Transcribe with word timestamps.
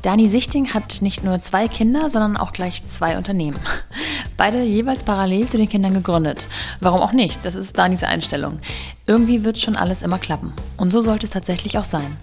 Dani 0.00 0.28
Sichting 0.28 0.72
hat 0.72 1.02
nicht 1.02 1.22
nur 1.22 1.38
zwei 1.40 1.68
Kinder, 1.68 2.08
sondern 2.08 2.38
auch 2.38 2.54
gleich 2.54 2.86
zwei 2.86 3.18
Unternehmen. 3.18 3.58
Beide 4.38 4.62
jeweils 4.62 5.04
parallel 5.04 5.48
zu 5.48 5.58
den 5.58 5.68
Kindern 5.68 5.92
gegründet. 5.92 6.46
Warum 6.80 7.02
auch 7.02 7.12
nicht? 7.12 7.44
Das 7.44 7.54
ist 7.54 7.76
Danis 7.76 8.02
Einstellung. 8.02 8.58
Irgendwie 9.06 9.44
wird 9.44 9.58
schon 9.58 9.76
alles 9.76 10.00
immer 10.00 10.18
klappen. 10.18 10.54
Und 10.78 10.92
so 10.92 11.02
sollte 11.02 11.26
es 11.26 11.30
tatsächlich 11.30 11.76
auch 11.76 11.84
sein. 11.84 12.16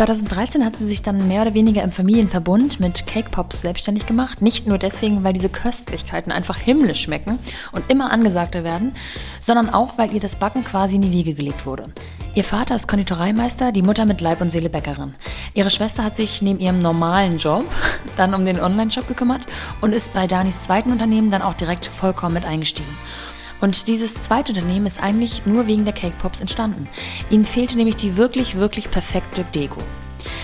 2013 0.00 0.64
hat 0.64 0.76
sie 0.76 0.86
sich 0.86 1.02
dann 1.02 1.28
mehr 1.28 1.42
oder 1.42 1.52
weniger 1.52 1.82
im 1.82 1.92
Familienverbund 1.92 2.80
mit 2.80 3.06
Cake 3.06 3.28
Pops 3.28 3.60
selbstständig 3.60 4.06
gemacht. 4.06 4.40
Nicht 4.40 4.66
nur 4.66 4.78
deswegen, 4.78 5.24
weil 5.24 5.34
diese 5.34 5.50
Köstlichkeiten 5.50 6.32
einfach 6.32 6.56
himmlisch 6.56 7.02
schmecken 7.02 7.38
und 7.72 7.84
immer 7.90 8.10
angesagter 8.10 8.64
werden, 8.64 8.94
sondern 9.40 9.68
auch, 9.68 9.98
weil 9.98 10.14
ihr 10.14 10.20
das 10.20 10.36
Backen 10.36 10.64
quasi 10.64 10.96
in 10.96 11.02
die 11.02 11.12
Wiege 11.12 11.34
gelegt 11.34 11.66
wurde. 11.66 11.90
Ihr 12.34 12.44
Vater 12.44 12.76
ist 12.76 12.88
Konditoreimeister, 12.88 13.72
die 13.72 13.82
Mutter 13.82 14.06
mit 14.06 14.22
Leib 14.22 14.40
und 14.40 14.48
Seele 14.48 14.70
Bäckerin. 14.70 15.16
Ihre 15.52 15.68
Schwester 15.68 16.02
hat 16.02 16.16
sich 16.16 16.40
neben 16.40 16.60
ihrem 16.60 16.78
normalen 16.78 17.36
Job 17.36 17.66
dann 18.16 18.32
um 18.32 18.46
den 18.46 18.58
Online-Shop 18.58 19.06
gekümmert 19.06 19.42
und 19.82 19.94
ist 19.94 20.14
bei 20.14 20.26
Danis 20.26 20.62
zweiten 20.62 20.92
Unternehmen 20.92 21.30
dann 21.30 21.42
auch 21.42 21.54
direkt 21.54 21.84
vollkommen 21.84 22.36
mit 22.36 22.46
eingestiegen. 22.46 22.96
Und 23.60 23.88
dieses 23.88 24.22
zweite 24.22 24.52
Unternehmen 24.52 24.86
ist 24.86 25.02
eigentlich 25.02 25.46
nur 25.46 25.66
wegen 25.66 25.84
der 25.84 25.94
Cake 25.94 26.16
Pops 26.20 26.40
entstanden. 26.40 26.88
Ihnen 27.30 27.44
fehlte 27.44 27.76
nämlich 27.76 27.96
die 27.96 28.16
wirklich, 28.16 28.56
wirklich 28.56 28.90
perfekte 28.90 29.44
Deko. 29.54 29.80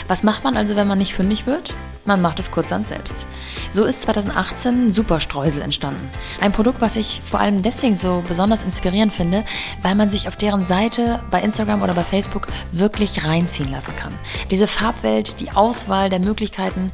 Was 0.08 0.22
macht 0.22 0.44
man 0.44 0.56
also, 0.56 0.76
wenn 0.76 0.86
man 0.86 0.98
nicht 0.98 1.14
fündig 1.14 1.46
wird? 1.46 1.74
Man 2.04 2.22
macht 2.22 2.38
es 2.38 2.52
kurzerhand 2.52 2.86
selbst. 2.86 3.26
So 3.72 3.84
ist 3.84 4.02
2018 4.02 4.92
Superstreusel 4.92 5.60
entstanden. 5.60 6.08
Ein 6.40 6.52
Produkt, 6.52 6.80
was 6.80 6.94
ich 6.94 7.20
vor 7.28 7.40
allem 7.40 7.62
deswegen 7.62 7.96
so 7.96 8.22
besonders 8.28 8.62
inspirierend 8.62 9.12
finde, 9.12 9.44
weil 9.82 9.96
man 9.96 10.08
sich 10.08 10.28
auf 10.28 10.36
deren 10.36 10.64
Seite 10.64 11.20
bei 11.32 11.42
Instagram 11.42 11.82
oder 11.82 11.94
bei 11.94 12.04
Facebook 12.04 12.46
wirklich 12.70 13.24
reinziehen 13.24 13.72
lassen 13.72 13.96
kann. 13.96 14.14
Diese 14.52 14.68
Farbwelt, 14.68 15.40
die 15.40 15.50
Auswahl 15.50 16.08
der 16.08 16.20
Möglichkeiten. 16.20 16.92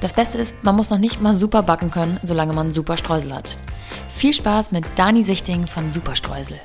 Das 0.00 0.14
Beste 0.14 0.38
ist, 0.38 0.64
man 0.64 0.76
muss 0.76 0.88
noch 0.88 0.96
nicht 0.96 1.20
mal 1.20 1.34
super 1.34 1.62
backen 1.62 1.90
können, 1.90 2.18
solange 2.22 2.54
man 2.54 2.72
super 2.72 2.96
Streusel 2.96 3.34
hat. 3.34 3.58
Viel 4.08 4.32
Spaß 4.32 4.72
mit 4.72 4.84
Dani 4.96 5.22
Sichting 5.22 5.66
von 5.66 5.90
Superstreusel. 5.90 6.58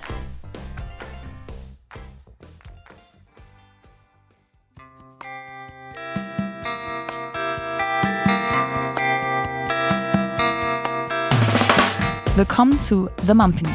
Willkommen 12.38 12.80
zu 12.80 13.10
The 13.28 13.34
Mumpany. 13.34 13.70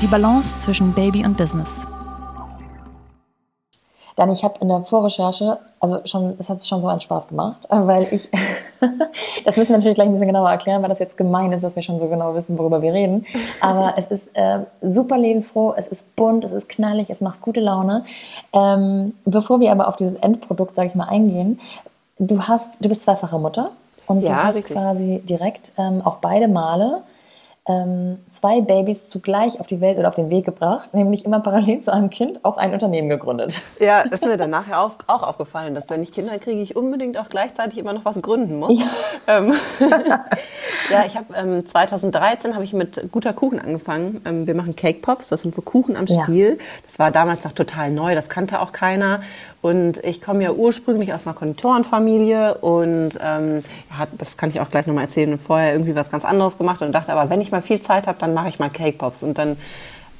Die 0.00 0.06
Balance 0.06 0.58
zwischen 0.58 0.94
Baby 0.94 1.26
und 1.26 1.36
Business. 1.36 1.87
Dann, 4.18 4.32
ich 4.32 4.42
habe 4.42 4.54
in 4.60 4.66
der 4.66 4.82
Vorrecherche, 4.82 5.58
also 5.78 6.00
schon, 6.04 6.34
es 6.40 6.50
hat 6.50 6.66
schon 6.66 6.80
so 6.80 6.88
einen 6.88 6.98
Spaß 7.00 7.28
gemacht, 7.28 7.66
weil 7.70 8.02
ich, 8.10 8.28
das 9.44 9.56
müssen 9.56 9.70
wir 9.70 9.76
natürlich 9.76 9.94
gleich 9.94 10.08
ein 10.08 10.12
bisschen 10.12 10.26
genauer 10.26 10.50
erklären, 10.50 10.82
weil 10.82 10.88
das 10.88 10.98
jetzt 10.98 11.16
gemein 11.16 11.52
ist, 11.52 11.62
dass 11.62 11.76
wir 11.76 11.82
schon 11.84 12.00
so 12.00 12.08
genau 12.08 12.34
wissen, 12.34 12.58
worüber 12.58 12.82
wir 12.82 12.92
reden. 12.92 13.24
Aber 13.60 13.94
es 13.96 14.08
ist 14.08 14.36
äh, 14.36 14.58
super 14.82 15.16
lebensfroh, 15.16 15.72
es 15.76 15.86
ist 15.86 16.16
bunt, 16.16 16.44
es 16.44 16.50
ist 16.50 16.68
knallig, 16.68 17.10
es 17.10 17.20
macht 17.20 17.40
gute 17.42 17.60
Laune. 17.60 18.04
Ähm, 18.52 19.14
bevor 19.24 19.60
wir 19.60 19.70
aber 19.70 19.86
auf 19.86 19.94
dieses 19.94 20.16
Endprodukt, 20.16 20.74
sage 20.74 20.88
ich 20.88 20.96
mal, 20.96 21.08
eingehen, 21.08 21.60
du 22.18 22.42
hast, 22.42 22.74
du 22.80 22.88
bist 22.88 23.04
zweifache 23.04 23.38
Mutter. 23.38 23.70
Und 24.08 24.22
ja, 24.22 24.30
du 24.30 24.36
hast 24.36 24.66
quasi 24.66 25.22
direkt 25.28 25.74
ähm, 25.78 26.02
auch 26.04 26.16
beide 26.16 26.48
Male 26.48 27.02
ähm, 27.68 28.18
zwei 28.32 28.62
Babys 28.62 29.10
zugleich 29.10 29.60
auf 29.60 29.66
die 29.66 29.80
Welt 29.80 29.98
oder 29.98 30.08
auf 30.08 30.14
den 30.14 30.30
Weg 30.30 30.46
gebracht, 30.46 30.94
nämlich 30.94 31.26
immer 31.26 31.40
parallel 31.40 31.80
zu 31.80 31.92
einem 31.92 32.08
Kind 32.08 32.44
auch 32.44 32.56
ein 32.56 32.72
Unternehmen 32.72 33.10
gegründet. 33.10 33.60
Ja, 33.78 34.04
das 34.04 34.22
ist 34.22 34.26
mir 34.26 34.38
dann 34.38 34.50
nachher 34.50 34.80
auch, 34.80 34.96
auch 35.06 35.22
aufgefallen, 35.22 35.74
dass 35.74 35.90
wenn 35.90 36.02
ich 36.02 36.12
Kinder 36.12 36.38
kriege, 36.38 36.60
ich 36.60 36.76
unbedingt 36.76 37.18
auch 37.18 37.28
gleichzeitig 37.28 37.78
immer 37.78 37.92
noch 37.92 38.04
was 38.04 38.20
gründen 38.22 38.58
muss. 38.58 38.78
Ja, 38.78 38.86
ähm, 39.26 39.52
ja 40.90 41.04
ich 41.06 41.16
habe 41.16 41.34
ähm, 41.36 41.66
2013 41.66 42.54
habe 42.54 42.64
ich 42.64 42.72
mit 42.72 43.12
guter 43.12 43.34
Kuchen 43.34 43.60
angefangen. 43.60 44.22
Ähm, 44.24 44.46
wir 44.46 44.54
machen 44.54 44.74
Cake 44.74 45.00
Pops, 45.00 45.28
das 45.28 45.42
sind 45.42 45.54
so 45.54 45.60
Kuchen 45.60 45.96
am 45.96 46.06
Stiel. 46.06 46.56
Ja. 46.58 46.64
Das 46.86 46.98
war 46.98 47.10
damals 47.10 47.44
noch 47.44 47.52
total 47.52 47.90
neu, 47.90 48.14
das 48.14 48.30
kannte 48.30 48.60
auch 48.60 48.72
keiner. 48.72 49.20
Und 49.60 49.98
ich 50.04 50.20
komme 50.20 50.44
ja 50.44 50.52
ursprünglich 50.52 51.12
aus 51.12 51.26
einer 51.26 51.34
Konditorenfamilie 51.34 52.54
und 52.58 53.10
ähm, 53.24 53.64
ja, 53.90 54.06
das 54.16 54.36
kann 54.36 54.50
ich 54.50 54.60
auch 54.60 54.70
gleich 54.70 54.86
nochmal 54.86 55.04
erzählen. 55.04 55.36
Vorher 55.36 55.72
irgendwie 55.72 55.96
was 55.96 56.12
ganz 56.12 56.24
anderes 56.24 56.56
gemacht 56.56 56.80
und 56.80 56.92
dachte, 56.92 57.12
aber 57.12 57.28
wenn 57.28 57.40
ich 57.40 57.50
mal 57.50 57.57
viel 57.62 57.80
Zeit 57.80 58.06
habe, 58.06 58.18
dann 58.18 58.34
mache 58.34 58.48
ich 58.48 58.58
mal 58.58 58.70
Cake 58.70 58.98
Pops. 58.98 59.22
Und 59.22 59.38
dann 59.38 59.56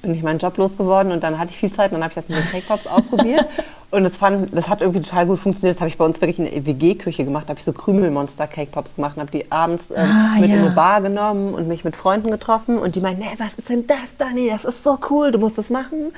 bin 0.03 0.15
ich 0.15 0.22
meinen 0.22 0.38
Job 0.38 0.56
losgeworden 0.56 1.10
und 1.12 1.22
dann 1.25 1.38
hatte 1.38 1.50
ich 1.50 1.56
viel 1.56 1.72
Zeit 1.72 1.91
und 1.91 1.97
dann 1.97 2.04
habe 2.04 2.12
ich 2.12 2.15
das 2.15 2.28
mit 2.28 2.38
den 2.38 2.50
Cake 2.50 2.66
Pops 2.66 2.87
ausprobiert. 2.87 3.47
Und 3.91 4.04
das, 4.04 4.19
fand, 4.19 4.54
das 4.56 4.69
hat 4.69 4.82
irgendwie 4.82 5.00
total 5.00 5.25
gut 5.25 5.38
funktioniert. 5.38 5.76
Das 5.76 5.81
habe 5.81 5.88
ich 5.88 5.97
bei 5.97 6.04
uns 6.04 6.21
wirklich 6.21 6.38
in 6.38 6.44
der 6.44 6.66
WG-Küche 6.66 7.25
gemacht. 7.25 7.44
Da 7.47 7.50
habe 7.50 7.59
ich 7.59 7.65
so 7.65 7.72
Krümelmonster 7.72 8.47
Cake 8.47 8.71
Pops 8.71 8.94
gemacht 8.97 9.16
und 9.16 9.22
habe 9.22 9.31
die 9.31 9.50
abends 9.50 9.87
ähm, 9.91 10.10
ah, 10.10 10.38
mit 10.38 10.50
ja. 10.50 10.56
in 10.56 10.65
eine 10.65 10.75
Bar 10.75 11.00
genommen 11.00 11.54
und 11.54 11.69
mich 11.69 11.84
mit 11.84 11.97
Freunden 11.97 12.31
getroffen. 12.31 12.78
Und 12.78 12.97
die 12.97 13.00
meinten, 13.00 13.22
nee, 13.22 13.31
was 13.38 13.55
ist 13.56 13.70
denn 13.70 13.87
das, 13.87 14.15
Dani? 14.19 14.50
Das 14.50 14.66
ist 14.66 14.84
so 14.84 14.99
cool, 15.09 15.32
du 15.32 15.38
musst 15.38 15.56
das 15.56 15.70
machen. 15.70 16.12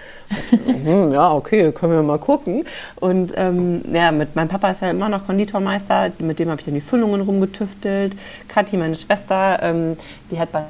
Und, 0.50 0.84
hm, 0.84 1.12
ja, 1.12 1.32
okay, 1.32 1.70
können 1.70 1.92
wir 1.92 2.02
mal 2.02 2.18
gucken. 2.18 2.64
Und 2.96 3.34
ähm, 3.36 3.82
ja, 3.92 4.10
mit 4.10 4.34
meinem 4.34 4.48
Papa 4.48 4.72
ist 4.72 4.82
ja 4.82 4.90
immer 4.90 5.08
noch 5.08 5.26
Konditormeister. 5.26 6.10
Mit 6.18 6.40
dem 6.40 6.50
habe 6.50 6.60
ich 6.60 6.64
dann 6.64 6.74
die 6.74 6.80
Füllungen 6.80 7.20
rumgetüftelt. 7.20 8.16
Kathi, 8.48 8.78
meine 8.78 8.96
Schwester, 8.96 9.60
ähm, 9.62 9.96
die 10.32 10.40
hat 10.40 10.50
bei 10.50 10.64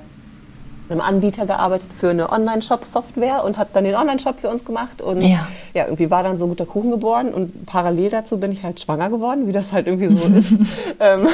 einem 0.91 1.01
Anbieter 1.01 1.47
gearbeitet 1.47 1.91
für 1.93 2.11
eine 2.11 2.31
Online-Shop-Software 2.31 3.45
und 3.45 3.57
hat 3.59 3.69
dann 3.75 3.85
den 3.85 3.95
Online-Shop 3.95 4.41
für 4.41 4.49
uns 4.49 4.65
gemacht. 4.65 5.01
Und 5.01 5.23
ja. 5.23 5.47
ja, 5.75 5.85
irgendwie 5.85 6.11
war 6.11 6.23
dann 6.23 6.39
so 6.39 6.45
ein 6.47 6.49
guter 6.49 6.67
Kuchen 6.67 6.91
geboren. 6.91 7.33
Und 7.33 7.67
parallel 7.67 8.11
dazu 8.11 8.39
bin 8.39 8.53
ich 8.53 8.63
halt 8.63 8.81
schwanger 8.81 9.11
geworden, 9.11 9.47
wie 9.47 9.53
das 9.53 9.73
halt 9.73 9.87
irgendwie 9.87 10.09
so 10.09 10.27
ist. 10.29 10.53
Ähm, 11.03 11.29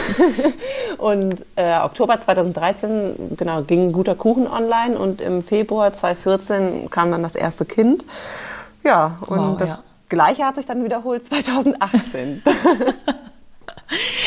und 0.98 1.44
äh, 1.56 1.78
Oktober 1.80 2.20
2013, 2.20 3.36
genau, 3.36 3.62
ging 3.62 3.90
guter 3.90 4.14
Kuchen 4.14 4.46
online 4.46 4.96
und 4.96 5.20
im 5.20 5.42
Februar 5.42 5.92
2014 5.92 6.88
kam 6.90 7.10
dann 7.10 7.22
das 7.22 7.34
erste 7.34 7.64
Kind. 7.64 8.04
Ja, 8.84 9.18
und 9.26 9.38
wow, 9.38 9.58
das 9.58 9.68
ja. 9.70 9.78
Gleiche 10.08 10.44
hat 10.44 10.56
sich 10.56 10.66
dann 10.66 10.84
wiederholt 10.84 11.26
2018. 11.28 12.42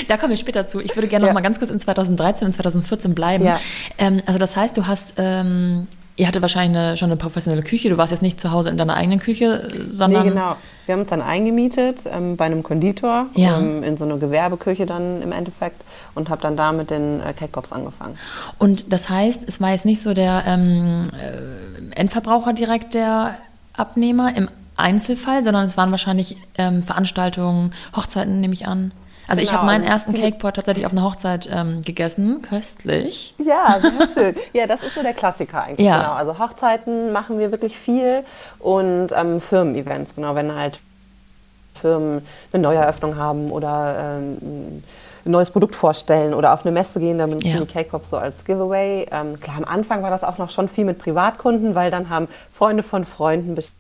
Da 0.08 0.18
kommen 0.18 0.32
wir 0.32 0.38
später 0.38 0.66
zu. 0.66 0.80
Ich 0.80 0.96
würde 0.96 1.08
gerne 1.08 1.26
ja. 1.26 1.32
noch 1.32 1.36
mal 1.36 1.42
ganz 1.42 1.60
kurz 1.60 1.72
in 1.72 1.80
2013 1.80 2.48
und 2.48 2.54
2014 2.54 3.16
bleiben. 3.16 3.46
Ja. 3.46 3.60
Ähm, 3.98 4.22
also 4.26 4.40
das 4.40 4.56
heißt, 4.56 4.78
du 4.78 4.88
hast, 4.88 5.16
ähm, 5.18 5.88
ihr 6.16 6.28
hattet 6.28 6.42
wahrscheinlich 6.42 6.78
eine, 6.78 6.98
schon 6.98 7.08
eine 7.08 7.18
professionelle 7.18 7.64
Küche. 7.64 7.90
Du 7.90 7.98
warst 7.98 8.12
jetzt 8.12 8.22
nicht 8.22 8.40
zu 8.40 8.52
Hause 8.52 8.70
in 8.70 8.78
deiner 8.78 8.96
eigenen 8.96 9.20
Küche, 9.20 9.70
sondern... 9.84 10.24
Nee, 10.24 10.30
genau. 10.30 10.56
Wir 10.86 10.94
haben 10.94 11.02
uns 11.02 11.10
dann 11.10 11.22
eingemietet 11.22 12.04
ähm, 12.12 12.36
bei 12.36 12.46
einem 12.46 12.64
Konditor 12.64 13.28
ja. 13.36 13.60
ähm, 13.60 13.84
in 13.84 13.98
so 13.98 14.06
eine 14.06 14.18
Gewerbeküche 14.18 14.86
dann 14.86 15.22
im 15.22 15.32
Endeffekt 15.32 15.84
und 16.16 16.30
habe 16.30 16.42
dann 16.42 16.58
da 16.58 16.72
mit 16.72 16.90
den 16.90 17.20
äh, 17.20 17.34
Cake 17.34 17.52
Pops 17.52 17.72
angefangen. 17.72 18.18
Und 18.58 18.92
das 18.92 19.10
heißt, 19.10 19.48
es 19.48 19.62
war 19.62 19.72
jetzt 19.72 19.86
nicht 19.86 20.02
so 20.02 20.14
der 20.14 20.44
ähm, 20.48 21.10
äh, 21.14 21.96
Endverbraucher 21.96 22.54
direkt 22.54 22.96
der 22.96 23.38
Abnehmer 23.74 24.36
im 24.36 24.50
Einzelfall, 24.78 25.44
sondern 25.44 25.66
es 25.66 25.78
waren 25.78 25.92
wahrscheinlich 25.92 26.38
ähm, 26.58 26.84
Veranstaltungen, 26.84 27.74
Hochzeiten, 27.96 28.40
nehme 28.42 28.54
ich 28.54 28.66
an. 28.66 28.92
Also 29.30 29.42
genau. 29.42 29.52
ich 29.52 29.56
habe 29.56 29.66
meinen 29.68 29.84
ersten 29.84 30.14
Cakepot 30.14 30.56
tatsächlich 30.56 30.88
auf 30.88 30.92
einer 30.92 31.04
Hochzeit 31.04 31.48
ähm, 31.52 31.84
gegessen, 31.84 32.42
köstlich. 32.42 33.36
Ja, 33.38 33.80
sehr 33.80 34.08
schön. 34.08 34.36
Ja, 34.54 34.66
das 34.66 34.82
ist 34.82 34.96
so 34.96 35.04
der 35.04 35.14
Klassiker 35.14 35.64
eigentlich. 35.64 35.86
Ja. 35.86 36.00
Genau. 36.00 36.14
Also 36.14 36.40
Hochzeiten 36.40 37.12
machen 37.12 37.38
wir 37.38 37.52
wirklich 37.52 37.78
viel 37.78 38.24
und 38.58 39.10
ähm, 39.16 39.40
Firmen-Events, 39.40 40.16
genau, 40.16 40.34
wenn 40.34 40.54
halt 40.56 40.80
Firmen 41.76 42.26
eine 42.52 42.64
Neueröffnung 42.64 43.18
haben 43.18 43.52
oder 43.52 44.18
ähm, 44.18 44.84
ein 45.26 45.32
neues 45.32 45.52
Produkt 45.52 45.76
vorstellen 45.76 46.34
oder 46.34 46.54
auf 46.54 46.66
eine 46.66 46.72
Messe 46.72 47.00
gehen, 47.00 47.20
dann 47.20 47.30
benutzen 47.30 47.50
ja. 47.50 47.60
die 47.60 47.68
Cake 47.68 47.90
Pops 47.90 48.10
so 48.10 48.18
als 48.18 48.44
Giveaway. 48.46 49.08
Ähm, 49.12 49.40
klar, 49.40 49.58
am 49.58 49.66
Anfang 49.66 50.02
war 50.02 50.10
das 50.10 50.24
auch 50.24 50.40
noch 50.40 50.50
schon 50.50 50.68
viel 50.68 50.86
mit 50.86 50.98
Privatkunden, 50.98 51.76
weil 51.76 51.92
dann 51.92 52.10
haben 52.10 52.28
Freunde 52.52 52.82
von 52.82 53.06
Freunden 53.06 53.54
bestellt 53.54 53.79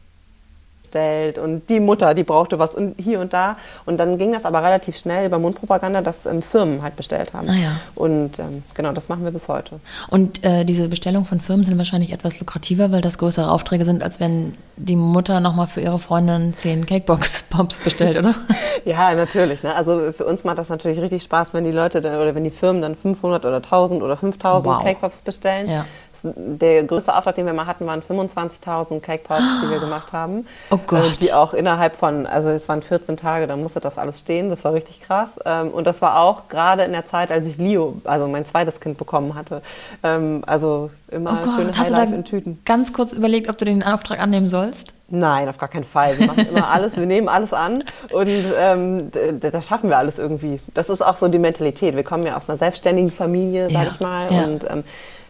bestellt 0.89 1.37
und 1.37 1.69
die 1.69 1.79
Mutter, 1.79 2.13
die 2.13 2.23
brauchte 2.23 2.59
was 2.59 2.73
und 2.73 2.95
hier 2.97 3.19
und 3.19 3.33
da. 3.33 3.57
Und 3.85 3.97
dann 3.97 4.17
ging 4.17 4.33
das 4.33 4.45
aber 4.45 4.63
relativ 4.63 4.97
schnell 4.97 5.27
über 5.27 5.39
Mundpropaganda, 5.39 6.01
dass 6.01 6.25
ähm, 6.25 6.41
Firmen 6.41 6.81
halt 6.81 6.95
bestellt 6.95 7.33
haben. 7.33 7.49
Ah, 7.49 7.55
ja. 7.55 7.71
Und 7.95 8.39
ähm, 8.39 8.63
genau, 8.73 8.91
das 8.91 9.09
machen 9.09 9.23
wir 9.23 9.31
bis 9.31 9.47
heute. 9.47 9.79
Und 10.09 10.43
äh, 10.43 10.65
diese 10.65 10.87
Bestellungen 10.87 11.25
von 11.25 11.41
Firmen 11.41 11.63
sind 11.63 11.77
wahrscheinlich 11.77 12.11
etwas 12.11 12.39
lukrativer, 12.39 12.91
weil 12.91 13.01
das 13.01 13.17
größere 13.17 13.51
Aufträge 13.51 13.85
sind, 13.85 14.03
als 14.03 14.19
wenn 14.19 14.55
die 14.77 14.95
Mutter 14.95 15.39
nochmal 15.39 15.67
für 15.67 15.81
ihre 15.81 15.99
Freundin 15.99 16.53
zehn 16.53 16.85
Cakebox-Pops 16.85 17.81
bestellt, 17.83 18.17
oder? 18.17 18.33
ja, 18.85 19.13
natürlich. 19.13 19.63
Ne? 19.63 19.75
Also 19.75 20.11
für 20.11 20.25
uns 20.25 20.43
macht 20.43 20.57
das 20.57 20.69
natürlich 20.69 20.99
richtig 20.99 21.23
Spaß, 21.23 21.49
wenn 21.53 21.63
die 21.63 21.71
Leute 21.71 22.01
dann, 22.01 22.19
oder 22.19 22.33
wenn 22.33 22.43
die 22.43 22.49
Firmen 22.49 22.81
dann 22.81 22.95
500 22.95 23.45
oder 23.45 23.57
1000 23.57 24.01
oder 24.01 24.17
5000 24.17 24.73
wow. 24.73 24.83
Cakebox 24.83 25.21
bestellen. 25.21 25.69
Ja 25.69 25.85
der 26.23 26.83
größte 26.83 27.15
Auftrag, 27.15 27.35
den 27.35 27.45
wir 27.45 27.53
mal 27.53 27.65
hatten, 27.65 27.85
waren 27.85 28.01
25.000 28.01 28.99
Cake 28.99 29.23
Pops, 29.27 29.43
die 29.63 29.69
wir 29.69 29.79
gemacht 29.79 30.13
haben. 30.13 30.47
Oh 30.69 30.79
Gott. 30.85 31.13
Äh, 31.13 31.17
die 31.17 31.33
auch 31.33 31.53
innerhalb 31.53 31.95
von, 31.95 32.25
also 32.25 32.49
es 32.49 32.67
waren 32.69 32.81
14 32.81 33.17
Tage, 33.17 33.47
da 33.47 33.55
musste 33.55 33.79
das 33.79 33.97
alles 33.97 34.19
stehen. 34.19 34.49
Das 34.49 34.63
war 34.63 34.73
richtig 34.73 35.01
krass. 35.01 35.29
Ähm, 35.45 35.69
und 35.69 35.85
das 35.85 36.01
war 36.01 36.19
auch 36.19 36.47
gerade 36.47 36.83
in 36.83 36.91
der 36.91 37.05
Zeit, 37.05 37.31
als 37.31 37.45
ich 37.45 37.57
Leo, 37.57 38.01
also 38.03 38.27
mein 38.27 38.45
zweites 38.45 38.79
Kind 38.79 38.97
bekommen 38.97 39.35
hatte. 39.35 39.61
Ähm, 40.03 40.43
also 40.45 40.89
immer 41.09 41.39
oh 41.43 41.55
schön 41.55 41.77
Highlife 41.77 42.13
in 42.13 42.23
Tüten. 42.23 42.59
Ganz 42.65 42.93
kurz 42.93 43.13
überlegt, 43.13 43.49
ob 43.49 43.57
du 43.57 43.65
den 43.65 43.83
Auftrag 43.83 44.19
annehmen 44.19 44.47
sollst? 44.47 44.93
Nein, 45.11 45.49
auf 45.49 45.57
gar 45.57 45.69
keinen 45.69 45.85
Fall. 45.85 46.17
Wir 46.19 46.27
machen 46.27 46.47
immer 46.49 46.67
alles, 46.69 46.95
wir 46.95 47.05
nehmen 47.05 47.27
alles 47.27 47.51
an 47.51 47.83
und 48.11 48.43
ähm, 48.57 49.11
das 49.39 49.67
schaffen 49.67 49.89
wir 49.89 49.97
alles 49.97 50.19
irgendwie. 50.19 50.59
Das 50.73 50.89
ist 50.89 51.03
auch 51.03 51.17
so 51.17 51.27
die 51.27 51.39
Mentalität. 51.39 51.95
Wir 51.95 52.03
kommen 52.03 52.25
ja 52.25 52.37
aus 52.37 52.47
einer 52.47 52.57
selbstständigen 52.57 53.11
Familie, 53.11 53.69
sag 53.69 53.85
ja, 53.85 53.91
ich 53.91 53.99
mal. 53.99 54.31
Ja. 54.31 54.43
Und 54.43 54.69
ähm, 54.69 54.83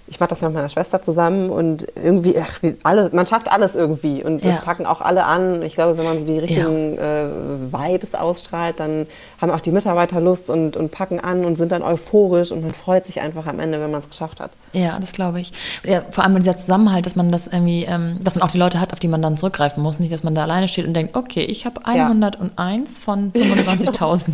ich 0.10 0.20
mache 0.20 0.30
das 0.30 0.42
mit 0.42 0.54
meiner 0.54 0.70
Schwester 0.70 1.02
zusammen 1.02 1.50
und 1.50 1.86
irgendwie, 1.96 2.36
ach, 2.40 2.60
alles, 2.84 3.14
man 3.14 3.28
schafft 3.28 3.52
alles 3.52 3.76
irgendwie 3.76 4.24
und 4.24 4.44
das 4.44 4.56
ja. 4.56 4.62
packen 4.62 4.86
auch 4.86 5.02
alle 5.02 5.26
an. 5.26 5.62
Ich 5.62 5.76
glaube, 5.76 5.98
wenn 5.98 6.06
man 6.06 6.20
so 6.20 6.26
die 6.26 6.40
richtigen 6.40 6.96
ja. 6.96 7.26
äh, 7.26 7.30
Vibes 7.72 8.16
ausstrahlt, 8.16 8.80
dann 8.80 9.06
haben 9.40 9.52
auch 9.52 9.60
die 9.60 9.72
Mitarbeiter 9.72 10.20
Lust 10.20 10.50
und, 10.50 10.76
und 10.76 10.92
packen 10.92 11.20
an 11.20 11.46
und 11.46 11.58
sind 11.58 11.72
dann 11.72 11.84
euphorisch 11.84 12.52
und 12.52 12.62
man 12.62 12.72
freut 12.72 13.06
sich 13.06 13.22
einfach 13.22 13.46
am 13.46 13.60
Ende, 13.60 13.80
wenn 13.80 13.92
man 13.92 14.02
es 14.02 14.10
geschafft 14.10 14.40
hat. 14.40 14.52
Ja, 14.74 15.00
das 15.00 15.12
glaube 15.12 15.40
ich. 15.40 15.52
Ja, 15.86 16.04
vor 16.10 16.24
allem 16.24 16.36
dieser 16.38 16.58
Zusammenhalt, 16.58 17.06
dass 17.06 17.16
man 17.16 17.32
das 17.32 17.48
irgendwie, 17.48 17.86
ähm, 17.86 18.20
dass 18.24 18.36
man 18.36 18.44
auch 18.44 18.52
die 18.52 18.58
Leute 18.58 18.80
hat, 18.80 18.94
auf 18.94 19.00
die 19.00 19.08
man 19.08 19.22
dann 19.22 19.38
zurückgreifen 19.38 19.82
muss. 19.82 20.00
Nicht, 20.00 20.12
dass 20.12 20.24
man 20.24 20.34
da 20.36 20.44
alleine 20.44 20.68
steht 20.68 20.86
und 20.86 20.94
denkt, 20.94 21.16
okay, 21.16 21.42
ich 21.42 21.66
habe 21.66 21.86
101 21.86 23.00
von 23.00 23.32
25.000 23.32 24.32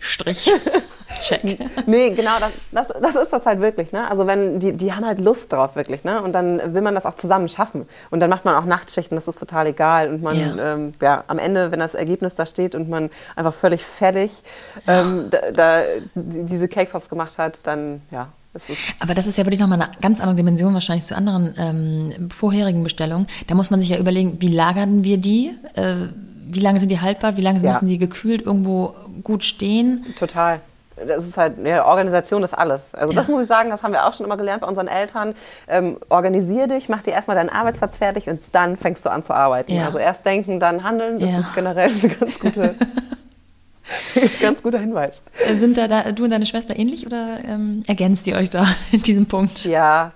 Strich. 0.00 0.50
Check. 1.22 1.58
Nee, 1.86 2.10
genau, 2.10 2.38
das, 2.38 2.52
das, 2.88 3.00
das, 3.00 3.22
ist 3.24 3.32
das 3.32 3.44
halt 3.44 3.60
wirklich. 3.60 3.92
Ne? 3.92 4.08
Also 4.08 4.26
wenn 4.26 4.60
die, 4.60 4.72
die 4.72 4.92
haben 4.92 4.99
halt 5.04 5.18
Lust 5.18 5.52
drauf 5.52 5.76
wirklich. 5.76 6.04
Ne? 6.04 6.20
Und 6.22 6.32
dann 6.32 6.74
will 6.74 6.82
man 6.82 6.94
das 6.94 7.06
auch 7.06 7.14
zusammen 7.14 7.48
schaffen. 7.48 7.86
Und 8.10 8.20
dann 8.20 8.30
macht 8.30 8.44
man 8.44 8.54
auch 8.54 8.64
Nachtschichten, 8.64 9.16
das 9.16 9.26
ist 9.26 9.38
total 9.38 9.66
egal. 9.66 10.08
Und 10.08 10.22
man, 10.22 10.36
ja. 10.36 10.74
Ähm, 10.74 10.92
ja 11.00 11.24
am 11.26 11.38
Ende, 11.38 11.72
wenn 11.72 11.80
das 11.80 11.94
Ergebnis 11.94 12.34
da 12.34 12.46
steht 12.46 12.74
und 12.74 12.88
man 12.88 13.10
einfach 13.36 13.54
völlig 13.54 13.84
fertig 13.84 14.30
ähm, 14.86 15.28
da, 15.30 15.38
da, 15.52 15.82
diese 16.14 16.68
Cake 16.68 16.90
Pops 16.90 17.08
gemacht 17.08 17.38
hat, 17.38 17.66
dann 17.66 18.02
ja, 18.10 18.28
aber 18.98 19.14
das 19.14 19.28
ist 19.28 19.38
ja 19.38 19.46
wirklich 19.46 19.60
nochmal 19.60 19.80
eine 19.80 19.92
ganz 20.00 20.20
andere 20.20 20.34
Dimension 20.34 20.74
wahrscheinlich 20.74 21.04
zu 21.04 21.16
anderen 21.16 21.54
ähm, 21.56 22.30
vorherigen 22.30 22.82
Bestellungen. 22.82 23.28
Da 23.46 23.54
muss 23.54 23.70
man 23.70 23.80
sich 23.80 23.90
ja 23.90 23.98
überlegen, 23.98 24.38
wie 24.40 24.48
lagern 24.48 25.04
wir 25.04 25.18
die? 25.18 25.52
Äh, 25.74 26.08
wie 26.52 26.58
lange 26.58 26.80
sind 26.80 26.88
die 26.88 27.00
haltbar? 27.00 27.36
Wie 27.36 27.42
lange 27.42 27.60
ja. 27.60 27.68
müssen 27.68 27.86
die 27.86 27.98
gekühlt 27.98 28.42
irgendwo 28.42 28.94
gut 29.22 29.44
stehen? 29.44 30.04
Total 30.18 30.60
das 31.06 31.24
ist 31.24 31.36
halt, 31.36 31.54
ja, 31.64 31.84
Organisation 31.84 32.42
ist 32.42 32.54
alles. 32.54 32.94
Also 32.94 33.12
ja. 33.12 33.18
das 33.18 33.28
muss 33.28 33.42
ich 33.42 33.48
sagen, 33.48 33.70
das 33.70 33.82
haben 33.82 33.92
wir 33.92 34.06
auch 34.06 34.14
schon 34.14 34.26
immer 34.26 34.36
gelernt 34.36 34.62
bei 34.62 34.68
unseren 34.68 34.88
Eltern. 34.88 35.34
Ähm, 35.68 35.98
organisier 36.08 36.68
dich, 36.68 36.88
mach 36.88 37.02
dir 37.02 37.12
erstmal 37.12 37.36
deinen 37.36 37.50
Arbeitsplatz 37.50 37.96
fertig 37.96 38.26
und 38.28 38.40
dann 38.52 38.76
fängst 38.76 39.04
du 39.04 39.10
an 39.10 39.24
zu 39.24 39.32
arbeiten. 39.32 39.72
Ja. 39.72 39.86
Also 39.86 39.98
erst 39.98 40.24
denken, 40.24 40.60
dann 40.60 40.84
handeln, 40.84 41.18
das 41.18 41.30
ja. 41.30 41.40
ist 41.40 41.54
generell 41.54 41.90
eine 41.90 42.14
ganz 42.14 42.38
gute, 42.38 42.74
ganz 44.40 44.62
guter 44.62 44.78
Hinweis. 44.78 45.22
Sind 45.56 45.76
da, 45.76 45.88
da, 45.88 46.12
du 46.12 46.24
und 46.24 46.30
deine 46.30 46.46
Schwester 46.46 46.76
ähnlich 46.76 47.06
oder 47.06 47.38
ähm, 47.44 47.82
ergänzt 47.86 48.26
ihr 48.26 48.36
euch 48.36 48.50
da 48.50 48.66
in 48.92 49.02
diesem 49.02 49.26
Punkt? 49.26 49.64
Ja, 49.64 50.12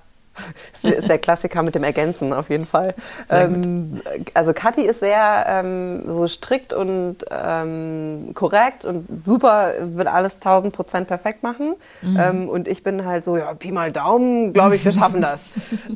ist 0.83 1.09
der 1.09 1.19
Klassiker 1.19 1.63
mit 1.63 1.75
dem 1.75 1.85
Ergänzen 1.85 2.33
auf 2.33 2.51
jeden 2.51 2.67
Fall. 2.67 2.95
Ähm, 3.31 4.01
also 4.35 4.53
Kathi 4.53 4.83
ist 4.83 5.01
sehr 5.01 5.45
ähm, 5.49 6.03
so 6.07 6.29
strikt 6.29 6.73
und 6.73 7.19
ähm, 7.31 8.31
korrekt 8.35 8.85
und 8.85 9.07
super, 9.25 9.73
wird 9.81 10.09
alles 10.09 10.35
1000 10.35 10.75
Prozent 10.75 11.09
perfekt 11.09 11.43
machen. 11.43 11.75
Mhm. 12.03 12.21
Ähm, 12.21 12.49
und 12.49 12.69
ich 12.69 12.83
bin 12.83 13.05
halt 13.05 13.25
so, 13.25 13.37
ja, 13.37 13.55
Pi 13.55 13.71
mal 13.71 13.93
Daumen, 13.93 14.53
glaube 14.53 14.77
ich, 14.77 14.85
wir 14.85 14.93
schaffen 14.93 15.21
das. 15.21 15.45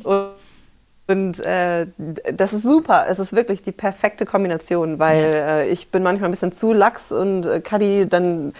und, 0.03 0.29
und 1.07 1.39
äh, 1.39 1.87
das 2.33 2.53
ist 2.53 2.63
super. 2.63 3.05
Es 3.09 3.19
ist 3.19 3.33
wirklich 3.33 3.63
die 3.63 3.71
perfekte 3.71 4.25
Kombination, 4.25 4.99
weil 4.99 5.23
äh, 5.23 5.69
ich 5.69 5.89
bin 5.89 6.03
manchmal 6.03 6.29
ein 6.29 6.31
bisschen 6.31 6.55
zu 6.55 6.71
lax 6.71 7.11
und 7.11 7.45
äh, 7.45 7.61
Kadi 7.61 8.07
dann 8.07 8.53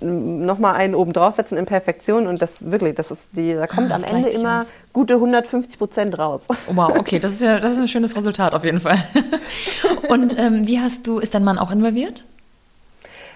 nochmal 0.00 0.74
einen 0.74 0.94
oben 0.94 1.12
draufsetzen 1.12 1.58
in 1.58 1.66
Perfektion 1.66 2.26
und 2.26 2.42
das 2.42 2.70
wirklich, 2.70 2.94
das 2.94 3.10
ist 3.10 3.22
die, 3.32 3.54
da 3.54 3.66
kommt 3.66 3.92
ah, 3.92 3.96
am 3.96 4.04
Ende 4.04 4.28
immer 4.28 4.62
aus. 4.62 4.72
gute 4.92 5.14
150 5.14 5.78
Prozent 5.78 6.18
raus. 6.18 6.40
Oh, 6.48 6.54
wow, 6.74 6.96
okay, 6.96 7.18
das 7.18 7.32
ist 7.32 7.42
ja, 7.42 7.58
das 7.58 7.72
ist 7.72 7.78
ein 7.78 7.88
schönes 7.88 8.16
Resultat 8.16 8.54
auf 8.54 8.64
jeden 8.64 8.80
Fall. 8.80 9.02
Und 10.08 10.38
ähm, 10.38 10.66
wie 10.66 10.80
hast 10.80 11.06
du, 11.06 11.18
ist 11.18 11.34
dein 11.34 11.44
Mann 11.44 11.58
auch 11.58 11.70
involviert? 11.70 12.24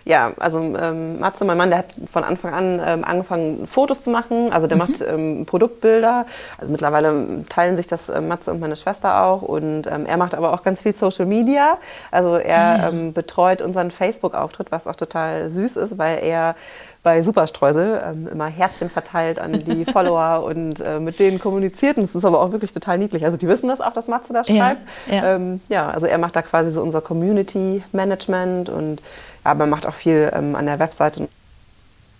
Ja, 0.04 0.32
also 0.38 0.58
ähm, 0.58 1.20
Matze, 1.20 1.44
mein 1.44 1.56
Mann, 1.56 1.70
der 1.70 1.80
hat 1.80 1.94
von 2.10 2.24
Anfang 2.24 2.54
an 2.54 2.80
ähm, 2.84 3.04
angefangen, 3.04 3.66
Fotos 3.66 4.02
zu 4.02 4.10
machen. 4.10 4.52
Also 4.52 4.66
der 4.66 4.76
mhm. 4.76 4.82
macht 4.82 5.00
ähm, 5.00 5.46
Produktbilder. 5.46 6.26
Also 6.58 6.72
mittlerweile 6.72 7.44
teilen 7.48 7.76
sich 7.76 7.86
das 7.86 8.08
äh, 8.08 8.20
Matze 8.20 8.50
und 8.50 8.60
meine 8.60 8.76
Schwester 8.76 9.24
auch. 9.24 9.42
Und 9.42 9.86
ähm, 9.86 10.06
er 10.06 10.16
macht 10.16 10.34
aber 10.34 10.52
auch 10.52 10.62
ganz 10.62 10.80
viel 10.80 10.92
Social 10.92 11.26
Media. 11.26 11.78
Also 12.10 12.36
er 12.36 12.90
mhm. 12.90 13.12
betreut 13.12 13.62
unseren 13.62 13.90
Facebook-Auftritt, 13.90 14.72
was 14.72 14.86
auch 14.86 14.96
total 14.96 15.50
süß 15.50 15.76
ist, 15.76 15.98
weil 15.98 16.18
er 16.22 16.56
bei 17.02 17.20
Superstreusel 17.22 18.00
ähm, 18.06 18.28
immer 18.28 18.46
Herzchen 18.46 18.88
verteilt 18.88 19.38
an 19.38 19.64
die 19.64 19.84
Follower 19.92 20.44
und 20.44 20.80
äh, 20.80 21.00
mit 21.00 21.18
denen 21.18 21.38
kommuniziert. 21.40 21.96
Und 21.96 22.04
das 22.04 22.14
ist 22.14 22.24
aber 22.24 22.40
auch 22.40 22.52
wirklich 22.52 22.72
total 22.72 22.98
niedlich. 22.98 23.24
Also 23.24 23.36
die 23.36 23.48
wissen 23.48 23.68
das 23.68 23.80
auch, 23.80 23.92
dass 23.92 24.08
Matze 24.08 24.32
das 24.32 24.46
schreibt. 24.46 24.82
Ja, 25.06 25.14
ja. 25.14 25.34
Ähm, 25.34 25.60
ja 25.68 25.88
also 25.88 26.06
er 26.06 26.18
macht 26.18 26.36
da 26.36 26.42
quasi 26.42 26.70
so 26.70 26.80
unser 26.80 27.00
Community 27.00 27.82
Management 27.92 28.68
und 28.68 29.02
aber 29.44 29.66
macht 29.66 29.86
auch 29.86 29.94
viel 29.94 30.30
ähm, 30.34 30.54
an 30.54 30.66
der 30.66 30.78
Webseite 30.78 31.28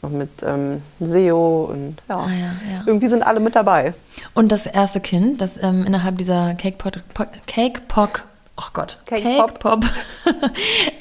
noch 0.02 0.10
mit 0.10 0.30
ähm, 0.44 0.82
SEO 0.98 1.70
und 1.72 1.96
ja, 2.08 2.16
ah, 2.16 2.28
ja, 2.28 2.36
ja, 2.36 2.82
irgendwie 2.86 3.08
sind 3.08 3.22
alle 3.22 3.38
mit 3.40 3.54
dabei. 3.54 3.94
Und 4.34 4.50
das 4.50 4.66
erste 4.66 5.00
Kind, 5.00 5.40
das 5.40 5.62
ähm, 5.62 5.84
innerhalb 5.86 6.18
dieser 6.18 6.54
Cake 6.54 6.76
Pot, 6.76 7.00
Cake 7.46 7.82
Pock 7.86 8.24
oh 8.56 8.68
Gott, 8.72 8.98
Cake-Pop-Ära 9.06 9.90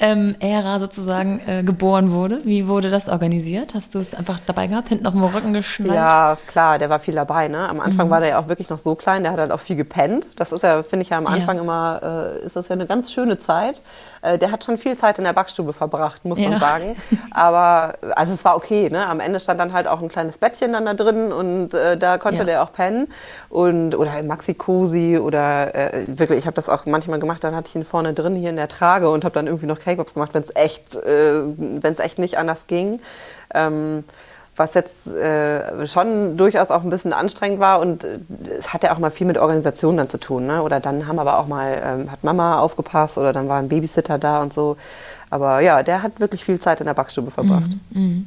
ähm, 0.00 0.80
sozusagen 0.80 1.40
äh, 1.46 1.62
geboren 1.62 2.12
wurde. 2.12 2.40
Wie 2.44 2.66
wurde 2.66 2.90
das 2.90 3.08
organisiert? 3.08 3.74
Hast 3.74 3.94
du 3.94 3.98
es 3.98 4.14
einfach 4.14 4.40
dabei 4.46 4.66
gehabt, 4.66 4.88
hinten 4.88 5.06
auf 5.06 5.12
dem 5.12 5.22
Rücken 5.22 5.52
geschnallt? 5.52 5.94
Ja, 5.94 6.38
klar, 6.46 6.78
der 6.78 6.90
war 6.90 7.00
viel 7.00 7.14
dabei. 7.14 7.48
Ne? 7.48 7.68
Am 7.68 7.80
Anfang 7.80 8.06
mhm. 8.06 8.10
war 8.10 8.20
der 8.20 8.30
ja 8.30 8.38
auch 8.38 8.48
wirklich 8.48 8.68
noch 8.70 8.78
so 8.78 8.94
klein, 8.94 9.22
der 9.22 9.32
hat 9.32 9.38
halt 9.38 9.50
auch 9.50 9.60
viel 9.60 9.76
gepennt. 9.76 10.26
Das 10.36 10.52
ist 10.52 10.62
ja, 10.62 10.82
finde 10.82 11.04
ich 11.04 11.10
ja 11.10 11.18
am 11.18 11.26
Anfang 11.26 11.56
ja. 11.56 11.62
immer, 11.62 12.00
äh, 12.02 12.44
ist 12.44 12.56
das 12.56 12.68
ja 12.68 12.74
eine 12.74 12.86
ganz 12.86 13.12
schöne 13.12 13.38
Zeit. 13.38 13.82
Äh, 14.22 14.38
der 14.38 14.52
hat 14.52 14.64
schon 14.64 14.78
viel 14.78 14.96
Zeit 14.96 15.18
in 15.18 15.24
der 15.24 15.32
Backstube 15.32 15.72
verbracht, 15.72 16.24
muss 16.24 16.38
ja. 16.38 16.50
man 16.50 16.60
sagen. 16.60 16.96
Aber 17.32 17.94
also 18.14 18.32
es 18.32 18.44
war 18.44 18.56
okay. 18.56 18.88
Ne? 18.88 19.06
Am 19.06 19.20
Ende 19.20 19.40
stand 19.40 19.60
dann 19.60 19.72
halt 19.72 19.86
auch 19.88 20.00
ein 20.00 20.08
kleines 20.08 20.38
Bettchen 20.38 20.72
dann 20.72 20.86
da 20.86 20.94
drin 20.94 21.32
und 21.32 21.74
äh, 21.74 21.96
da 21.96 22.18
konnte 22.18 22.38
ja. 22.38 22.44
der 22.44 22.62
auch 22.62 22.72
pennen. 22.72 23.08
Und, 23.50 23.94
oder 23.96 24.22
Maxi 24.22 24.54
Cosi 24.54 25.18
oder 25.18 25.74
äh, 25.74 26.04
wirklich, 26.18 26.38
ich 26.38 26.46
habe 26.46 26.54
das 26.54 26.68
auch 26.68 26.86
manchmal 26.86 27.18
gemacht, 27.18 27.42
dann 27.42 27.54
hatte 27.54 27.68
ich 27.68 27.74
ihn 27.74 27.84
vorne 27.84 28.14
drin 28.14 28.36
hier 28.36 28.50
in 28.50 28.56
der 28.56 28.68
Trage 28.68 29.10
und 29.10 29.24
habe 29.24 29.34
dann 29.34 29.46
irgendwie 29.46 29.66
noch 29.66 29.80
Cake-Pops 29.80 30.14
gemacht, 30.14 30.32
wenn 30.34 30.42
es 30.42 30.54
echt, 30.54 30.96
äh, 30.96 31.42
echt 31.98 32.18
nicht 32.18 32.38
anders 32.38 32.66
ging. 32.68 33.00
Ähm, 33.54 34.04
was 34.56 34.74
jetzt 34.74 35.06
äh, 35.06 35.86
schon 35.86 36.36
durchaus 36.36 36.70
auch 36.70 36.82
ein 36.82 36.90
bisschen 36.90 37.12
anstrengend 37.12 37.58
war 37.58 37.80
und 37.80 38.04
äh, 38.04 38.18
es 38.58 38.72
hat 38.72 38.82
ja 38.82 38.92
auch 38.92 38.98
mal 38.98 39.10
viel 39.10 39.26
mit 39.26 39.38
Organisation 39.38 39.96
dann 39.96 40.10
zu 40.10 40.18
tun. 40.18 40.46
Ne? 40.46 40.62
Oder 40.62 40.80
dann 40.80 41.06
haben 41.06 41.18
aber 41.18 41.38
auch 41.38 41.46
mal, 41.46 41.80
ähm, 41.84 42.10
hat 42.10 42.22
Mama 42.22 42.58
aufgepasst 42.58 43.16
oder 43.16 43.32
dann 43.32 43.48
war 43.48 43.58
ein 43.58 43.68
Babysitter 43.68 44.18
da 44.18 44.42
und 44.42 44.52
so. 44.52 44.76
Aber 45.30 45.60
ja, 45.60 45.82
der 45.82 46.02
hat 46.02 46.20
wirklich 46.20 46.44
viel 46.44 46.60
Zeit 46.60 46.80
in 46.80 46.86
der 46.86 46.94
Backstube 46.94 47.30
verbracht. 47.30 47.70
Mhm, 47.90 48.02
mh. 48.02 48.24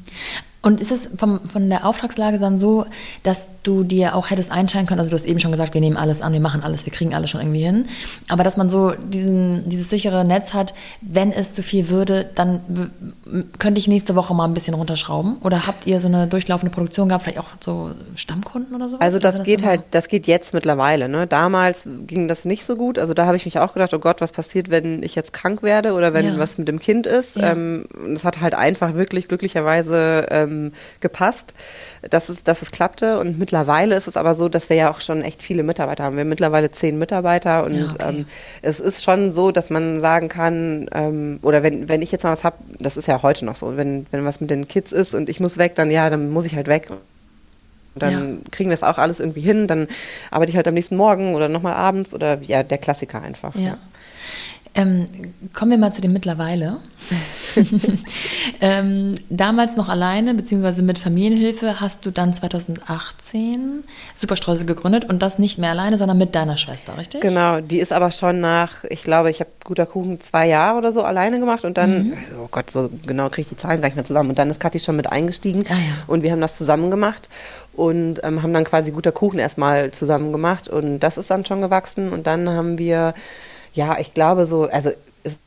Und 0.66 0.82
ist 0.82 0.92
es 0.92 1.12
vom, 1.16 1.42
von 1.42 1.70
der 1.70 1.86
Auftragslage 1.86 2.40
dann 2.40 2.58
so, 2.58 2.88
dass 3.22 3.50
du 3.62 3.84
dir 3.84 4.16
auch 4.16 4.32
hättest 4.32 4.52
einschalten 4.52 4.88
können, 4.88 5.00
also 5.00 5.12
du 5.12 5.16
hast 5.16 5.28
eben 5.28 5.40
schon 5.40 5.52
gesagt, 5.52 5.76
wir 5.76 5.82
nehmen 5.82 5.96
alles 5.96 6.24
an, 6.24 6.34
wir 6.34 6.40
machen 6.40 6.64
alles, 6.64 6.88
wir 6.88 6.92
kriegen 6.92 7.14
alles 7.14 7.30
schon 7.30 7.40
irgendwie 7.40 7.64
hin, 7.64 7.86
aber 8.30 8.44
dass 8.44 8.58
man 8.58 8.68
so 8.68 8.94
diesen, 8.94 9.70
dieses 9.70 9.92
sichere 9.92 10.26
Netz 10.26 10.56
hat, 10.56 10.74
wenn 11.02 11.32
es 11.32 11.54
zu 11.54 11.62
viel 11.62 11.90
würde, 11.90 12.28
dann 12.34 12.62
könnte 13.60 13.78
ich 13.78 13.88
nächste 13.88 14.16
Woche 14.16 14.34
mal 14.34 14.46
ein 14.46 14.56
bisschen 14.56 14.74
runterschrauben? 14.74 15.38
Oder 15.44 15.68
habt 15.68 15.86
ihr 15.86 16.00
so 16.00 16.08
eine 16.08 16.26
durchlaufende 16.26 16.74
Produktion 16.74 17.10
gehabt, 17.10 17.26
vielleicht 17.26 17.40
auch 17.40 17.50
so 17.60 17.92
Stammkunden 18.16 18.76
oder 18.76 18.90
so? 18.90 18.98
Also 18.98 19.20
das, 19.20 19.36
das 19.38 19.46
geht 19.46 19.64
halt, 19.64 19.82
das 19.92 20.08
geht 20.08 20.26
jetzt 20.26 20.56
mittlerweile. 20.56 21.10
Ne? 21.10 21.28
Damals 21.28 21.88
ging 22.08 22.28
das 22.28 22.44
nicht 22.44 22.66
so 22.66 22.76
gut, 22.76 22.98
also 22.98 23.14
da 23.14 23.28
habe 23.28 23.38
ich 23.38 23.46
mich 23.46 23.60
auch 23.60 23.74
gedacht, 23.74 23.94
oh 23.94 24.00
Gott, 24.00 24.20
was 24.20 24.32
passiert, 24.32 24.72
wenn 24.72 25.04
ich 25.04 25.14
jetzt 25.14 25.32
krank 25.32 25.62
werde 25.62 25.94
oder 25.94 26.16
wenn 26.16 26.26
ja. 26.26 26.40
was 26.40 26.58
mit 26.58 26.68
dem 26.68 26.80
Kind 26.80 27.06
ist? 27.06 27.36
Ja. 27.36 27.52
Ähm, 27.52 27.86
das 28.12 28.26
hat 28.26 28.42
halt 28.42 28.56
einfach 28.56 28.96
wirklich 28.96 29.28
glücklicherweise 29.28 30.26
ähm, 30.32 30.55
ähm, 30.56 30.74
gepasst, 31.00 31.54
dass 32.10 32.30
es, 32.30 32.44
dass 32.44 32.62
es 32.62 32.72
klappte. 32.72 33.20
Und 33.20 33.38
mittlerweile 33.40 33.96
ist 33.96 34.08
es 34.08 34.18
aber 34.18 34.36
so, 34.36 34.50
dass 34.50 34.70
wir 34.70 34.78
ja 34.78 34.92
auch 34.92 35.02
schon 35.02 35.22
echt 35.22 35.44
viele 35.44 35.64
Mitarbeiter 35.64 36.04
haben. 36.04 36.16
Wir 36.16 36.22
haben 36.22 36.30
mittlerweile 36.30 36.72
zehn 36.72 36.98
Mitarbeiter 36.98 37.64
und 37.64 37.76
ja, 37.76 37.86
okay. 37.86 38.10
ähm, 38.10 38.26
es 38.62 38.80
ist 38.80 39.04
schon 39.04 39.32
so, 39.32 39.52
dass 39.52 39.70
man 39.70 40.00
sagen 40.02 40.30
kann, 40.30 40.90
ähm, 40.94 41.40
oder 41.42 41.64
wenn, 41.64 41.90
wenn 41.90 42.02
ich 42.02 42.12
jetzt 42.12 42.24
mal 42.24 42.32
was 42.32 42.44
habe, 42.44 42.58
das 42.80 42.98
ist 42.98 43.08
ja 43.08 43.22
heute 43.22 43.46
noch 43.46 43.56
so, 43.56 43.78
wenn, 43.78 44.06
wenn 44.12 44.26
was 44.26 44.42
mit 44.42 44.50
den 44.50 44.68
Kids 44.68 44.92
ist 44.92 45.14
und 45.14 45.30
ich 45.30 45.40
muss 45.40 45.58
weg, 45.58 45.76
dann 45.76 45.92
ja, 45.92 46.10
dann 46.10 46.30
muss 46.30 46.46
ich 46.46 46.56
halt 46.56 46.68
weg. 46.68 46.90
dann 47.96 48.12
ja. 48.12 48.50
kriegen 48.52 48.70
wir 48.70 48.76
es 48.76 48.84
auch 48.84 48.98
alles 48.98 49.20
irgendwie 49.20 49.42
hin. 49.42 49.68
Dann 49.68 49.88
arbeite 50.32 50.50
ich 50.50 50.56
halt 50.58 50.68
am 50.68 50.74
nächsten 50.74 50.96
Morgen 50.96 51.36
oder 51.36 51.50
nochmal 51.50 51.74
abends 51.74 52.14
oder 52.14 52.40
ja, 52.42 52.64
der 52.64 52.78
Klassiker 52.78 53.22
einfach. 53.22 53.56
Ja. 53.56 53.78
Ähm, 54.78 55.08
kommen 55.54 55.72
wir 55.72 55.78
mal 55.78 55.94
zu 55.94 56.02
dem 56.02 56.12
mittlerweile. 56.12 56.78
ähm, 58.62 59.16
damals 59.30 59.78
noch 59.78 59.88
alleine, 59.88 60.34
beziehungsweise 60.34 60.82
mit 60.82 61.00
Familienhilfe, 61.00 61.80
hast 61.80 62.06
du 62.06 62.12
dann 62.12 62.34
2018 62.34 63.86
Superstreusel 64.16 64.66
gegründet 64.66 65.06
und 65.06 65.22
das 65.22 65.40
nicht 65.40 65.58
mehr 65.58 65.70
alleine, 65.70 65.98
sondern 65.98 66.18
mit 66.18 66.36
deiner 66.36 66.58
Schwester, 66.58 66.98
richtig? 66.98 67.22
Genau, 67.22 67.62
die 67.62 67.80
ist 67.80 67.94
aber 67.94 68.12
schon 68.12 68.42
nach, 68.42 68.84
ich 68.90 69.04
glaube, 69.04 69.32
ich 69.32 69.40
habe 69.40 69.50
guter 69.64 69.86
Kuchen 69.86 70.20
zwei 70.20 70.50
Jahre 70.50 70.78
oder 70.78 70.92
so 70.92 71.04
alleine 71.04 71.40
gemacht 71.40 71.64
und 71.64 71.78
dann, 71.78 72.10
mhm. 72.10 72.18
oh 72.44 72.50
Gott, 72.52 72.70
so 72.70 72.90
genau 73.06 73.30
kriege 73.30 73.42
ich 73.42 73.50
die 73.50 73.58
Zahlen 73.58 73.80
gleich 73.80 73.96
mehr 73.96 74.04
zusammen. 74.04 74.32
Und 74.32 74.40
dann 74.40 74.50
ist 74.50 74.60
Kathi 74.60 74.80
schon 74.80 74.98
mit 74.98 75.10
eingestiegen 75.10 75.64
ah, 75.70 75.74
ja. 75.74 76.04
und 76.08 76.22
wir 76.22 76.34
haben 76.34 76.42
das 76.42 76.58
zusammen 76.58 76.92
gemacht 76.92 77.30
und 77.72 78.20
ähm, 78.24 78.44
haben 78.44 78.54
dann 78.54 78.66
quasi 78.66 78.92
guter 78.92 79.14
Kuchen 79.14 79.40
erstmal 79.40 79.92
zusammen 79.92 80.34
gemacht 80.34 80.68
und 80.68 81.00
das 81.00 81.18
ist 81.18 81.30
dann 81.30 81.46
schon 81.46 81.62
gewachsen 81.62 82.12
und 82.12 82.28
dann 82.28 82.50
haben 82.50 82.78
wir 82.78 83.14
ja, 83.76 84.00
ich 84.00 84.14
glaube 84.14 84.46
so, 84.46 84.64
also 84.64 84.90
es 85.24 85.38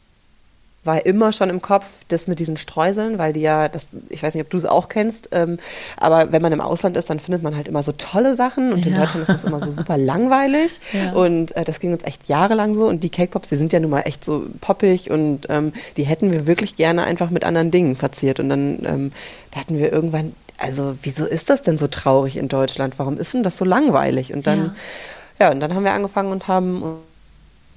war 0.84 1.04
immer 1.04 1.32
schon 1.32 1.50
im 1.50 1.60
Kopf, 1.60 1.86
das 2.08 2.28
mit 2.28 2.38
diesen 2.38 2.56
Streuseln, 2.56 3.18
weil 3.18 3.32
die 3.32 3.40
ja, 3.40 3.68
das, 3.68 3.88
ich 4.10 4.22
weiß 4.22 4.34
nicht, 4.34 4.44
ob 4.44 4.50
du 4.50 4.58
es 4.58 4.64
auch 4.64 4.88
kennst, 4.88 5.30
ähm, 5.32 5.58
aber 5.96 6.30
wenn 6.30 6.40
man 6.40 6.52
im 6.52 6.60
Ausland 6.60 6.96
ist, 6.96 7.10
dann 7.10 7.20
findet 7.20 7.42
man 7.42 7.56
halt 7.56 7.68
immer 7.68 7.82
so 7.82 7.92
tolle 7.92 8.36
Sachen 8.36 8.72
und 8.72 8.84
ja. 8.84 8.92
in 8.92 8.98
Deutschland 8.98 9.28
ist 9.28 9.34
das 9.34 9.44
immer 9.44 9.60
so 9.60 9.72
super 9.72 9.98
langweilig 9.98 10.78
ja. 10.92 11.12
und 11.12 11.56
äh, 11.56 11.64
das 11.64 11.80
ging 11.80 11.92
uns 11.92 12.04
echt 12.04 12.28
jahrelang 12.28 12.74
so 12.74 12.86
und 12.86 13.02
die 13.02 13.10
Cake 13.10 13.32
Pops, 13.32 13.48
die 13.48 13.56
sind 13.56 13.72
ja 13.72 13.80
nun 13.80 13.90
mal 13.90 14.02
echt 14.02 14.24
so 14.24 14.46
poppig 14.60 15.10
und 15.10 15.46
ähm, 15.48 15.72
die 15.96 16.04
hätten 16.04 16.32
wir 16.32 16.46
wirklich 16.46 16.76
gerne 16.76 17.04
einfach 17.04 17.30
mit 17.30 17.44
anderen 17.44 17.70
Dingen 17.70 17.96
verziert 17.96 18.40
und 18.40 18.48
dann 18.48 18.84
ähm, 18.84 19.12
da 19.50 19.60
hatten 19.60 19.78
wir 19.78 19.92
irgendwann, 19.92 20.34
also 20.58 20.96
wieso 21.02 21.24
ist 21.24 21.50
das 21.50 21.62
denn 21.62 21.78
so 21.78 21.86
traurig 21.86 22.36
in 22.36 22.48
Deutschland? 22.48 22.98
Warum 22.98 23.16
ist 23.16 23.32
denn 23.32 23.42
das 23.42 23.56
so 23.56 23.64
langweilig? 23.64 24.34
Und 24.34 24.46
dann, 24.46 24.74
ja, 25.38 25.46
ja 25.46 25.52
und 25.52 25.60
dann 25.60 25.74
haben 25.74 25.84
wir 25.84 25.92
angefangen 25.92 26.32
und 26.32 26.48
haben 26.48 26.98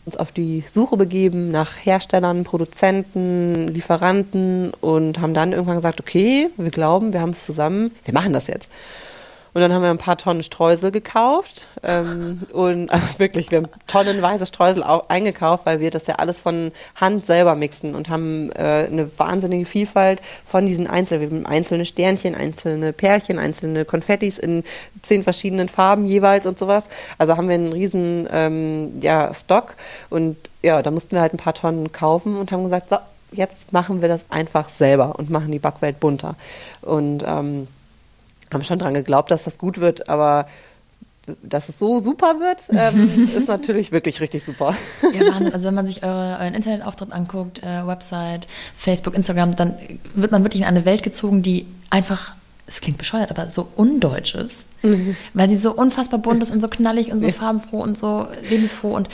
uns 0.06 0.18
auf 0.18 0.32
die 0.32 0.64
Suche 0.72 0.98
begeben 0.98 1.52
nach 1.52 1.78
Herstellern, 1.78 2.44
Produzenten, 2.44 3.68
Lieferanten 3.68 4.72
und 4.82 5.20
haben 5.20 5.34
dann 5.34 5.52
irgendwann 5.52 5.76
gesagt, 5.76 6.00
okay, 6.00 6.50
wir 6.58 6.72
glauben, 6.72 7.14
wir 7.14 7.22
haben 7.22 7.32
es 7.32 7.46
zusammen, 7.46 7.92
wir 8.06 8.14
machen 8.14 8.34
das 8.34 8.48
jetzt. 8.48 8.70
Und 9.54 9.62
dann 9.62 9.74
haben 9.74 9.82
wir 9.82 9.90
ein 9.90 9.98
paar 9.98 10.18
Tonnen 10.18 10.44
Streusel 10.44 10.92
gekauft. 10.92 11.68
Ähm, 11.84 12.42
und 12.54 12.90
also 12.90 13.20
wirklich, 13.20 13.52
wir 13.52 13.60
haben 13.60 13.70
tonnenweise 13.88 14.46
Streusel 14.46 14.84
auch 14.84 15.10
eingekauft, 15.10 15.66
weil 15.66 15.80
wir 15.80 15.92
das 15.92 16.08
ja 16.08 16.16
alles 16.16 16.42
von 16.42 16.72
Hand 16.96 17.26
selber 17.26 17.56
mixen 17.56 17.96
und 17.96 18.10
haben 18.10 18.52
äh, 18.52 18.88
eine 18.90 19.10
wahnsinnige 19.18 19.66
Vielfalt 19.66 20.22
von 20.46 20.66
diesen 20.66 20.88
einzelnen, 20.88 21.22
wir 21.22 21.38
haben 21.38 21.46
einzelne 21.46 21.86
Sternchen, 21.86 22.34
einzelne 22.34 22.94
Pärchen, 22.94 23.40
einzelne 23.40 23.84
Konfettis 23.84 24.38
in 24.38 24.64
zehn 25.02 25.24
verschiedenen 25.24 25.68
Farben 25.68 26.06
jeweils 26.06 26.46
und 26.46 26.58
sowas. 26.58 26.88
Also 27.18 27.36
haben 27.36 27.50
wir 27.50 27.56
einen 27.56 27.74
riesen 27.74 28.28
ähm, 28.32 28.94
ja, 29.02 29.34
Stock 29.34 29.76
und 30.10 30.38
ja, 30.62 30.82
da 30.82 30.92
mussten 30.92 31.12
wir 31.12 31.22
halt 31.22 31.34
ein 31.34 31.38
paar 31.38 31.54
Tonnen 31.54 31.92
kaufen 31.92 32.38
und 32.38 32.52
haben 32.52 32.64
gesagt, 32.64 32.90
so, 32.90 32.98
jetzt 33.32 33.74
machen 33.74 34.02
wir 34.02 34.08
das 34.08 34.22
einfach 34.30 34.70
selber 34.70 35.16
und 35.18 35.30
machen 35.30 35.52
die 35.52 35.60
Backwelt 35.60 36.00
bunter. 36.00 36.36
Und 36.82 37.24
ähm, 37.26 37.68
haben 38.54 38.64
schon 38.64 38.80
dran 38.80 38.94
geglaubt, 38.94 39.32
dass 39.32 39.44
das 39.44 39.58
gut 39.58 39.80
wird, 39.80 40.10
aber 40.10 40.48
dass 41.44 41.70
es 41.70 41.78
so 41.78 42.00
super 42.00 42.40
wird, 42.40 42.68
ähm, 42.72 43.30
ist 43.36 43.48
natürlich 43.48 43.92
wirklich 43.92 44.22
richtig 44.22 44.44
super. 44.44 44.76
Ja, 45.14 45.32
Mann, 45.32 45.54
also 45.54 45.68
wenn 45.68 45.76
man 45.76 45.88
sich 45.88 46.04
eure, 46.04 46.38
euren 46.40 46.54
Internetauftritt 46.54 47.12
anguckt, 47.12 47.62
äh, 47.64 47.86
Website, 47.86 48.48
Facebook, 48.76 49.16
Instagram, 49.16 49.56
dann 49.56 49.76
wird 50.16 50.32
man 50.32 50.44
wirklich 50.44 50.62
in 50.62 50.68
eine 50.68 50.86
Welt 50.86 51.04
gezogen, 51.04 51.44
die 51.44 51.68
einfach, 51.90 52.34
es 52.66 52.82
klingt 52.82 52.98
bescheuert, 52.98 53.30
aber 53.30 53.50
so 53.50 53.68
undeutsch 53.76 54.36
ist. 54.36 54.66
Mhm. 54.82 55.16
Weil 55.34 55.50
sie 55.50 55.58
so 55.58 55.76
unfassbar 55.76 56.20
bunt 56.20 56.42
ist 56.42 56.52
und 56.52 56.62
so 56.62 56.68
knallig 56.68 57.12
und 57.12 57.22
so 57.22 57.32
farbenfroh 57.32 57.82
und 57.82 57.98
so 57.98 58.28
lebensfroh 58.50 58.96
und 58.96 59.08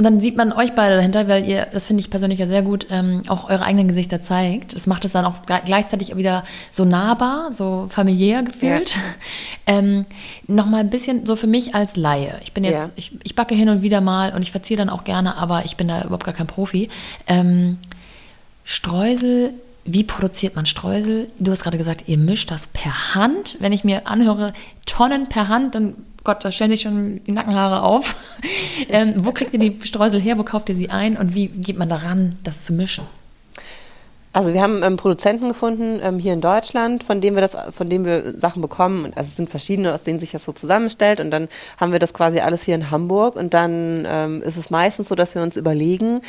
und 0.00 0.04
dann 0.04 0.18
sieht 0.18 0.34
man 0.34 0.50
euch 0.54 0.74
beide 0.74 0.96
dahinter, 0.96 1.28
weil 1.28 1.46
ihr, 1.46 1.66
das 1.70 1.84
finde 1.84 2.00
ich 2.00 2.08
persönlich 2.08 2.38
ja 2.38 2.46
sehr 2.46 2.62
gut, 2.62 2.86
ähm, 2.88 3.20
auch 3.28 3.50
eure 3.50 3.66
eigenen 3.66 3.86
Gesichter 3.86 4.22
zeigt. 4.22 4.74
Das 4.74 4.86
macht 4.86 5.04
es 5.04 5.12
dann 5.12 5.26
auch 5.26 5.42
gleichzeitig 5.44 6.16
wieder 6.16 6.42
so 6.70 6.86
nahbar, 6.86 7.50
so 7.50 7.86
familiär 7.90 8.42
gefühlt. 8.42 8.96
Ja. 8.96 9.02
ähm, 9.66 10.06
Nochmal 10.46 10.80
ein 10.80 10.88
bisschen 10.88 11.26
so 11.26 11.36
für 11.36 11.46
mich 11.46 11.74
als 11.74 11.96
Laie. 11.96 12.40
Ich 12.42 12.54
bin 12.54 12.64
jetzt, 12.64 12.86
ja. 12.86 12.92
ich, 12.96 13.12
ich 13.24 13.34
backe 13.34 13.54
hin 13.54 13.68
und 13.68 13.82
wieder 13.82 14.00
mal 14.00 14.32
und 14.32 14.40
ich 14.40 14.52
verziehe 14.52 14.78
dann 14.78 14.88
auch 14.88 15.04
gerne, 15.04 15.36
aber 15.36 15.66
ich 15.66 15.76
bin 15.76 15.88
da 15.88 16.00
überhaupt 16.00 16.24
gar 16.24 16.32
kein 16.32 16.46
Profi. 16.46 16.88
Ähm, 17.26 17.76
Streusel 18.64 19.52
wie 19.92 20.04
produziert 20.04 20.56
man 20.56 20.66
Streusel? 20.66 21.28
Du 21.38 21.50
hast 21.50 21.62
gerade 21.62 21.78
gesagt, 21.78 22.04
ihr 22.06 22.18
mischt 22.18 22.50
das 22.50 22.66
per 22.66 23.14
Hand. 23.14 23.56
Wenn 23.60 23.72
ich 23.72 23.84
mir 23.84 24.06
anhöre, 24.06 24.52
Tonnen 24.86 25.28
per 25.28 25.48
Hand, 25.48 25.74
dann 25.74 25.94
Gott, 26.22 26.44
da 26.44 26.50
stellen 26.50 26.70
sich 26.70 26.82
schon 26.82 27.24
die 27.24 27.32
Nackenhaare 27.32 27.82
auf. 27.82 28.14
ähm, 28.88 29.14
wo 29.16 29.32
kriegt 29.32 29.54
ihr 29.54 29.58
die 29.58 29.78
Streusel 29.84 30.20
her? 30.20 30.38
Wo 30.38 30.44
kauft 30.44 30.68
ihr 30.68 30.74
sie 30.74 30.90
ein? 30.90 31.16
Und 31.16 31.34
wie 31.34 31.48
geht 31.48 31.78
man 31.78 31.88
daran, 31.88 32.38
das 32.44 32.62
zu 32.62 32.72
mischen? 32.72 33.04
Also 34.32 34.54
wir 34.54 34.62
haben 34.62 34.82
ähm, 34.84 34.96
Produzenten 34.96 35.48
gefunden 35.48 35.98
ähm, 36.02 36.20
hier 36.20 36.32
in 36.32 36.40
Deutschland, 36.40 37.02
von 37.02 37.20
dem 37.20 37.34
wir 37.34 37.40
das, 37.40 37.56
von 37.72 37.90
dem 37.90 38.04
wir 38.04 38.38
Sachen 38.38 38.62
bekommen. 38.62 39.06
Also 39.16 39.28
es 39.28 39.36
sind 39.36 39.50
verschiedene, 39.50 39.92
aus 39.92 40.02
denen 40.02 40.20
sich 40.20 40.30
das 40.30 40.44
so 40.44 40.52
zusammenstellt. 40.52 41.18
Und 41.18 41.32
dann 41.32 41.48
haben 41.78 41.90
wir 41.90 41.98
das 41.98 42.14
quasi 42.14 42.38
alles 42.38 42.62
hier 42.62 42.76
in 42.76 42.90
Hamburg. 42.90 43.34
Und 43.34 43.54
dann 43.54 44.06
ähm, 44.06 44.42
ist 44.42 44.56
es 44.56 44.70
meistens 44.70 45.08
so, 45.08 45.16
dass 45.16 45.34
wir 45.34 45.42
uns 45.42 45.56
überlegen, 45.56 46.20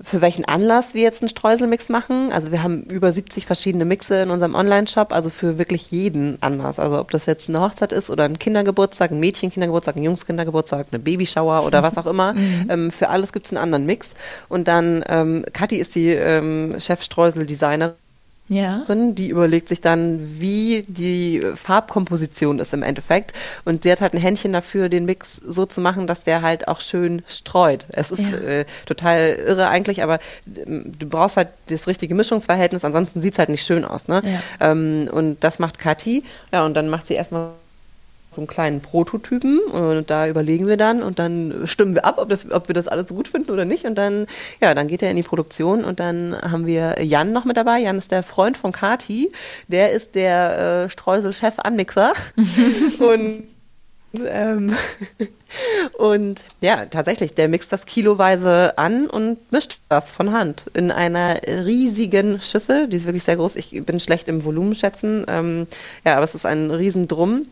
für 0.00 0.20
welchen 0.20 0.44
Anlass 0.44 0.94
wir 0.94 1.02
jetzt 1.02 1.22
einen 1.22 1.28
Streuselmix 1.28 1.88
machen. 1.88 2.30
Also 2.32 2.52
wir 2.52 2.62
haben 2.62 2.82
über 2.84 3.12
70 3.12 3.46
verschiedene 3.46 3.84
Mixe 3.84 4.16
in 4.16 4.30
unserem 4.30 4.54
Online-Shop, 4.54 5.12
also 5.12 5.30
für 5.30 5.58
wirklich 5.58 5.90
jeden 5.90 6.40
Anlass. 6.42 6.78
Also 6.78 7.00
ob 7.00 7.10
das 7.10 7.26
jetzt 7.26 7.48
eine 7.48 7.60
Hochzeit 7.60 7.92
ist 7.92 8.10
oder 8.10 8.24
ein 8.24 8.38
Kindergeburtstag, 8.38 9.10
ein 9.10 9.20
Mädchenkindergeburtstag, 9.20 9.96
ein 9.96 10.02
Jungskindergeburtstag, 10.02 10.88
eine 10.90 11.00
Babyshower 11.00 11.64
oder 11.64 11.82
was 11.82 11.96
auch 11.96 12.06
immer. 12.06 12.34
Mhm. 12.46 12.66
Ähm, 12.68 12.90
für 12.90 13.08
alles 13.08 13.32
gibt 13.32 13.46
es 13.46 13.52
einen 13.52 13.62
anderen 13.62 13.86
Mix. 13.86 14.10
Und 14.48 14.68
dann, 14.68 15.02
ähm, 15.08 15.44
Kathi 15.52 15.76
ist 15.76 15.94
die 15.94 16.10
ähm, 16.10 16.76
Chefstreusel-Designerin 16.78 17.94
ja. 18.48 18.84
die 18.88 19.28
überlegt 19.28 19.68
sich 19.68 19.80
dann, 19.80 20.20
wie 20.40 20.84
die 20.88 21.42
Farbkomposition 21.54 22.58
ist 22.58 22.72
im 22.72 22.82
Endeffekt. 22.82 23.32
Und 23.64 23.82
sie 23.82 23.92
hat 23.92 24.00
halt 24.00 24.14
ein 24.14 24.20
Händchen 24.20 24.52
dafür, 24.52 24.88
den 24.88 25.04
Mix 25.04 25.36
so 25.36 25.66
zu 25.66 25.80
machen, 25.80 26.06
dass 26.06 26.24
der 26.24 26.42
halt 26.42 26.68
auch 26.68 26.80
schön 26.80 27.22
streut. 27.28 27.86
Es 27.92 28.10
ist 28.10 28.22
ja. 28.30 28.38
äh, 28.38 28.64
total 28.86 29.36
irre 29.46 29.68
eigentlich, 29.68 30.02
aber 30.02 30.18
ähm, 30.46 30.92
du 30.98 31.06
brauchst 31.06 31.36
halt 31.36 31.48
das 31.68 31.86
richtige 31.86 32.14
Mischungsverhältnis, 32.14 32.84
ansonsten 32.84 33.20
sieht 33.20 33.32
es 33.32 33.38
halt 33.38 33.48
nicht 33.48 33.64
schön 33.64 33.84
aus. 33.84 34.08
Ne? 34.08 34.22
Ja. 34.24 34.70
Ähm, 34.70 35.08
und 35.10 35.42
das 35.42 35.58
macht 35.58 35.78
Kathi. 35.78 36.22
Ja, 36.52 36.64
und 36.64 36.74
dann 36.74 36.88
macht 36.88 37.06
sie 37.06 37.14
erstmal 37.14 37.50
so 38.36 38.40
einen 38.40 38.46
kleinen 38.46 38.80
Prototypen 38.80 39.58
und 39.58 40.08
da 40.08 40.28
überlegen 40.28 40.66
wir 40.68 40.76
dann 40.76 41.02
und 41.02 41.18
dann 41.18 41.62
stimmen 41.64 41.94
wir 41.94 42.04
ab, 42.04 42.18
ob, 42.18 42.28
das, 42.28 42.50
ob 42.50 42.68
wir 42.68 42.74
das 42.74 42.86
alles 42.86 43.08
gut 43.08 43.26
finden 43.26 43.50
oder 43.50 43.64
nicht 43.64 43.84
und 43.84 43.96
dann, 43.96 44.26
ja, 44.60 44.74
dann 44.74 44.86
geht 44.86 45.02
er 45.02 45.10
in 45.10 45.16
die 45.16 45.22
Produktion 45.22 45.84
und 45.84 45.98
dann 45.98 46.36
haben 46.40 46.66
wir 46.66 47.02
Jan 47.02 47.32
noch 47.32 47.44
mit 47.44 47.56
dabei. 47.56 47.80
Jan 47.80 47.98
ist 47.98 48.12
der 48.12 48.22
Freund 48.22 48.56
von 48.56 48.70
Kati, 48.72 49.32
der 49.68 49.90
ist 49.90 50.14
der 50.14 50.84
äh, 50.84 50.90
Streusel-Chef-Anmixer 50.90 52.12
und 53.00 53.44
ähm, 54.24 54.74
und 55.98 56.44
ja, 56.60 56.86
tatsächlich, 56.86 57.34
der 57.34 57.48
mixt 57.48 57.72
das 57.72 57.86
kiloweise 57.86 58.78
an 58.78 59.06
und 59.08 59.52
mischt 59.52 59.78
das 59.88 60.10
von 60.10 60.32
Hand 60.32 60.66
in 60.74 60.90
einer 60.90 61.40
riesigen 61.46 62.40
Schüssel. 62.40 62.88
Die 62.88 62.96
ist 62.96 63.06
wirklich 63.06 63.24
sehr 63.24 63.36
groß. 63.36 63.56
Ich 63.56 63.84
bin 63.84 64.00
schlecht 64.00 64.28
im 64.28 64.44
Volumen 64.44 64.74
schätzen. 64.74 65.24
Ähm, 65.28 65.66
ja, 66.04 66.16
aber 66.16 66.24
es 66.24 66.34
ist 66.34 66.46
ein 66.46 66.70
Riesendrum. 66.70 67.46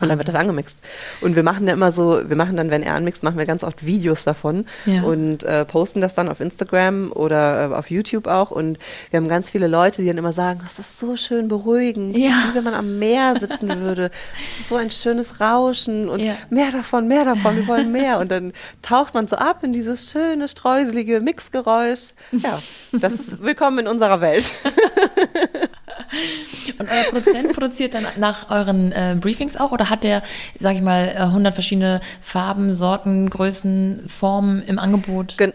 Und 0.00 0.08
dann 0.10 0.18
wird 0.18 0.28
das 0.28 0.34
angemixt. 0.34 0.78
Und 1.22 1.36
wir 1.36 1.42
machen 1.42 1.66
ja 1.66 1.72
immer 1.72 1.90
so, 1.90 2.20
wir 2.28 2.36
machen 2.36 2.56
dann, 2.56 2.70
wenn 2.70 2.82
er 2.82 2.94
anmixt, 2.94 3.22
machen 3.22 3.38
wir 3.38 3.46
ganz 3.46 3.64
oft 3.64 3.86
Videos 3.86 4.24
davon 4.24 4.66
ja. 4.84 5.02
und 5.02 5.42
äh, 5.44 5.64
posten 5.64 6.02
das 6.02 6.14
dann 6.14 6.28
auf 6.28 6.40
Instagram 6.40 7.12
oder 7.12 7.70
äh, 7.70 7.74
auf 7.74 7.90
YouTube 7.90 8.26
auch. 8.26 8.50
Und 8.50 8.78
wir 9.10 9.18
haben 9.18 9.28
ganz 9.28 9.50
viele 9.50 9.68
Leute, 9.68 10.02
die 10.02 10.08
dann 10.08 10.18
immer 10.18 10.34
sagen, 10.34 10.60
das 10.62 10.78
ist 10.78 10.98
so 10.98 11.16
schön 11.16 11.48
beruhigend, 11.48 12.18
ja. 12.18 12.30
wie 12.30 12.54
wenn 12.54 12.64
man 12.64 12.74
am 12.74 12.98
Meer 12.98 13.38
sitzen 13.38 13.80
würde. 13.80 14.10
Das 14.38 14.60
ist 14.60 14.68
so 14.68 14.76
ein 14.76 14.90
schönes 14.90 15.40
Rauschen 15.40 16.08
und 16.08 16.20
ja. 16.20 16.34
mehr 16.50 16.70
davon, 16.72 17.08
mehr 17.08 17.24
davon, 17.24 17.56
wir 17.56 17.66
wollen 17.66 17.90
mehr. 17.90 18.18
Und 18.18 18.30
dann 18.30 18.52
taucht 18.82 19.14
man 19.14 19.26
so 19.26 19.36
ab 19.36 19.62
in 19.62 19.72
dieses 19.72 20.10
schöne, 20.10 20.48
streuselige 20.48 21.20
Mixgeräusch. 21.20 22.12
Ja, 22.32 22.60
das 22.92 23.14
ist 23.14 23.42
willkommen 23.42 23.78
in 23.80 23.88
unserer 23.88 24.20
Welt. 24.20 24.52
Und 26.78 26.88
euer 26.88 27.04
Produzent 27.04 27.52
produziert 27.52 27.94
dann 27.94 28.04
nach 28.16 28.50
euren 28.50 28.92
äh, 28.92 29.16
Briefings 29.20 29.56
auch 29.56 29.72
oder 29.72 29.90
hat 29.90 30.04
der, 30.04 30.22
sag 30.58 30.74
ich 30.74 30.82
mal, 30.82 31.14
100 31.16 31.52
äh, 31.52 31.54
verschiedene 31.54 32.00
Farben, 32.20 32.74
Sorten, 32.74 33.30
Größen, 33.30 34.04
Formen 34.08 34.62
im 34.62 34.78
Angebot? 34.78 35.38
Gen 35.38 35.52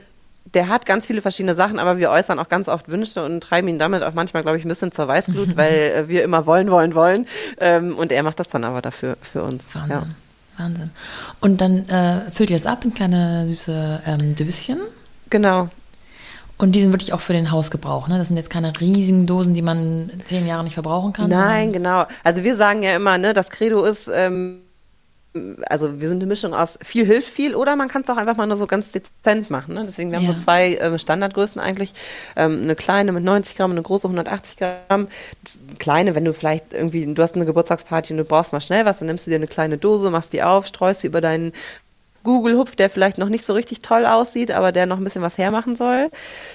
der 0.53 0.67
hat 0.67 0.85
ganz 0.85 1.05
viele 1.05 1.21
verschiedene 1.21 1.55
Sachen, 1.55 1.79
aber 1.79 1.97
wir 1.97 2.09
äußern 2.09 2.37
auch 2.39 2.49
ganz 2.49 2.67
oft 2.67 2.89
Wünsche 2.89 3.23
und 3.23 3.41
treiben 3.41 3.67
ihn 3.67 3.79
damit 3.79 4.03
auch 4.03 4.13
manchmal, 4.13 4.43
glaube 4.43 4.57
ich, 4.57 4.65
ein 4.65 4.69
bisschen 4.69 4.91
zur 4.91 5.07
Weißglut, 5.07 5.55
weil 5.55 5.73
äh, 5.73 6.07
wir 6.07 6.23
immer 6.23 6.45
wollen, 6.45 6.69
wollen, 6.69 6.93
wollen. 6.93 7.25
Ähm, 7.59 7.95
und 7.95 8.11
er 8.11 8.23
macht 8.23 8.39
das 8.39 8.49
dann 8.49 8.63
aber 8.63 8.81
dafür 8.81 9.17
für 9.21 9.43
uns. 9.43 9.63
Wahnsinn. 9.73 9.91
Ja. 9.91 10.07
Wahnsinn. 10.57 10.91
Und 11.39 11.61
dann 11.61 11.87
äh, 11.89 12.29
füllt 12.31 12.49
ihr 12.49 12.57
das 12.57 12.65
ab 12.65 12.83
in 12.83 12.93
kleine 12.93 13.47
süße 13.47 14.01
ähm, 14.05 14.35
Döschen? 14.35 14.79
Genau. 15.29 15.69
Und 16.61 16.73
die 16.73 16.81
sind 16.81 16.91
wirklich 16.91 17.11
auch 17.11 17.21
für 17.21 17.33
den 17.33 17.49
Hausgebrauch, 17.49 18.07
ne? 18.07 18.19
Das 18.19 18.27
sind 18.27 18.37
jetzt 18.37 18.51
keine 18.51 18.79
riesigen 18.79 19.25
Dosen, 19.25 19.55
die 19.55 19.63
man 19.63 20.11
zehn 20.25 20.45
Jahre 20.45 20.63
nicht 20.63 20.75
verbrauchen 20.75 21.11
kann. 21.11 21.29
Nein, 21.29 21.73
genau. 21.73 22.05
Also 22.23 22.43
wir 22.43 22.55
sagen 22.55 22.83
ja 22.83 22.95
immer, 22.95 23.17
ne, 23.17 23.33
das 23.33 23.49
Credo 23.49 23.83
ist, 23.83 24.07
ähm, 24.13 24.61
also 25.67 26.01
wir 26.01 26.09
sind 26.09 26.17
eine 26.17 26.27
Mischung 26.27 26.53
aus 26.53 26.77
viel 26.83 27.05
hilft 27.05 27.29
viel 27.29 27.55
oder 27.55 27.75
man 27.77 27.87
kann 27.87 28.01
es 28.01 28.09
auch 28.09 28.17
einfach 28.17 28.35
mal 28.35 28.47
nur 28.47 28.57
so 28.57 28.67
ganz 28.67 28.91
dezent 28.91 29.49
machen. 29.49 29.73
Ne? 29.73 29.85
Deswegen, 29.87 30.11
wir 30.11 30.19
haben 30.19 30.25
ja. 30.25 30.33
so 30.33 30.39
zwei 30.39 30.75
äh, 30.75 30.99
Standardgrößen 30.99 31.61
eigentlich. 31.61 31.93
Ähm, 32.35 32.63
eine 32.63 32.75
kleine 32.75 33.13
mit 33.13 33.23
90 33.23 33.55
Gramm 33.55 33.71
und 33.71 33.77
eine 33.77 33.83
große 33.83 34.03
180 34.03 34.57
Gramm. 34.57 35.07
Kleine, 35.79 36.15
wenn 36.15 36.25
du 36.25 36.33
vielleicht 36.33 36.73
irgendwie, 36.73 37.11
du 37.13 37.23
hast 37.23 37.35
eine 37.35 37.45
Geburtstagsparty 37.45 38.13
und 38.13 38.17
du 38.17 38.25
brauchst 38.25 38.51
mal 38.51 38.59
schnell 38.59 38.85
was, 38.85 38.99
dann 38.99 39.07
nimmst 39.07 39.25
du 39.25 39.31
dir 39.31 39.37
eine 39.37 39.47
kleine 39.47 39.77
Dose, 39.77 40.11
machst 40.11 40.33
die 40.33 40.43
auf, 40.43 40.67
streust 40.67 41.01
sie 41.01 41.07
über 41.07 41.21
deinen 41.21 41.53
Google-Hupf, 42.23 42.75
der 42.75 42.89
vielleicht 42.89 43.17
noch 43.17 43.29
nicht 43.29 43.45
so 43.45 43.53
richtig 43.53 43.81
toll 43.81 44.05
aussieht, 44.05 44.51
aber 44.51 44.71
der 44.71 44.85
noch 44.85 44.97
ein 44.97 45.03
bisschen 45.03 45.21
was 45.21 45.37
hermachen 45.37 45.75
soll, 45.75 46.09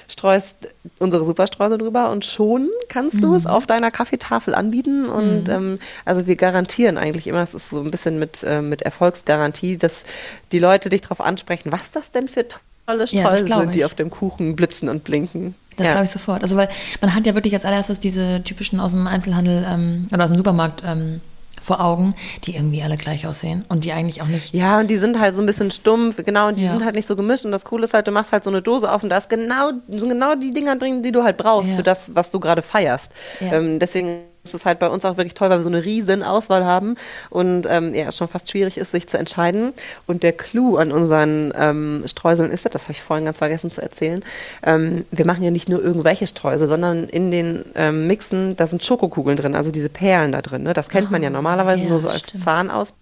streust 0.09 0.57
unsere 0.99 1.25
Superstreusel 1.25 1.79
drüber 1.79 2.11
und 2.11 2.25
schon 2.25 2.69
kannst 2.89 3.23
du 3.23 3.29
mhm. 3.29 3.35
es 3.35 3.47
auf 3.47 3.67
deiner 3.67 3.91
Kaffeetafel 3.91 4.55
anbieten. 4.55 5.07
Und 5.07 5.45
mhm. 5.45 5.55
ähm, 5.55 5.79
also 6.05 6.27
wir 6.27 6.37
garantieren 6.37 6.99
eigentlich 6.99 7.27
immer, 7.27 7.43
es 7.43 7.55
ist 7.55 7.71
so 7.71 7.81
ein 7.81 7.91
bisschen 7.91 8.19
mit, 8.19 8.43
äh, 8.45 8.63
mit 8.63 8.83
Erfolgsgarantie, 8.83 9.77
dass 9.77 10.05
die 10.53 10.59
Leute 10.59 10.89
dich 10.89 11.03
darauf 11.03 11.21
ansprechen, 11.21 11.73
was 11.73 11.91
das 11.93 12.11
denn 12.11 12.29
für 12.29 12.47
tolle 12.87 13.07
Streusel 13.07 13.49
ja, 13.49 13.61
sind, 13.61 13.75
die 13.75 13.85
auf 13.85 13.95
dem 13.95 14.11
Kuchen 14.11 14.57
blitzen 14.57 14.89
und 14.89 15.05
blinken. 15.05 15.55
Das 15.77 15.89
ja. 15.89 15.93
glaube 15.93 16.07
ich 16.07 16.11
sofort. 16.11 16.43
Also 16.43 16.57
weil 16.57 16.69
man 17.01 17.15
hat 17.15 17.27
ja 17.27 17.35
wirklich 17.35 17.55
als 17.55 17.65
allererstes 17.65 18.01
diese 18.01 18.43
typischen 18.43 18.81
aus 18.81 18.93
dem 18.93 19.07
Einzelhandel 19.07 19.67
ähm, 19.69 20.07
oder 20.13 20.25
aus 20.25 20.31
dem 20.31 20.37
Supermarkt 20.37 20.83
ähm, 20.87 21.21
vor 21.67 21.81
Augen, 21.81 22.15
die 22.45 22.55
irgendwie 22.55 22.83
alle 22.83 22.97
gleich 22.97 23.27
aussehen 23.27 23.65
und 23.69 23.83
die 23.83 23.93
eigentlich 23.93 24.23
auch 24.23 24.29
nicht. 24.29 24.55
Ja, 24.55 24.79
und 24.79 24.89
die 24.89 24.97
sind 24.97 25.19
halt 25.19 25.35
so 25.35 25.43
ein 25.43 25.47
bisschen 25.47 25.73
stumpf, 25.73 26.23
genau, 26.25 26.49
und 26.49 26.59
die 26.59 26.65
ja. 26.65 26.71
sind 26.71 26.85
halt 26.85 26.95
nicht 26.95 27.09
so 27.09 27.17
gemischt. 27.17 27.45
Und 27.45 27.51
das 27.51 27.65
Coole 27.65 27.85
ist 27.85 27.95
halt, 27.95 28.07
du 28.07 28.13
machst 28.13 28.33
halt 28.33 28.45
so 28.45 28.51
eine 28.51 28.63
Dose 28.63 28.91
auf 28.91 29.03
und 29.03 29.11
da 29.11 29.19
ist 29.19 29.29
genau, 29.29 29.73
sind 29.89 30.09
genau 30.09 30.37
die 30.37 30.53
Dinger 30.53 30.77
drin, 30.77 31.03
die 31.03 31.11
du 31.11 31.25
halt 31.25 31.37
brauchst 31.37 31.73
ja. 31.73 31.77
für 31.77 31.83
das, 31.83 32.15
was 32.15 32.31
du 32.31 32.39
gerade 32.39 32.63
feierst. 32.63 33.11
Ähm, 33.41 33.81
deswegen 33.81 34.21
ist 34.47 34.55
es 34.55 34.65
halt 34.65 34.79
bei 34.79 34.89
uns 34.89 35.05
auch 35.05 35.17
wirklich 35.17 35.35
toll, 35.35 35.51
weil 35.51 35.59
wir 35.59 35.63
so 35.63 35.69
eine 35.69 35.85
riesen 35.85 36.23
Auswahl 36.23 36.65
haben 36.65 36.97
und 37.31 37.67
ähm, 37.69 37.95
ja, 37.95 38.09
es 38.09 38.17
schon 38.17 38.29
fast 38.29 38.51
schwierig 38.51 38.79
ist, 38.79 38.91
sich 38.91 39.09
zu 39.09 39.19
entscheiden. 39.19 39.73
Und 40.07 40.23
der 40.23 40.33
Clou 40.33 40.77
an 40.77 40.93
unseren 40.93 41.53
ähm, 41.57 42.05
Streuseln 42.07 42.51
ist, 42.51 42.67
das 42.75 42.83
habe 42.83 42.93
ich 42.93 43.03
vorhin 43.03 43.25
ganz 43.25 43.39
vergessen 43.39 43.71
zu 43.71 43.83
erzählen, 43.83 44.25
ähm, 44.63 45.05
wir 45.11 45.27
machen 45.27 45.43
ja 45.43 45.51
nicht 45.51 45.69
nur 45.69 45.83
irgendwelche 45.83 46.27
Streusel, 46.27 46.69
sondern 46.69 47.05
in 47.05 47.31
den 47.31 47.65
ähm, 47.75 48.07
Mixen, 48.07 48.57
da 48.57 48.67
sind 48.67 48.85
Schokokugeln 48.85 49.37
drin, 49.37 49.55
also 49.55 49.71
diese 49.71 49.89
Perlen 49.89 50.33
da 50.33 50.43
drin. 50.43 50.63
Ne? 50.63 50.73
Das 50.73 50.89
kennt 50.89 51.11
man 51.11 51.23
ja 51.23 51.29
ah, 51.29 51.33
normalerweise 51.33 51.85
ja, 51.85 51.89
nur 51.89 52.01
so 52.01 52.09
als 52.09 52.21
stimmt. 52.21 52.45
Zahnaus 52.45 52.95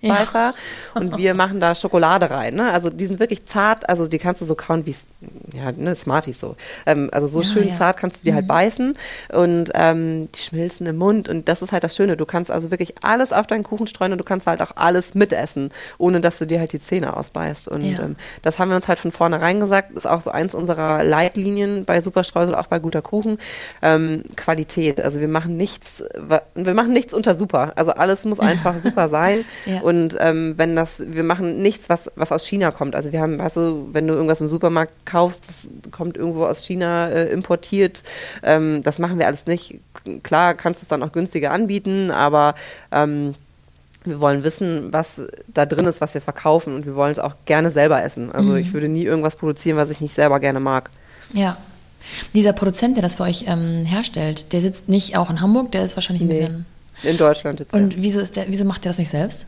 Weißer 0.00 0.54
ja. 0.54 0.54
und 0.94 1.16
wir 1.16 1.34
machen 1.34 1.60
da 1.60 1.74
Schokolade 1.74 2.30
rein. 2.30 2.54
Ne? 2.54 2.72
Also 2.72 2.90
die 2.90 3.06
sind 3.06 3.18
wirklich 3.20 3.44
zart, 3.46 3.88
also 3.88 4.06
die 4.06 4.18
kannst 4.18 4.40
du 4.40 4.44
so 4.44 4.54
kauen 4.54 4.86
wie 4.86 4.94
ja, 5.54 5.72
ne, 5.72 5.94
Smarties 5.94 6.40
so. 6.40 6.56
Ähm, 6.86 7.08
also 7.12 7.26
so 7.26 7.40
ja, 7.40 7.44
schön 7.44 7.68
ja. 7.68 7.74
zart 7.74 7.96
kannst 7.96 8.20
du 8.20 8.24
die 8.24 8.34
halt 8.34 8.46
mhm. 8.46 8.52
halt 8.52 8.66
beißen 8.66 8.94
und 9.32 9.70
ähm, 9.74 10.28
die 10.34 10.40
schmilzen 10.40 10.86
im 10.86 10.96
Mund 10.96 11.28
und 11.28 11.48
das 11.48 11.62
ist 11.62 11.72
halt 11.72 11.84
das 11.84 11.96
Schöne. 11.96 12.16
Du 12.16 12.26
kannst 12.26 12.50
also 12.50 12.70
wirklich 12.70 12.94
alles 13.02 13.32
auf 13.32 13.46
deinen 13.46 13.64
Kuchen 13.64 13.86
streuen 13.86 14.12
und 14.12 14.18
du 14.18 14.24
kannst 14.24 14.46
halt 14.46 14.62
auch 14.62 14.72
alles 14.76 15.14
mitessen, 15.14 15.70
ohne 15.98 16.20
dass 16.20 16.38
du 16.38 16.46
dir 16.46 16.60
halt 16.60 16.72
die 16.72 16.80
Zähne 16.80 17.16
ausbeißt. 17.16 17.68
Und 17.68 17.84
ähm, 17.84 18.16
das 18.42 18.58
haben 18.58 18.68
wir 18.68 18.76
uns 18.76 18.88
halt 18.88 18.98
von 18.98 19.12
vornherein 19.12 19.60
gesagt, 19.60 19.96
ist 19.96 20.06
auch 20.06 20.20
so 20.20 20.30
eins 20.30 20.54
unserer 20.54 21.04
Leitlinien 21.04 21.84
bei 21.84 22.00
Superstreusel, 22.00 22.54
auch 22.54 22.66
bei 22.66 22.78
guter 22.78 23.02
Kuchen. 23.02 23.38
Ähm, 23.82 24.22
Qualität. 24.36 25.00
Also 25.00 25.20
wir 25.20 25.28
machen 25.28 25.56
nichts, 25.56 26.02
wir 26.54 26.74
machen 26.74 26.92
nichts 26.92 27.14
unter 27.14 27.34
super. 27.34 27.72
Also 27.76 27.92
alles 27.92 28.24
muss 28.24 28.40
einfach 28.48 28.78
super 28.78 29.08
sein. 29.08 29.44
Und 29.88 30.18
ähm, 30.20 30.52
wenn 30.58 30.76
das, 30.76 30.96
wir 30.98 31.24
machen 31.24 31.62
nichts, 31.62 31.88
was, 31.88 32.10
was 32.14 32.30
aus 32.30 32.46
China 32.46 32.72
kommt. 32.72 32.94
Also 32.94 33.10
wir 33.10 33.22
haben, 33.22 33.38
weißt 33.38 33.56
du, 33.56 33.88
wenn 33.92 34.06
du 34.06 34.12
irgendwas 34.12 34.42
im 34.42 34.48
Supermarkt 34.48 34.92
kaufst, 35.06 35.48
das 35.48 35.66
kommt 35.90 36.18
irgendwo 36.18 36.44
aus 36.44 36.62
China 36.62 37.08
äh, 37.08 37.30
importiert. 37.30 38.02
Ähm, 38.42 38.82
das 38.82 38.98
machen 38.98 39.18
wir 39.18 39.26
alles 39.26 39.46
nicht. 39.46 39.78
Klar 40.22 40.52
kannst 40.52 40.82
du 40.82 40.84
es 40.84 40.88
dann 40.88 41.02
auch 41.02 41.10
günstiger 41.10 41.52
anbieten, 41.52 42.10
aber 42.10 42.54
ähm, 42.92 43.32
wir 44.04 44.20
wollen 44.20 44.44
wissen, 44.44 44.92
was 44.92 45.22
da 45.46 45.64
drin 45.64 45.86
ist, 45.86 46.02
was 46.02 46.12
wir 46.12 46.20
verkaufen 46.20 46.74
und 46.74 46.84
wir 46.84 46.94
wollen 46.94 47.12
es 47.12 47.18
auch 47.18 47.36
gerne 47.46 47.70
selber 47.70 48.02
essen. 48.04 48.30
Also 48.30 48.50
mhm. 48.50 48.58
ich 48.58 48.74
würde 48.74 48.88
nie 48.88 49.04
irgendwas 49.04 49.36
produzieren, 49.36 49.78
was 49.78 49.88
ich 49.88 50.02
nicht 50.02 50.12
selber 50.12 50.38
gerne 50.38 50.60
mag. 50.60 50.90
Ja. 51.32 51.56
Dieser 52.34 52.52
Produzent, 52.52 52.98
der 52.98 53.02
das 53.02 53.14
für 53.14 53.22
euch 53.22 53.46
ähm, 53.46 53.86
herstellt, 53.86 54.52
der 54.52 54.60
sitzt 54.60 54.90
nicht 54.90 55.16
auch 55.16 55.30
in 55.30 55.40
Hamburg, 55.40 55.72
der 55.72 55.82
ist 55.82 55.96
wahrscheinlich 55.96 56.24
ein 56.24 56.28
nee, 56.28 56.40
bisschen. 56.40 56.66
In 57.04 57.16
Deutschland 57.16 57.60
sitzt 57.60 57.72
Und 57.72 57.96
wieso 57.96 58.20
ist 58.20 58.36
der, 58.36 58.48
wieso 58.48 58.66
macht 58.66 58.84
der 58.84 58.90
das 58.90 58.98
nicht 58.98 59.08
selbst? 59.08 59.46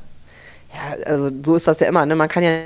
Ja, 0.73 0.97
also 1.05 1.31
so 1.45 1.57
ist 1.57 1.67
das 1.67 1.81
ja 1.81 1.89
immer. 1.89 2.07
Ne? 2.07 2.15
Man 2.17 2.29
kann 2.29 2.43
ja 2.43 2.63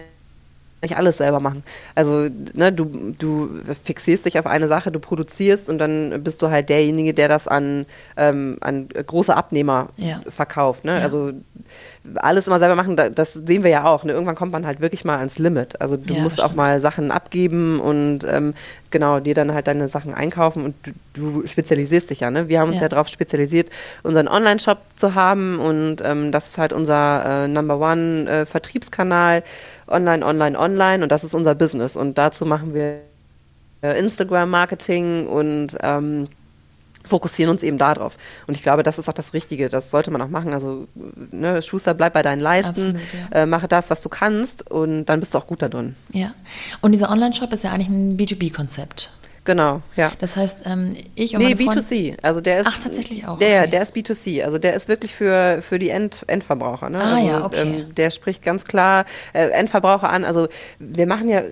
nicht 0.85 0.97
alles 0.97 1.17
selber 1.17 1.41
machen. 1.41 1.65
Also, 1.95 2.29
ne, 2.55 2.73
du, 2.73 3.15
du 3.19 3.51
fixierst 3.83 4.27
dich 4.27 4.39
auf 4.39 4.47
eine 4.47 4.69
Sache, 4.69 4.93
du 4.93 5.01
produzierst 5.01 5.69
und 5.69 5.79
dann 5.79 6.23
bist 6.23 6.41
du 6.43 6.51
halt 6.51 6.69
derjenige, 6.69 7.15
der 7.15 7.29
das 7.29 7.49
an, 7.49 7.87
ähm, 8.17 8.59
an 8.61 8.89
große 8.89 9.35
Abnehmer 9.37 9.89
ja. 9.97 10.21
verkauft. 10.29 10.85
Ne? 10.85 10.99
Ja. 10.99 11.03
Also 11.03 11.33
alles 12.17 12.47
immer 12.47 12.59
selber 12.59 12.75
machen, 12.75 12.97
das 12.97 13.33
sehen 13.33 13.63
wir 13.63 13.71
ja 13.71 13.85
auch. 13.85 14.05
Ne? 14.05 14.13
Irgendwann 14.13 14.35
kommt 14.35 14.53
man 14.53 14.67
halt 14.67 14.81
wirklich 14.81 15.05
mal 15.05 15.19
ans 15.19 15.39
Limit. 15.39 15.81
Also 15.81 15.97
du 15.97 16.15
ja, 16.15 16.23
musst 16.23 16.43
auch 16.43 16.55
mal 16.55 16.81
Sachen 16.81 17.11
abgeben 17.11 17.81
und 17.81 18.21
ähm, 18.29 18.55
genau, 18.91 19.21
dir 19.21 19.35
dann 19.35 19.55
halt 19.55 19.67
deine 19.67 19.89
Sachen 19.89 20.15
einkaufen 20.15 20.65
und 20.65 20.75
du, 20.83 20.93
du 21.15 21.47
spezialisierst 21.47 22.11
dich 22.11 22.21
ja. 22.21 22.31
Ne? 22.31 22.49
Wir 22.49 22.61
haben 22.61 22.71
uns 22.71 22.81
ja, 22.81 22.89
darauf 22.89 23.09
spezialisiert, 23.09 23.71
unseren 24.03 24.29
Online-Shop 24.29 24.79
zu 24.97 25.15
haben 25.15 25.59
und 25.59 25.97
ähm, 26.05 26.31
das 26.31 26.49
ist 26.49 26.59
halt 26.59 26.73
unser 26.73 27.45
äh, 27.45 27.49
Number 27.49 27.81
One 27.81 28.29
äh, 28.29 28.47
Vertriebskanal. 28.47 29.43
Online, 29.89 30.25
online, 30.25 30.59
online 30.59 31.03
und 31.03 31.11
das 31.11 31.25
ist 31.25 31.35
unser 31.35 31.55
Business 31.55 31.97
und 31.97 32.19
dazu 32.19 32.47
machen 32.47 32.75
wir 32.75 33.01
äh, 33.83 33.99
Instagram-Marketing 33.99 35.27
und 35.27 35.77
ähm, 35.83 36.27
fokussieren 37.05 37.51
uns 37.51 37.63
eben 37.63 37.79
darauf. 37.79 38.17
Und 38.47 38.55
ich 38.55 38.63
glaube, 38.63 38.83
das 38.83 38.99
ist 38.99 39.09
auch 39.09 39.15
das 39.15 39.35
Richtige. 39.35 39.69
Das 39.69 39.91
sollte 39.91 40.11
man 40.11 40.23
auch 40.23 40.29
machen. 40.29 40.55
Also, 40.55 40.89
ne, 41.31 41.63
Schuster, 41.63 41.95
bleib 41.95 42.15
bei 42.15 42.23
deinen 42.23 42.41
Leisten, 42.41 42.71
Absolut, 42.71 43.01
ja. 43.33 43.43
äh, 43.43 43.47
mache 43.47 43.69
das, 43.69 43.91
was 43.91 44.01
du 44.01 44.09
kannst 44.09 44.71
und 44.71 45.05
dann 45.07 45.21
bist 45.21 45.35
du 45.35 45.39
auch 45.39 45.47
gut 45.47 45.63
da 45.63 45.69
drin. 45.69 45.97
Ja. 46.13 46.33
Und 46.81 46.93
dieser 46.93 47.11
Online-Shop 47.11 47.53
ist 47.53 47.65
ja 47.65 47.73
eigentlich 47.73 47.89
ein 47.89 48.17
B2B-Konzept. 48.17 49.13
Genau, 49.45 49.83
ja. 49.95 50.11
Das 50.21 50.37
heißt, 50.37 50.63
ähm, 50.65 50.97
ich 51.15 51.35
und 51.35 51.43
Nee, 51.43 51.53
B2C. 51.53 52.17
Also 52.23 52.41
der 52.41 52.61
ist. 52.61 52.67
Ach, 52.67 52.79
tatsächlich 52.83 53.27
auch. 53.27 53.39
Der, 53.39 53.63
okay. 53.63 53.71
der 53.71 53.83
ist 53.83 53.95
B2C. 53.95 54.43
Also 54.43 54.57
der 54.57 54.73
ist 54.73 54.89
wirklich 54.89 55.15
für, 55.15 55.61
für 55.61 55.79
die 55.79 55.91
End, 55.91 56.23
Endverbraucher. 56.27 56.89
Ne? 56.89 56.99
Ah, 56.99 57.15
also, 57.15 57.27
ja, 57.27 57.45
okay. 57.45 57.63
Ähm, 57.63 57.95
der 57.95 58.11
spricht 58.11 58.43
ganz 58.43 58.65
klar 58.65 59.05
äh, 59.35 59.49
Endverbraucher 59.49 60.09
an. 60.09 60.25
Also 60.25 60.49
wir 60.79 61.07
machen 61.07 61.29
ja 61.29 61.43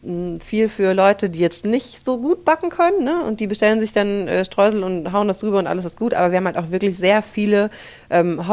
mh, 0.00 0.38
viel 0.38 0.70
für 0.70 0.94
Leute, 0.94 1.28
die 1.28 1.40
jetzt 1.40 1.66
nicht 1.66 2.04
so 2.04 2.18
gut 2.18 2.46
backen 2.46 2.70
können. 2.70 3.04
Ne? 3.04 3.22
Und 3.22 3.40
die 3.40 3.46
bestellen 3.46 3.80
sich 3.80 3.92
dann 3.92 4.28
äh, 4.28 4.46
Streusel 4.46 4.82
und 4.82 5.12
hauen 5.12 5.28
das 5.28 5.38
drüber 5.38 5.58
und 5.58 5.66
alles 5.66 5.84
ist 5.84 5.98
gut. 5.98 6.14
Aber 6.14 6.30
wir 6.30 6.38
haben 6.38 6.46
halt 6.46 6.56
auch 6.56 6.70
wirklich 6.70 6.96
sehr 6.96 7.22
viele 7.22 7.68
ähm, 8.08 8.48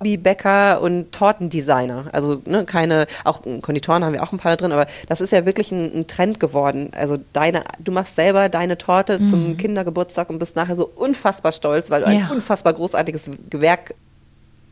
Hobbybäcker 0.00 0.80
und 0.80 1.12
Tortendesigner. 1.12 2.06
Also 2.12 2.40
ne, 2.46 2.64
keine, 2.64 3.06
auch 3.24 3.42
Konditoren 3.60 4.04
haben 4.04 4.14
wir 4.14 4.22
auch 4.22 4.32
ein 4.32 4.38
paar 4.38 4.52
da 4.52 4.56
drin, 4.56 4.72
aber 4.72 4.86
das 5.08 5.20
ist 5.20 5.30
ja 5.32 5.44
wirklich 5.44 5.72
ein, 5.72 6.00
ein 6.00 6.06
Trend 6.06 6.40
geworden. 6.40 6.90
Also 6.96 7.18
deine, 7.32 7.64
du 7.78 7.92
machst 7.92 8.16
selber 8.16 8.48
deine 8.48 8.78
Torte 8.78 9.18
mhm. 9.18 9.30
zum 9.30 9.56
Kindergeburtstag 9.56 10.30
und 10.30 10.38
bist 10.38 10.56
nachher 10.56 10.76
so 10.76 10.90
unfassbar 10.94 11.52
stolz, 11.52 11.90
weil 11.90 12.02
du 12.02 12.10
ja. 12.10 12.26
ein 12.26 12.30
unfassbar 12.30 12.72
großartiges 12.72 13.30
Gewerk 13.50 13.94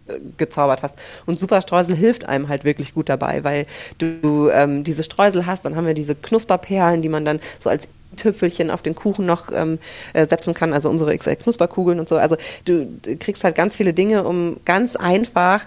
äh, 0.07 0.19
gezaubert 0.39 0.83
hast. 0.83 0.95
Und 1.27 1.39
Superstreusel 1.39 1.95
hilft 1.95 2.25
einem 2.25 2.49
halt 2.49 2.65
wirklich 2.65 2.95
gut 2.95 3.09
dabei, 3.09 3.45
weil 3.45 3.67
du 3.99 4.49
ähm, 4.51 4.83
diese 4.83 5.03
Streusel 5.03 5.45
hast, 5.45 5.65
dann 5.65 5.77
haben 5.77 5.87
wir 5.87 5.95
diese 5.95 6.15
Knusperperlen, 6.15 7.03
die 7.03 7.11
man 7.11 7.27
dann 7.27 7.41
so 7.61 7.69
als 7.69 7.89
Tüpfelchen 8.17 8.71
auf 8.71 8.83
den 8.83 8.95
Kuchen 8.95 9.27
noch 9.27 9.51
ähm, 9.53 9.79
äh, 10.13 10.27
setzen 10.27 10.55
kann, 10.55 10.73
also 10.73 10.89
unsere 10.89 11.17
XL-Knusperkugeln 11.17 12.01
und 12.01 12.09
so. 12.09 12.17
Also 12.17 12.37
du, 12.65 12.87
du, 13.03 13.17
kriegst 13.17 13.45
halt 13.45 13.55
ganz 13.55 13.77
viele 13.77 13.93
Dinge, 13.93 14.25
um 14.25 14.59
ganz 14.65 14.97
einfach 14.97 15.67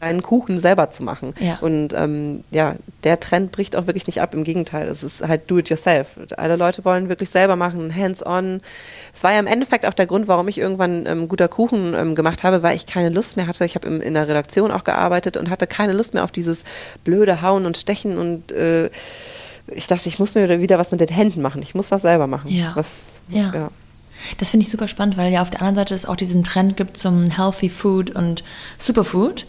deinen 0.00 0.22
Kuchen 0.22 0.60
selber 0.60 0.90
zu 0.90 1.02
machen. 1.02 1.34
Ja. 1.38 1.58
Und 1.60 1.92
ähm, 1.92 2.42
ja, 2.50 2.76
der 3.04 3.20
Trend 3.20 3.52
bricht 3.52 3.76
auch 3.76 3.86
wirklich 3.86 4.06
nicht 4.06 4.20
ab. 4.20 4.34
Im 4.34 4.44
Gegenteil, 4.44 4.88
es 4.88 5.02
ist 5.02 5.26
halt 5.26 5.50
do 5.50 5.58
it 5.58 5.68
yourself. 5.68 6.08
Alle 6.36 6.56
Leute 6.56 6.84
wollen 6.84 7.08
wirklich 7.08 7.28
selber 7.28 7.54
machen, 7.54 7.94
hands-on. 7.94 8.62
Es 9.14 9.22
war 9.22 9.32
ja 9.32 9.38
im 9.38 9.46
Endeffekt 9.46 9.84
auch 9.84 9.92
der 9.92 10.06
Grund, 10.06 10.26
warum 10.26 10.48
ich 10.48 10.58
irgendwann 10.58 11.06
ähm, 11.06 11.28
guter 11.28 11.48
Kuchen 11.48 11.94
ähm, 11.94 12.14
gemacht 12.14 12.42
habe, 12.42 12.62
weil 12.62 12.76
ich 12.76 12.86
keine 12.86 13.10
Lust 13.10 13.36
mehr 13.36 13.46
hatte. 13.46 13.64
Ich 13.66 13.74
habe 13.74 13.88
in 13.88 14.14
der 14.14 14.26
Redaktion 14.26 14.70
auch 14.70 14.84
gearbeitet 14.84 15.36
und 15.36 15.50
hatte 15.50 15.66
keine 15.66 15.92
Lust 15.92 16.14
mehr 16.14 16.24
auf 16.24 16.32
dieses 16.32 16.64
blöde 17.04 17.42
Hauen 17.42 17.66
und 17.66 17.76
Stechen 17.76 18.16
und 18.16 18.52
äh, 18.52 18.88
ich 19.70 19.86
dachte, 19.86 20.08
ich 20.08 20.18
muss 20.18 20.34
mir 20.34 20.60
wieder 20.60 20.78
was 20.78 20.90
mit 20.90 21.00
den 21.00 21.08
Händen 21.08 21.42
machen. 21.42 21.62
Ich 21.62 21.74
muss 21.74 21.90
was 21.90 22.02
selber 22.02 22.26
machen. 22.26 22.50
Ja. 22.50 22.72
Was, 22.74 22.86
ja. 23.28 23.52
ja. 23.54 23.70
Das 24.38 24.50
finde 24.50 24.66
ich 24.66 24.70
super 24.70 24.88
spannend, 24.88 25.16
weil 25.16 25.32
ja 25.32 25.42
auf 25.42 25.50
der 25.50 25.60
anderen 25.60 25.76
Seite 25.76 25.94
es 25.94 26.06
auch 26.06 26.16
diesen 26.16 26.44
Trend 26.44 26.76
gibt 26.76 26.96
zum 26.96 27.26
Healthy 27.26 27.68
Food 27.68 28.10
und 28.10 28.44
Superfood. 28.78 29.46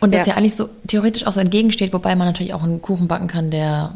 Und 0.00 0.14
das 0.14 0.26
ja. 0.26 0.32
ja 0.32 0.38
eigentlich 0.38 0.56
so 0.56 0.68
theoretisch 0.86 1.26
auch 1.26 1.32
so 1.32 1.40
entgegensteht, 1.40 1.92
wobei 1.92 2.14
man 2.16 2.26
natürlich 2.26 2.54
auch 2.54 2.62
einen 2.62 2.82
Kuchen 2.82 3.08
backen 3.08 3.26
kann, 3.26 3.50
der 3.50 3.94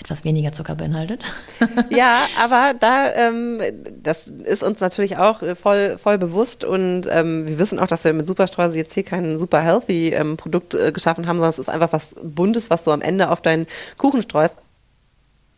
etwas 0.00 0.24
weniger 0.24 0.52
Zucker 0.52 0.74
beinhaltet. 0.74 1.22
ja, 1.90 2.26
aber 2.42 2.74
da, 2.78 3.12
ähm, 3.14 3.60
das 4.02 4.26
ist 4.26 4.62
uns 4.62 4.80
natürlich 4.80 5.18
auch 5.18 5.42
äh, 5.42 5.54
voll, 5.54 5.98
voll 5.98 6.18
bewusst 6.18 6.64
und 6.64 7.02
ähm, 7.10 7.46
wir 7.46 7.58
wissen 7.58 7.78
auch, 7.78 7.86
dass 7.86 8.04
wir 8.04 8.12
mit 8.12 8.26
Superstreusel 8.26 8.76
jetzt 8.76 8.94
hier 8.94 9.04
kein 9.04 9.38
super 9.38 9.60
healthy 9.60 10.08
ähm, 10.08 10.36
Produkt 10.36 10.74
äh, 10.74 10.90
geschaffen 10.90 11.26
haben, 11.28 11.36
sondern 11.36 11.50
es 11.50 11.58
ist 11.58 11.68
einfach 11.68 11.92
was 11.92 12.14
Buntes, 12.22 12.70
was 12.70 12.84
du 12.84 12.90
am 12.90 13.02
Ende 13.02 13.30
auf 13.30 13.40
deinen 13.40 13.66
Kuchen 13.96 14.22
streust. 14.22 14.56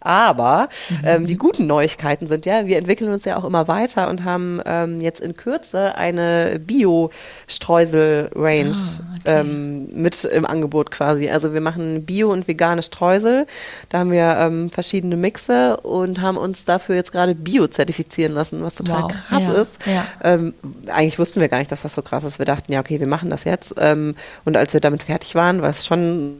Aber 0.00 0.68
ähm, 1.04 1.26
die 1.26 1.36
guten 1.36 1.66
Neuigkeiten 1.66 2.26
sind 2.28 2.46
ja, 2.46 2.66
wir 2.66 2.76
entwickeln 2.78 3.10
uns 3.12 3.24
ja 3.24 3.36
auch 3.36 3.44
immer 3.44 3.66
weiter 3.66 4.08
und 4.08 4.22
haben 4.24 4.60
ähm, 4.64 5.00
jetzt 5.00 5.20
in 5.20 5.34
Kürze 5.34 5.96
eine 5.96 6.60
Bio-Streusel-Range 7.46 8.72
Ah, 8.76 9.16
okay. 9.18 9.40
ähm, 9.40 9.88
mit 9.92 10.24
im 10.24 10.46
Angebot 10.46 10.90
quasi. 10.90 11.28
Also 11.30 11.52
wir 11.54 11.60
machen 11.60 12.04
Bio- 12.04 12.30
und 12.32 12.46
vegane 12.46 12.82
Streusel. 12.82 13.46
Da 13.88 13.98
haben 14.00 14.10
wir 14.12 14.36
ähm, 14.38 14.70
verschiedene 14.70 15.16
Mixe 15.16 15.76
und 15.78 16.20
haben 16.20 16.36
uns 16.36 16.64
dafür 16.64 16.94
jetzt 16.94 17.10
gerade 17.12 17.34
Bio 17.34 17.66
zertifizieren 17.66 18.32
lassen, 18.32 18.62
was 18.62 18.76
total 18.76 19.02
Wow. 19.04 19.12
krass 19.12 19.42
Ja, 19.42 19.52
ist. 19.52 19.72
ja. 19.86 20.04
Ähm, 20.22 20.54
eigentlich 20.88 21.18
wussten 21.18 21.40
wir 21.40 21.48
gar 21.48 21.58
nicht, 21.58 21.72
dass 21.72 21.82
das 21.82 21.94
so 21.94 22.02
krass 22.02 22.22
ist. 22.24 22.38
Wir 22.38 22.46
dachten, 22.46 22.72
ja, 22.72 22.80
okay, 22.80 23.00
wir 23.00 23.06
machen 23.06 23.30
das 23.30 23.44
jetzt. 23.44 23.74
Ähm, 23.78 24.14
und 24.44 24.56
als 24.56 24.72
wir 24.72 24.80
damit 24.80 25.02
fertig 25.02 25.34
waren, 25.34 25.62
war 25.62 25.70
es 25.70 25.84
schon 25.84 26.36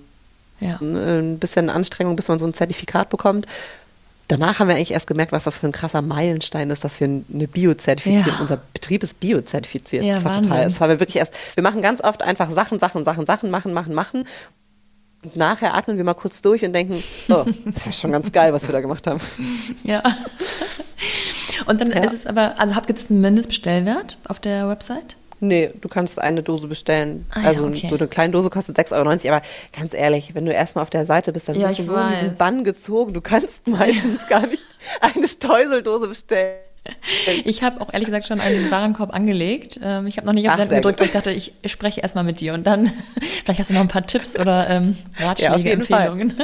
Ja. 0.61 0.79
ein 0.81 1.39
bisschen 1.39 1.69
Anstrengung, 1.71 2.17
bis 2.17 2.29
man 2.29 2.39
so 2.39 2.47
ein 2.47 2.55
Zertifikat 2.55 3.09
bekommt. 3.11 3.47
Danach 4.29 4.59
haben 4.59 4.67
wir 4.69 4.75
eigentlich 4.75 4.91
erst 4.91 5.07
gemerkt, 5.07 5.31
was 5.31 5.45
das 5.45 5.59
für 5.59 5.67
ein 5.69 5.73
krasser 5.73 6.03
Meilenstein 6.03 6.71
ist, 6.71 6.83
dass 6.83 6.99
wir 6.99 7.07
eine 7.07 7.47
Bio 7.47 7.75
zertifizieren. 7.75 8.27
Ja. 8.27 8.41
Unser 8.41 8.57
Betrieb 8.73 9.03
ist 9.05 9.21
Bio 9.21 9.41
zertifiziert. 9.43 10.03
Ja, 10.03 10.15
das 10.17 10.25
war 10.25 10.35
Wahnsinn. 10.35 10.51
total. 10.51 10.65
Das 10.65 10.81
haben 10.81 10.89
wir 10.89 10.99
wirklich 11.01 11.17
erst. 11.17 11.33
Wir 11.55 11.63
machen 11.63 11.81
ganz 11.83 12.03
oft 12.03 12.23
einfach 12.23 12.51
Sachen, 12.51 12.81
Sachen, 12.81 13.05
Sachen, 13.05 13.25
Sachen, 13.27 13.51
machen, 13.51 13.73
machen, 13.73 13.95
machen. 13.95 14.25
Und 15.23 15.37
nachher 15.37 15.75
atmen 15.75 15.97
wir 15.97 16.05
mal 16.05 16.15
kurz 16.15 16.43
durch 16.43 16.65
und 16.65 16.73
denken, 16.73 17.03
oh, 17.29 17.45
das 17.67 17.77
ist 17.83 17.87
ja 17.87 17.93
schon 17.93 18.13
ganz 18.13 18.33
geil, 18.33 18.53
was 18.53 18.67
wir 18.67 18.73
da 18.73 18.81
gemacht 18.81 19.07
haben. 19.07 19.21
Ja. 19.85 20.03
Und 21.67 21.81
dann 21.81 21.91
Ja. 21.91 22.03
ist 22.05 22.13
es 22.13 22.27
aber, 22.27 22.59
also 22.59 22.75
habt 22.75 22.89
ihr 22.91 22.97
jetzt 22.97 23.11
einen 23.11 23.21
Mindestbestellwert 23.21 24.19
auf 24.29 24.41
der 24.41 24.69
Website? 24.69 25.17
Nee, 25.41 25.71
du 25.81 25.89
kannst 25.89 26.19
eine 26.19 26.43
Dose 26.43 26.67
bestellen. 26.67 27.27
Ah 27.31 27.41
ja, 27.41 27.49
also 27.49 27.67
okay. 27.67 27.89
so 27.91 27.97
eine 27.97 28.09
kleine 28.09 28.33
Dose 28.33 28.49
kostet 28.51 28.79
6,90 28.79 28.93
Euro. 28.97 29.37
Aber 29.37 29.43
ganz 29.77 29.93
ehrlich, 29.93 30.35
wenn 30.35 30.47
du 30.47 30.53
erstmal 30.53 30.83
auf 30.83 30.91
der 30.91 31.05
Seite 31.05 31.33
bist, 31.33 31.49
dann 31.49 31.57
Ja, 31.57 31.69
bist 31.69 31.81
du 31.81 31.85
so 31.85 31.97
in 31.97 32.09
diesen. 32.09 32.35
Bann 32.39 32.65
gezogen. 32.65 33.13
Du 33.13 33.21
kannst 33.21 33.67
meistens 33.69 34.27
gar 34.29 34.47
nicht 34.47 34.65
eine 35.01 35.29
Streuseldose 35.29 36.09
bestellen. 36.09 36.66
Ich 37.45 37.63
habe 37.63 37.81
auch 37.81 37.93
ehrlich 37.93 38.07
gesagt 38.07 38.27
schon 38.27 38.41
einen 38.41 38.71
Warenkorb 38.71 39.15
angelegt. 39.15 39.79
Ähm, 39.83 40.07
ich 40.07 40.17
habe 40.17 40.27
noch 40.27 40.33
nicht 40.33 40.49
auf 40.49 40.57
Senden 40.57 40.77
gedrückt, 40.77 41.01
weil 41.01 41.07
ich 41.07 41.13
dachte, 41.13 41.31
ich 41.33 41.53
spreche 41.67 42.01
erstmal 42.01 42.25
mit 42.25 42.41
dir 42.41 42.55
und 42.55 42.67
dann 42.67 42.93
vielleicht 43.45 43.61
hast 43.61 43.71
du 43.71 43.75
noch 43.75 43.81
ein 43.83 43.89
paar 43.89 44.07
Tipps 44.07 44.39
oder 44.39 44.69
ähm, 44.69 44.97
Ratschläge, 45.19 45.69
Ja. 45.69 45.75
Empfehlungen. 45.75 46.35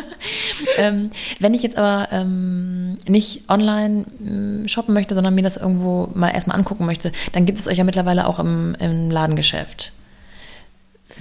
ähm, 0.79 1.11
wenn 1.39 1.55
ich 1.55 1.63
jetzt 1.63 1.77
aber 1.77 2.09
ähm, 2.13 2.97
nicht 3.09 3.49
online 3.49 4.07
ähm, 4.25 4.63
shoppen 4.69 4.95
möchte, 4.95 5.15
sondern 5.15 5.35
mir 5.35 5.43
das 5.43 5.57
irgendwo 5.57 6.09
mal 6.15 6.31
erstmal 6.31 6.57
angucken 6.57 6.87
möchte, 6.87 7.13
dann 7.33 7.47
gibt 7.47 7.59
es 7.59 7.67
euch 7.69 7.79
ja 7.79 7.85
mittlerweile 7.85 8.27
auch 8.27 8.39
im, 8.39 8.77
im 8.79 9.11
Ladengeschäft. 9.11 9.93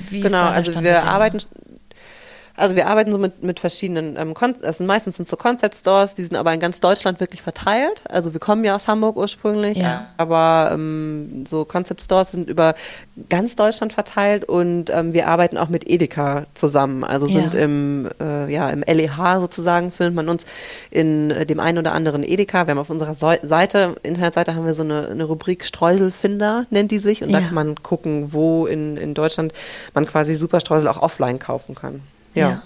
Wie 0.10 0.20
ist 0.20 0.26
Genau, 0.32 0.46
also 0.46 0.82
wir 0.82 1.04
arbeiten, 1.04 1.40
also 2.56 2.76
wir 2.76 2.88
arbeiten 2.88 3.12
so 3.12 3.18
mit, 3.18 3.44
mit 3.44 3.60
verschiedenen, 3.60 4.18
ähm, 4.18 4.34
Kon 4.34 4.56
das 4.62 4.78
sind 4.78 4.86
meistens 4.88 5.18
sind 5.18 5.28
so 5.28 5.36
Concept 5.38 5.76
Stores, 5.76 6.16
die 6.16 6.24
sind 6.24 6.36
aber 6.36 6.54
in 6.54 6.60
ganz 6.60 6.80
Deutschland 6.80 7.20
wirklich 7.20 7.42
verteilt. 7.42 8.04
Also 8.10 8.34
wir 8.34 8.40
kommen 8.40 8.64
ja 8.64 8.76
aus 8.76 8.88
Hamburg 8.88 9.16
ursprünglich, 9.18 9.78
Ja. 9.78 10.08
aber 10.18 10.72
ähm, 10.74 11.46
so 11.50 11.66
Concept 11.66 12.02
Stores 12.02 12.32
sind 12.32 12.50
über 12.50 12.76
ganz 13.30 13.56
Deutschland 13.56 13.94
verteilt 13.94 14.46
und 14.46 14.90
ähm, 14.90 15.14
wir 15.14 15.28
arbeiten 15.28 15.58
auch 15.58 15.70
mit 15.70 15.90
Edeka 15.90 16.46
zusammen. 16.54 17.04
Also 17.04 17.28
sind 17.28 17.54
Ja. 17.54 17.62
im, 17.62 18.10
äh, 18.20 18.52
ja, 18.54 18.70
im 18.70 18.84
LEH 18.86 19.40
sozusagen, 19.40 19.92
findet 19.92 20.16
man 20.16 20.30
uns 20.30 20.46
in 20.90 21.32
äh, 21.32 21.46
dem 21.46 21.60
einen 21.60 21.78
oder 21.78 21.94
anderen 21.94 22.24
Edeka. 22.24 22.68
Wir 22.68 22.72
haben 22.72 22.80
auf 22.80 22.90
unserer 22.90 23.16
Seite, 23.16 23.96
Internetseite 24.04 24.56
haben 24.56 24.66
wir 24.66 24.74
so 24.74 24.84
eine, 24.84 25.08
eine 25.08 25.24
Rubrik 25.24 25.64
Streuselfinder, 25.66 26.66
nennt 26.70 26.92
die 26.92 27.00
sich. 27.00 27.24
Und 27.24 27.32
da 27.32 27.40
Ja. 27.40 27.46
kann 27.46 27.56
man 27.56 27.76
gucken, 27.84 28.34
wo 28.34 28.66
in, 28.66 28.98
in 28.98 29.14
Deutschland 29.14 29.54
man 29.94 30.06
quasi 30.06 30.36
Superstreusel 30.36 30.88
auch 30.88 31.02
offline 31.02 31.40
kaufen 31.40 31.76
kann. 31.76 32.02
Ja. 32.34 32.50
Ja. 32.50 32.64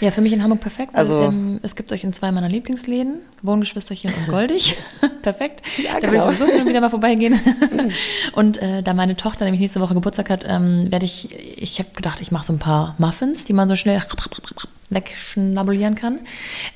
Ja, 0.00 0.10
für 0.10 0.20
mich 0.20 0.32
in 0.32 0.42
Hamburg 0.42 0.60
perfekt. 0.60 0.94
Also- 0.94 1.22
ähm, 1.22 1.58
es 1.62 1.74
gibt 1.74 1.90
euch 1.92 2.04
in 2.04 2.12
zwei 2.12 2.30
meiner 2.32 2.48
Lieblingsläden, 2.48 3.20
Wohngeschwisterchen 3.42 4.12
und 4.12 4.28
Goldig. 4.28 4.76
perfekt. 5.22 5.62
Ja, 5.78 5.94
da 6.00 6.08
genau. 6.08 6.30
ich 6.30 6.38
sowieso 6.38 6.54
hin 6.58 6.68
wieder 6.68 6.80
mal 6.80 6.90
vorbeigehen. 6.90 7.40
und 8.34 8.58
äh, 8.58 8.82
da 8.82 8.94
meine 8.94 9.16
Tochter 9.16 9.44
nämlich 9.44 9.60
nächste 9.60 9.80
Woche 9.80 9.94
Geburtstag 9.94 10.30
hat, 10.30 10.44
ähm, 10.46 10.90
werde 10.92 11.06
ich, 11.06 11.34
ich 11.58 11.78
habe 11.78 11.90
gedacht, 11.94 12.20
ich 12.20 12.30
mache 12.30 12.44
so 12.44 12.52
ein 12.52 12.58
paar 12.58 12.94
Muffins, 12.98 13.44
die 13.44 13.52
man 13.52 13.68
so 13.68 13.76
schnell 13.76 14.00
wegschnabulieren 14.90 15.94
kann. 15.94 16.20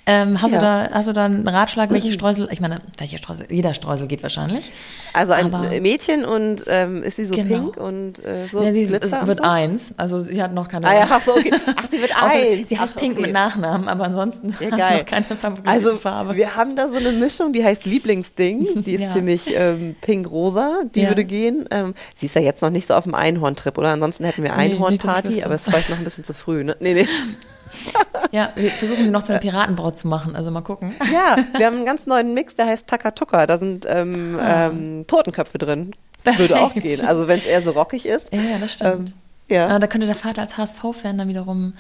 Ähm, 0.06 0.40
hast, 0.40 0.52
Ja. 0.52 0.58
du 0.58 0.64
da, 0.64 0.88
hast 0.92 1.08
du 1.08 1.12
da 1.12 1.24
einen 1.24 1.46
Ratschlag, 1.46 1.90
welche 1.90 2.12
Streusel, 2.12 2.48
ich 2.50 2.60
meine, 2.60 2.80
welche 2.98 3.18
Streusel, 3.18 3.46
jeder 3.50 3.74
Streusel 3.74 4.06
geht 4.06 4.22
wahrscheinlich. 4.22 4.70
Also 5.12 5.32
ein 5.32 5.52
Aber- 5.52 5.68
Mädchen 5.80 6.24
und 6.24 6.64
ähm, 6.68 7.02
ist 7.02 7.16
sie 7.16 7.26
so 7.26 7.34
Genau. 7.34 7.48
pink 7.72 7.76
und 7.76 8.24
äh, 8.24 8.46
so 8.50 8.62
Ja, 8.62 8.72
sie 8.72 8.88
wird 8.90 9.08
so? 9.08 9.16
eins, 9.42 9.94
also 9.98 10.20
sie 10.20 10.42
hat 10.42 10.52
noch 10.54 10.68
keine 10.68 10.86
Ah 10.86 10.94
ja, 10.94 11.06
ach 11.10 11.20
so, 11.24 11.32
okay. 11.32 11.52
Ach, 11.76 11.84
sie 11.90 12.00
wird 12.00 12.14
Außer, 12.16 12.34
eins. 12.36 12.68
Sie 12.68 12.78
heißt 12.78 12.94
Ach, 12.96 13.00
Pink 13.00 13.14
okay. 13.14 13.22
mit 13.22 13.32
Nachnamen, 13.32 13.88
aber 13.88 14.04
ansonsten 14.04 14.54
Ja, 14.60 14.70
hat 14.70 14.88
sie 14.92 14.98
noch 14.98 15.04
keine 15.06 15.26
Also 15.64 15.96
Farbe. 15.96 16.36
wir 16.36 16.56
haben 16.56 16.76
da 16.76 16.88
so 16.88 16.96
eine 16.96 17.12
Mischung, 17.12 17.52
die 17.52 17.64
heißt 17.64 17.84
Lieblingsding. 17.84 18.82
Die 18.84 18.92
ist 18.94 19.00
Ja. 19.04 19.12
ziemlich 19.12 19.52
ähm, 19.54 19.96
pink-rosa. 20.00 20.82
Die 20.94 21.06
würde 21.08 21.24
gehen. 21.24 21.66
Ähm, 21.70 21.94
sie 22.16 22.26
ist 22.26 22.34
ja 22.34 22.40
jetzt 22.42 22.62
noch 22.62 22.70
nicht 22.70 22.86
so 22.86 22.94
auf 22.94 23.04
dem 23.04 23.14
Einhorn-Trip, 23.14 23.76
oder? 23.76 23.88
Ansonsten 23.90 24.24
hätten 24.24 24.42
wir 24.42 24.50
Nee, 24.52 24.56
Einhorn-Party, 24.74 25.28
wüsste. 25.28 25.44
aber 25.46 25.54
es 25.54 25.62
ist 25.62 25.68
vielleicht 25.70 25.90
noch 25.90 25.98
ein 25.98 26.04
bisschen 26.04 26.24
zu 26.24 26.34
früh. 26.34 26.64
Ne? 26.64 26.76
Nee, 26.80 26.94
nee. 26.94 27.08
Ja, 28.32 28.50
wir 28.56 28.68
versuchen 28.70 29.04
sie 29.04 29.10
noch 29.10 29.22
zu 29.22 29.32
einer 29.32 29.40
Piratenbraut 29.40 29.96
zu 29.96 30.08
machen, 30.08 30.34
also 30.36 30.50
mal 30.50 30.62
gucken. 30.62 30.94
Ja, 31.12 31.36
wir 31.56 31.66
haben 31.66 31.76
einen 31.76 31.86
ganz 31.86 32.06
neuen 32.06 32.34
Mix, 32.34 32.54
der 32.54 32.66
heißt 32.66 32.86
Takatuka. 32.86 33.46
Da 33.46 33.58
sind 33.58 33.86
ähm, 33.88 34.38
ähm, 34.42 35.04
Totenköpfe 35.06 35.58
drin. 35.58 35.92
Würde 36.24 36.56
auch 36.56 36.70
Ah. 36.70 36.72
Perfekt. 36.72 36.86
gehen. 36.86 37.06
Also 37.06 37.28
wenn 37.28 37.38
es 37.38 37.46
eher 37.46 37.62
so 37.62 37.72
rockig 37.72 38.06
ist. 38.06 38.32
Ja, 38.32 38.40
das 38.60 38.72
stimmt. 38.72 39.08
Ähm, 39.10 39.14
ja. 39.48 39.66
Aber 39.68 39.78
da 39.78 39.86
könnte 39.86 40.06
der 40.06 40.16
Vater 40.16 40.40
als 40.40 40.56
HSV-Fan 40.56 41.18
dann 41.18 41.28
wiederum. 41.28 41.74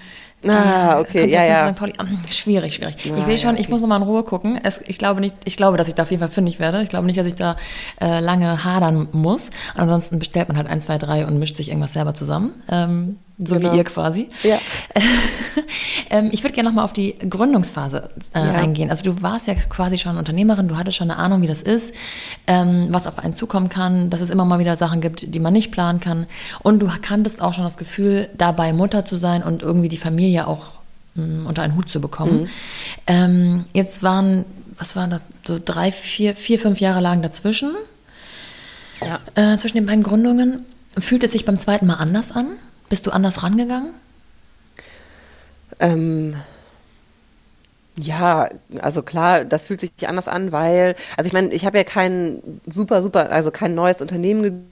Ah, 0.46 0.98
äh, 0.98 1.00
okay, 1.00 1.26
ja, 1.30 1.44
ja. 1.44 1.72
Pauli, 1.72 1.94
Ah, 1.96 2.04
schwierig, 2.30 2.74
schwierig. 2.74 2.96
Ah, 3.10 3.16
ich 3.16 3.24
sehe 3.24 3.38
schon, 3.38 3.54
ja, 3.54 3.60
ich 3.60 3.60
okay. 3.66 3.70
muss 3.72 3.80
noch 3.80 3.88
mal 3.88 3.96
in 3.96 4.02
Ruhe 4.02 4.22
gucken. 4.22 4.60
Es, 4.62 4.82
ich 4.86 4.98
glaube 4.98 5.22
nicht, 5.22 5.34
ich 5.46 5.56
glaube, 5.56 5.78
dass 5.78 5.88
ich 5.88 5.94
da 5.94 6.02
auf 6.02 6.10
jeden 6.10 6.20
Fall 6.20 6.28
fündig 6.28 6.58
werde. 6.60 6.82
Ich 6.82 6.90
glaube 6.90 7.06
nicht, 7.06 7.18
dass 7.18 7.26
ich 7.26 7.34
da 7.36 7.56
äh, 8.02 8.20
lange 8.20 8.64
hadern 8.64 9.08
muss. 9.12 9.50
Ansonsten 9.74 10.18
bestellt 10.18 10.48
man 10.48 10.58
halt 10.58 10.68
eins, 10.68 10.84
zwei, 10.84 10.98
drei 10.98 11.26
und 11.26 11.38
mischt 11.38 11.56
sich 11.56 11.68
irgendwas 11.70 11.94
selber 11.94 12.12
zusammen. 12.12 12.52
Ähm, 12.70 13.16
so 13.38 13.56
Genau. 13.56 13.72
wie 13.72 13.78
ihr 13.78 13.84
quasi. 13.84 14.28
Ja. 14.44 14.58
ähm, 16.10 16.28
ich 16.32 16.42
würde 16.42 16.54
gerne 16.54 16.68
noch 16.68 16.74
mal 16.76 16.84
auf 16.84 16.92
die 16.92 17.16
Gründungsphase 17.18 18.08
äh, 18.34 18.38
Ja. 18.38 18.52
eingehen. 18.54 18.90
Also 18.90 19.04
du 19.04 19.22
warst 19.22 19.46
ja 19.46 19.54
quasi 19.54 19.98
schon 19.98 20.16
Unternehmerin, 20.18 20.68
du 20.68 20.76
hattest 20.76 20.96
schon 20.96 21.10
eine 21.10 21.18
Ahnung, 21.18 21.42
wie 21.42 21.46
das 21.46 21.62
ist, 21.62 21.94
ähm, 22.46 22.86
was 22.90 23.06
auf 23.06 23.18
einen 23.18 23.34
zukommen 23.34 23.68
kann, 23.68 24.10
dass 24.10 24.20
es 24.20 24.30
immer 24.30 24.44
mal 24.44 24.58
wieder 24.58 24.76
Sachen 24.76 25.00
gibt, 25.00 25.34
die 25.34 25.40
man 25.40 25.52
nicht 25.52 25.72
planen 25.72 26.00
kann. 26.00 26.26
Und 26.62 26.80
du 26.80 26.88
kanntest 27.02 27.40
auch 27.42 27.54
schon 27.54 27.64
das 27.64 27.76
Gefühl, 27.76 28.28
dabei 28.36 28.72
Mutter 28.72 29.04
zu 29.04 29.16
sein 29.16 29.42
und 29.42 29.62
irgendwie 29.62 29.88
die 29.88 29.96
Familie 29.96 30.46
auch 30.46 30.64
mh, 31.14 31.48
unter 31.48 31.62
einen 31.62 31.74
Hut 31.76 31.88
zu 31.88 32.00
bekommen. 32.00 32.42
Mhm. 32.42 32.48
Ähm, 33.06 33.64
jetzt 33.72 34.02
waren, 34.02 34.44
was 34.78 34.94
waren 34.96 35.10
das, 35.10 35.20
so 35.46 35.58
drei, 35.62 35.90
vier, 35.92 36.34
vier, 36.36 36.58
fünf 36.58 36.80
Jahre 36.80 37.00
lagen 37.00 37.20
dazwischen, 37.22 37.72
Ja. 39.00 39.20
äh, 39.34 39.56
zwischen 39.56 39.76
den 39.76 39.86
beiden 39.86 40.02
Gründungen. 40.04 40.64
Fühlt 40.96 41.24
es 41.24 41.32
sich 41.32 41.44
beim 41.44 41.58
zweiten 41.58 41.86
Mal 41.86 41.94
anders 41.96 42.30
an? 42.32 42.46
Bist 42.88 43.06
du 43.06 43.10
anders 43.10 43.42
rangegangen? 43.42 43.94
Ähm, 45.80 46.36
ja, 47.98 48.48
also 48.80 49.02
klar, 49.02 49.44
das 49.44 49.64
fühlt 49.64 49.80
sich 49.80 49.90
anders 50.06 50.28
an, 50.28 50.52
weil, 50.52 50.96
also 51.16 51.26
ich 51.26 51.32
meine, 51.32 51.52
ich 51.52 51.64
habe 51.64 51.78
ja 51.78 51.84
kein 51.84 52.42
super, 52.66 53.02
super, 53.02 53.30
also 53.30 53.50
kein 53.50 53.74
neues 53.74 54.00
Unternehmen 54.00 54.66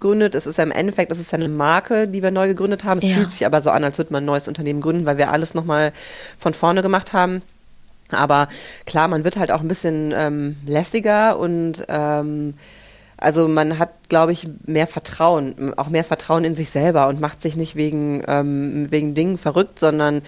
gegründet. 0.00 0.34
Es 0.34 0.46
ist 0.46 0.58
ja 0.58 0.64
im 0.64 0.70
Endeffekt, 0.70 1.10
es 1.10 1.18
ist 1.18 1.32
ja 1.32 1.38
eine 1.38 1.48
Marke, 1.48 2.06
die 2.06 2.22
wir 2.22 2.30
neu 2.30 2.48
gegründet 2.48 2.84
haben. 2.84 2.98
Es 2.98 3.08
Ja. 3.08 3.14
fühlt 3.16 3.30
sich 3.32 3.46
aber 3.46 3.62
so 3.62 3.70
an, 3.70 3.84
als 3.84 3.96
würde 3.98 4.12
man 4.12 4.22
ein 4.22 4.26
neues 4.26 4.48
Unternehmen 4.48 4.80
gründen, 4.80 5.06
weil 5.06 5.16
wir 5.18 5.30
alles 5.30 5.54
nochmal 5.54 5.92
von 6.38 6.52
vorne 6.54 6.82
gemacht 6.82 7.12
haben. 7.12 7.42
Aber 8.10 8.48
klar, 8.84 9.08
man 9.08 9.24
wird 9.24 9.36
halt 9.38 9.50
auch 9.50 9.60
ein 9.60 9.68
bisschen 9.68 10.12
ähm, 10.14 10.56
lässiger 10.66 11.38
und 11.38 11.84
ähm, 11.88 12.54
also 13.16 13.48
man 13.48 13.78
hat, 13.78 13.90
glaube 14.08 14.32
ich, 14.32 14.48
mehr 14.66 14.86
Vertrauen, 14.86 15.72
auch 15.76 15.88
mehr 15.88 16.04
Vertrauen 16.04 16.44
in 16.44 16.54
sich 16.54 16.70
selber 16.70 17.08
und 17.08 17.20
macht 17.20 17.42
sich 17.42 17.56
nicht 17.56 17.76
wegen, 17.76 18.22
ähm, 18.26 18.90
wegen 18.90 19.14
Dingen 19.14 19.38
verrückt, 19.38 19.78
sondern 19.78 20.22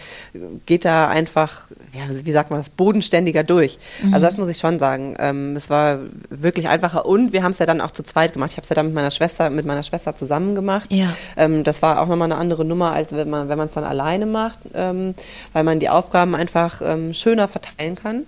geht 0.66 0.84
da 0.84 1.08
einfach, 1.08 1.62
ja, 1.92 2.02
wie 2.24 2.32
sagt 2.32 2.50
man 2.50 2.60
das, 2.60 2.70
bodenständiger 2.70 3.44
durch. 3.44 3.78
Also 4.12 4.26
das 4.26 4.38
muss 4.38 4.48
ich 4.48 4.58
schon 4.58 4.78
sagen. 4.78 5.16
Ähm, 5.18 5.56
es 5.56 5.68
war 5.70 5.98
wirklich 6.30 6.68
einfacher 6.68 7.06
und 7.06 7.32
wir 7.32 7.42
haben 7.42 7.52
es 7.52 7.58
ja 7.58 7.66
dann 7.66 7.80
auch 7.80 7.90
zu 7.90 8.02
zweit 8.02 8.34
gemacht. 8.34 8.52
Ich 8.52 8.56
habe 8.56 8.64
es 8.64 8.68
ja 8.68 8.76
dann 8.76 8.86
mit 8.86 8.94
meiner 8.94 9.10
Schwester, 9.10 9.50
mit 9.50 9.66
meiner 9.66 9.82
Schwester 9.82 10.14
zusammen 10.14 10.54
gemacht. 10.54 10.92
Ja. 10.92 11.14
Ähm, 11.36 11.64
das 11.64 11.82
war 11.82 12.00
auch 12.00 12.06
nochmal 12.06 12.30
eine 12.30 12.40
andere 12.40 12.64
Nummer, 12.64 12.92
als 12.92 13.12
wenn 13.12 13.28
man 13.30 13.48
wenn 13.48 13.58
man 13.58 13.68
es 13.68 13.74
dann 13.74 13.84
alleine 13.84 14.26
macht, 14.26 14.58
ähm, 14.74 15.14
weil 15.52 15.64
man 15.64 15.80
die 15.80 15.88
Aufgaben 15.88 16.34
einfach 16.34 16.80
ähm, 16.82 17.14
schöner 17.14 17.48
verteilen 17.48 17.94
kann. 17.94 18.24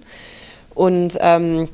Und 0.75 1.19
ähm, 1.21 1.69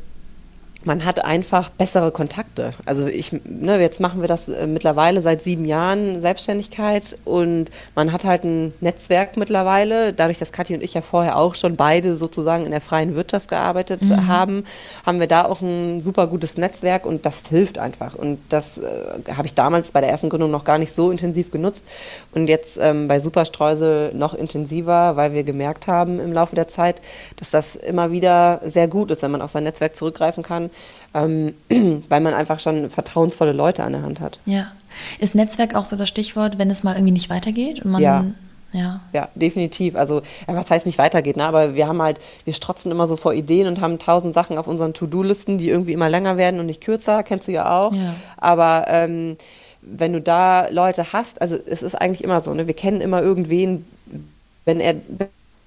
man 0.85 1.05
hat 1.05 1.25
einfach 1.25 1.71
bessere 1.71 2.13
Kontakte. 2.13 2.73
Also 2.85 3.07
ich, 3.07 3.33
ne, 3.45 3.81
jetzt 3.81 4.01
machen 4.01 4.21
wir 4.21 4.29
das 4.29 4.49
äh, 4.49 4.67
mittlerweile 4.67 5.23
seit 5.23 5.43
sieben 5.43 5.65
Jahren 5.65 6.21
Selbstständigkeit 6.21 7.17
und 7.25 7.71
man 7.95 8.13
hat 8.13 8.25
halt 8.25 8.45
ein 8.45 8.75
Netzwerk 8.81 9.37
mittlerweile. 9.37 10.13
Dadurch, 10.13 10.39
dass 10.39 10.53
Kathi 10.53 10.75
und 10.75 10.83
ich 10.83 10.95
ja 10.95 11.01
vorher 11.01 11.37
auch 11.37 11.55
schon 11.55 11.77
beide 11.77 12.17
sozusagen 12.17 12.67
in 12.67 12.71
der 12.71 12.81
freien 12.81 13.15
Wirtschaft 13.15 13.49
gearbeitet 13.49 14.05
mhm. 14.05 14.27
haben, 14.27 14.65
haben 15.07 15.21
wir 15.21 15.27
da 15.27 15.47
auch 15.47 15.61
ein 15.61 16.01
super 16.01 16.27
gutes 16.27 16.59
Netzwerk 16.59 17.07
und 17.07 17.25
das 17.25 17.43
hilft 17.49 17.79
einfach. 17.79 18.15
Und 18.15 18.39
das 18.51 18.79
äh, 18.79 18.83
habe 19.35 19.47
ich 19.47 19.55
damals 19.55 19.93
bei 19.93 20.01
der 20.01 20.11
ersten 20.11 20.29
Gründung 20.29 20.51
noch 20.51 20.65
gar 20.65 20.79
nicht 20.79 20.93
so 20.93 21.11
intensiv 21.11 21.51
genutzt 21.51 21.85
und 22.33 22.49
jetzt 22.49 22.79
ähm, 22.81 23.09
bei 23.09 23.21
Superstreusel 23.21 24.15
noch 24.15 24.35
intensiver, 24.35 25.17
weil 25.17 25.33
wir 25.33 25.45
gemerkt 25.45 25.87
haben 25.87 26.21
im 26.21 26.33
Laufe 26.33 26.55
der 26.55 26.69
Zeit, 26.69 27.01
dass 27.37 27.51
das 27.51 27.77
immer 27.77 28.11
wieder 28.11 28.61
sehr 28.65 28.89
gut 28.89 29.11
ist, 29.11 29.23
wenn 29.23 29.31
man 29.31 29.43
auf 29.43 29.51
sein 29.51 29.65
Netzwerk 29.65 29.97
zurückgreifen 29.97 30.43
kann 30.43 30.71
ähm, 31.15 31.55
weil 32.09 32.21
man 32.21 32.35
einfach 32.35 32.61
schon 32.61 32.91
vertrauensvolle 32.91 33.53
Leute 33.53 33.85
an 33.85 33.93
der 33.93 34.03
Hand 34.03 34.21
hat. 34.21 34.39
Ja. 34.47 34.73
Ist 35.19 35.35
Netzwerk 35.35 35.75
auch 35.75 35.85
so 35.85 35.97
das 35.97 36.09
Stichwort, 36.09 36.59
wenn 36.59 36.71
es 36.71 36.85
mal 36.85 36.95
irgendwie 36.95 37.13
nicht 37.13 37.31
weitergeht? 37.31 37.85
Und 37.85 37.93
man, 37.93 38.03
ja. 38.03 38.25
Ja. 38.73 39.01
ja, 39.13 39.29
definitiv. 39.37 39.95
Also, 39.95 40.23
ja, 40.49 40.57
was 40.57 40.69
heißt 40.69 40.85
nicht 40.85 40.99
weitergeht, 40.99 41.37
ne? 41.37 41.45
aber 41.45 41.77
wir 41.77 41.87
haben 41.87 42.03
halt, 42.03 42.19
wir 42.43 42.53
strotzen 42.53 42.91
immer 42.91 43.07
so 43.07 43.17
vor 43.17 43.33
Ideen 43.33 43.69
und 43.69 43.81
haben 43.81 44.01
tausend 44.01 44.35
Sachen 44.35 44.59
auf 44.59 44.67
unseren 44.67 44.95
To-Do-Listen, 44.95 45.59
die 45.59 45.69
irgendwie 45.69 45.93
immer 45.93 46.11
länger 46.11 46.37
werden 46.37 46.59
und 46.59 46.67
nicht 46.67 46.81
kürzer, 46.81 47.23
kennst 47.23 47.47
du 47.47 47.53
ja 47.53 47.71
auch. 47.81 47.95
Ja. 47.95 48.17
Aber 48.37 48.87
ähm, 48.89 49.37
wenn 49.81 50.13
du 50.13 50.21
da 50.21 50.67
Leute 50.71 51.13
hast, 51.13 51.41
also 51.41 51.57
es 51.67 51.83
ist 51.83 51.95
eigentlich 51.95 52.25
immer 52.25 52.41
so, 52.41 52.53
ne? 52.53 52.67
wir 52.67 52.75
kennen 52.75 53.01
immer 53.01 53.23
irgendwen, 53.23 53.87
wenn 54.65 54.81
er 54.81 54.97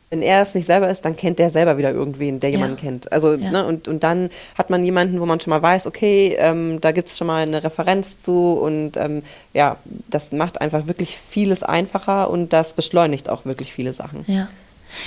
wenn 0.10 0.22
er 0.22 0.42
es 0.42 0.56
nicht 0.56 0.68
selber 0.68 0.90
ist, 0.90 1.04
dann 1.04 1.16
kennt 1.16 1.38
der 1.38 1.50
selber 1.50 1.78
wieder 1.78 1.92
irgendwen, 1.92 2.40
der 2.40 2.50
jemanden 2.50 2.78
ja. 2.78 2.82
kennt. 2.82 3.12
Also, 3.12 3.34
ja. 3.34 3.52
ne, 3.52 3.66
und, 3.66 3.88
und 3.88 4.04
dann 4.04 4.30
hat 4.58 4.70
man 4.70 4.84
jemanden, 4.84 5.20
wo 5.20 5.26
man 5.26 5.40
schon 5.40 5.52
mal 5.52 5.62
weiß, 5.62 5.86
okay, 5.86 6.36
ähm, 6.40 6.80
da 6.80 6.94
gibt 6.94 7.10
es 7.10 7.18
schon 7.18 7.28
mal 7.28 7.44
eine 7.44 7.64
Referenz 7.64 8.18
zu 8.18 8.54
und 8.54 8.96
ähm, 8.96 9.24
ja, 9.54 9.78
das 10.10 10.32
macht 10.32 10.62
einfach 10.62 10.88
wirklich 10.88 11.18
vieles 11.18 11.62
einfacher 11.62 12.30
und 12.30 12.54
das 12.54 12.74
beschleunigt 12.74 13.28
auch 13.28 13.46
wirklich 13.46 13.74
viele 13.74 13.94
Sachen. 13.94 14.24
Ja. 14.28 14.48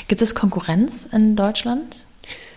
Gibt 0.08 0.20
es 0.20 0.34
Konkurrenz 0.34 1.08
in 1.10 1.36
Deutschland? 1.36 1.96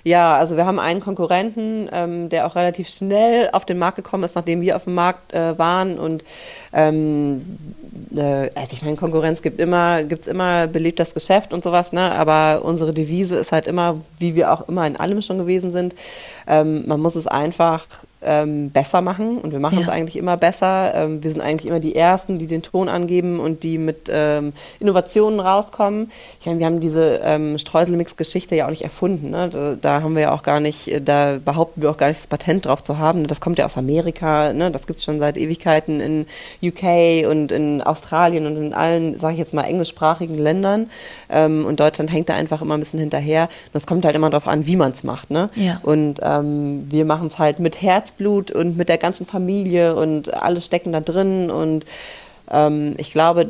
Ja, 0.06 0.36
also 0.36 0.58
wir 0.58 0.66
haben 0.66 0.80
einen 0.80 1.00
Konkurrenten, 1.00 1.90
ähm, 1.94 2.28
der 2.28 2.46
auch 2.46 2.56
relativ 2.56 2.90
schnell 2.90 3.50
auf 3.54 3.64
den 3.64 3.78
Markt 3.78 3.96
gekommen 3.96 4.26
ist, 4.26 4.36
nachdem 4.36 4.60
wir 4.60 4.76
auf 4.76 4.84
dem 4.84 4.96
Markt 4.96 5.34
äh, 5.34 5.58
waren. 5.58 5.98
Und 5.98 6.26
ähm, 6.74 7.58
äh, 8.14 8.50
also 8.54 8.74
ich 8.74 8.82
meine, 8.82 8.98
Konkurrenz 8.98 9.42
gibt 9.42 9.62
immer, 9.62 10.04
gibt's 10.04 10.28
immer 10.28 10.68
belebt 10.68 11.00
das 11.00 11.14
Geschäft 11.14 11.54
und 11.54 11.64
sowas, 11.64 11.94
ne? 11.94 12.12
Aber 12.12 12.66
unsere 12.66 12.94
Devise 12.94 13.38
ist 13.38 13.54
halt 13.54 13.66
immer, 13.66 14.02
wie 14.20 14.36
wir 14.36 14.52
auch 14.52 14.68
immer 14.68 14.86
in 14.86 14.98
allem 14.98 15.22
schon 15.22 15.38
gewesen 15.38 15.72
sind. 15.72 15.96
Ähm, 16.48 16.84
man 16.86 17.00
muss 17.00 17.16
es 17.16 17.28
einfach 17.28 17.88
ähm, 18.26 18.72
besser 18.72 19.02
machen 19.02 19.38
und 19.38 19.52
wir 19.52 19.60
machen 19.60 19.80
ja. 19.80 19.84
es 19.84 19.90
eigentlich 19.90 20.16
immer 20.16 20.38
besser. 20.38 20.94
Ähm, 20.96 21.24
wir 21.24 21.32
sind 21.32 21.42
eigentlich 21.42 21.70
immer 21.70 21.80
die 21.80 21.96
Ersten, 21.96 22.40
die 22.40 22.48
den 22.48 22.62
Ton 22.62 22.90
angeben 22.90 23.40
und 23.40 23.64
die 23.64 23.78
mit 23.78 24.10
ähm, 24.10 24.54
Innovationen 24.80 25.40
rauskommen. 25.40 26.12
Ich 26.40 26.46
meine, 26.46 26.60
wir 26.60 26.66
haben 26.66 26.80
diese 26.80 27.22
ähm, 27.24 27.58
Streuselmix-Geschichte 27.58 28.56
ja 28.56 28.66
auch 28.66 28.70
nicht 28.70 28.84
erfunden. 28.84 29.30
Ne? 29.30 29.50
Da, 29.50 29.76
da, 29.76 30.02
haben 30.02 30.16
wir 30.16 30.24
ja 30.24 30.32
auch 30.32 30.44
gar 30.44 30.60
nicht, 30.60 30.88
äh, 30.88 31.02
da 31.02 31.38
behaupten 31.44 31.82
wir 31.82 31.92
auch 31.92 31.98
gar 31.98 32.08
nicht 32.08 32.20
das 32.20 32.28
Patent 32.28 32.66
drauf 32.66 32.84
zu 32.84 32.98
haben. 32.98 33.28
Das 33.28 33.42
kommt 33.42 33.58
ja 33.58 33.66
aus 33.66 33.78
Amerika, 33.78 34.54
ne? 34.54 34.72
das 34.72 34.88
gibt 34.88 35.00
es 35.00 35.06
schon 35.06 35.20
seit 35.20 35.38
Ewigkeiten 35.38 36.00
in 36.00 36.26
UK 36.62 37.30
und 37.30 37.52
in 37.52 37.82
Australien 37.82 38.46
und 38.46 38.58
in 38.58 38.74
allen, 38.74 39.18
sage 39.18 39.34
ich 39.34 39.40
jetzt 39.40 39.54
mal, 39.54 39.64
englischsprachigen 39.64 40.38
Ländern. 40.38 40.90
Ähm, 41.30 41.66
und 41.66 41.80
Deutschland 41.80 42.12
hängt 42.12 42.30
da 42.30 42.36
einfach 42.36 42.62
immer 42.62 42.76
ein 42.76 42.80
bisschen 42.80 43.00
hinterher. 43.00 43.44
Und 43.74 43.78
es 43.78 43.86
kommt 43.86 44.06
halt 44.06 44.16
immer 44.16 44.30
darauf 44.30 44.48
an, 44.48 44.66
wie 44.66 44.76
man 44.76 44.92
es 44.92 45.04
macht. 45.04 45.32
Ne? 45.32 45.50
Ja. 45.56 45.80
Und 45.84 46.20
ähm, 46.22 46.88
wir 46.90 47.06
machen 47.06 47.28
es 47.28 47.40
halt 47.40 47.60
mit 47.60 47.82
Herz 47.82 48.13
Herzblut 48.14 48.52
und 48.52 48.78
mit 48.78 48.90
der 48.90 48.98
ganzen 48.98 49.26
Familie 49.26 49.96
und 49.96 50.34
alle 50.34 50.62
stecken 50.62 50.92
da 50.92 51.02
drin. 51.02 51.50
Und 51.50 51.86
ähm, 52.52 52.96
ich 52.98 53.12
glaube, 53.12 53.50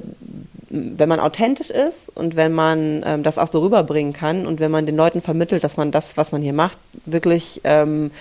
wenn 0.69 1.09
man 1.09 1.19
authentisch 1.19 1.69
ist 1.69 2.09
und 2.15 2.35
wenn 2.35 2.53
man 2.53 3.03
ähm, 3.05 3.23
das 3.23 3.37
auch 3.37 3.47
so 3.47 3.61
rüberbringen 3.61 4.13
kann 4.13 4.47
und 4.47 4.59
wenn 4.59 4.71
man 4.71 4.85
den 4.85 4.95
Leuten 4.95 5.21
vermittelt, 5.21 5.63
dass 5.63 5.77
man 5.77 5.91
das, 5.91 6.17
was 6.17 6.31
man 6.31 6.41
hier 6.41 6.53
macht, 6.53 6.77
wirklich 7.05 7.61
ähm, 7.63 8.11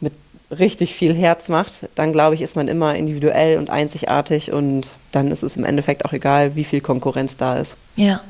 mit 0.00 0.12
richtig 0.50 0.94
viel 0.94 1.14
Herz 1.14 1.48
macht, 1.48 1.88
dann 1.94 2.12
glaube 2.12 2.34
ich, 2.34 2.42
ist 2.42 2.56
man 2.56 2.68
immer 2.68 2.94
individuell 2.94 3.58
und 3.58 3.70
einzigartig 3.70 4.52
und 4.52 4.90
dann 5.12 5.30
ist 5.30 5.42
es 5.42 5.56
im 5.56 5.64
Endeffekt 5.64 6.04
auch 6.04 6.12
egal, 6.12 6.54
wie 6.54 6.64
viel 6.64 6.82
Konkurrenz 6.82 7.36
da 7.36 7.56
ist. 7.56 7.76
Ja. 7.96 8.20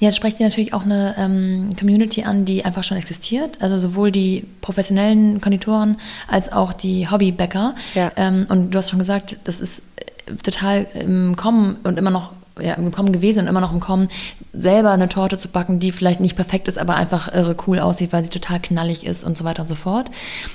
Ja, 0.00 0.08
jetzt 0.08 0.16
sprecht 0.16 0.40
ihr 0.40 0.46
natürlich 0.46 0.72
auch 0.72 0.84
eine 0.84 1.14
ähm, 1.18 1.70
Community 1.78 2.24
an, 2.24 2.44
die 2.44 2.64
einfach 2.64 2.84
schon 2.84 2.96
existiert. 2.96 3.60
Also 3.60 3.78
sowohl 3.78 4.10
die 4.10 4.44
professionellen 4.60 5.40
Konditoren 5.40 5.96
als 6.26 6.52
auch 6.52 6.72
die 6.72 7.08
Hobbybäcker. 7.10 7.74
Ja. 7.94 8.12
Ähm, 8.16 8.46
und 8.48 8.70
du 8.70 8.78
hast 8.78 8.90
schon 8.90 8.98
gesagt, 8.98 9.38
das 9.44 9.60
ist 9.60 9.82
äh, 10.26 10.34
total 10.36 10.86
im 10.94 11.36
Kommen 11.36 11.78
und 11.84 11.98
immer 11.98 12.10
noch 12.10 12.32
ja, 12.60 12.74
im 12.74 12.90
Kommen 12.90 13.12
gewesen 13.12 13.40
und 13.40 13.46
immer 13.46 13.60
noch 13.60 13.72
im 13.72 13.80
Kommen, 13.80 14.08
selber 14.52 14.90
eine 14.90 15.08
Torte 15.08 15.38
zu 15.38 15.48
backen, 15.48 15.80
die 15.80 15.92
vielleicht 15.92 16.20
nicht 16.20 16.36
perfekt 16.36 16.68
ist, 16.68 16.78
aber 16.78 16.96
einfach 16.96 17.32
irre 17.32 17.56
cool 17.66 17.78
aussieht, 17.78 18.12
weil 18.12 18.24
sie 18.24 18.30
total 18.30 18.60
knallig 18.60 19.06
ist 19.06 19.24
und 19.24 19.36
so 19.36 19.44
weiter 19.44 19.62
und 19.62 19.68
so 19.68 19.74
fort. 19.74 20.10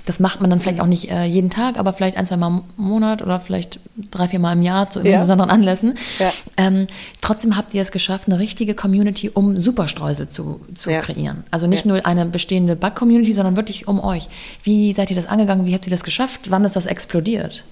Das 0.05 0.19
macht 0.19 0.41
man 0.41 0.49
dann 0.49 0.59
vielleicht 0.59 0.79
auch 0.79 0.87
nicht 0.87 1.11
äh, 1.11 1.25
jeden 1.25 1.49
Tag, 1.49 1.77
aber 1.77 1.93
vielleicht 1.93 2.17
ein, 2.17 2.25
zwei 2.25 2.37
Mal 2.37 2.47
im 2.47 2.63
Monat 2.77 3.21
oder 3.21 3.39
vielleicht 3.39 3.79
drei, 4.11 4.27
vier 4.27 4.39
Mal 4.39 4.53
im 4.53 4.61
Jahr 4.61 4.89
zu 4.89 5.01
ja. 5.01 5.19
besonderen 5.19 5.49
Anlässen. 5.49 5.95
Ja. 6.19 6.31
Ähm, 6.57 6.87
trotzdem 7.21 7.55
habt 7.55 7.73
ihr 7.73 7.81
es 7.81 7.91
geschafft, 7.91 8.27
eine 8.27 8.39
richtige 8.39 8.75
Community 8.75 9.29
um 9.29 9.57
Superstreusel 9.57 10.27
zu, 10.27 10.61
zu 10.73 10.91
ja. 10.91 11.01
kreieren. 11.01 11.43
Also 11.51 11.67
nicht 11.67 11.85
nur 11.85 12.05
eine 12.05 12.25
bestehende 12.25 12.75
Back-Community, 12.75 13.33
sondern 13.33 13.55
wirklich 13.55 13.87
um 13.87 13.99
euch. 13.99 14.27
Wie 14.63 14.93
seid 14.93 15.09
ihr 15.09 15.15
das 15.15 15.27
angegangen? 15.27 15.65
Wie 15.65 15.73
habt 15.73 15.85
ihr 15.85 15.91
das 15.91 16.03
geschafft? 16.03 16.49
Wann 16.49 16.65
ist 16.65 16.75
das 16.75 16.85
explodiert? 16.85 17.63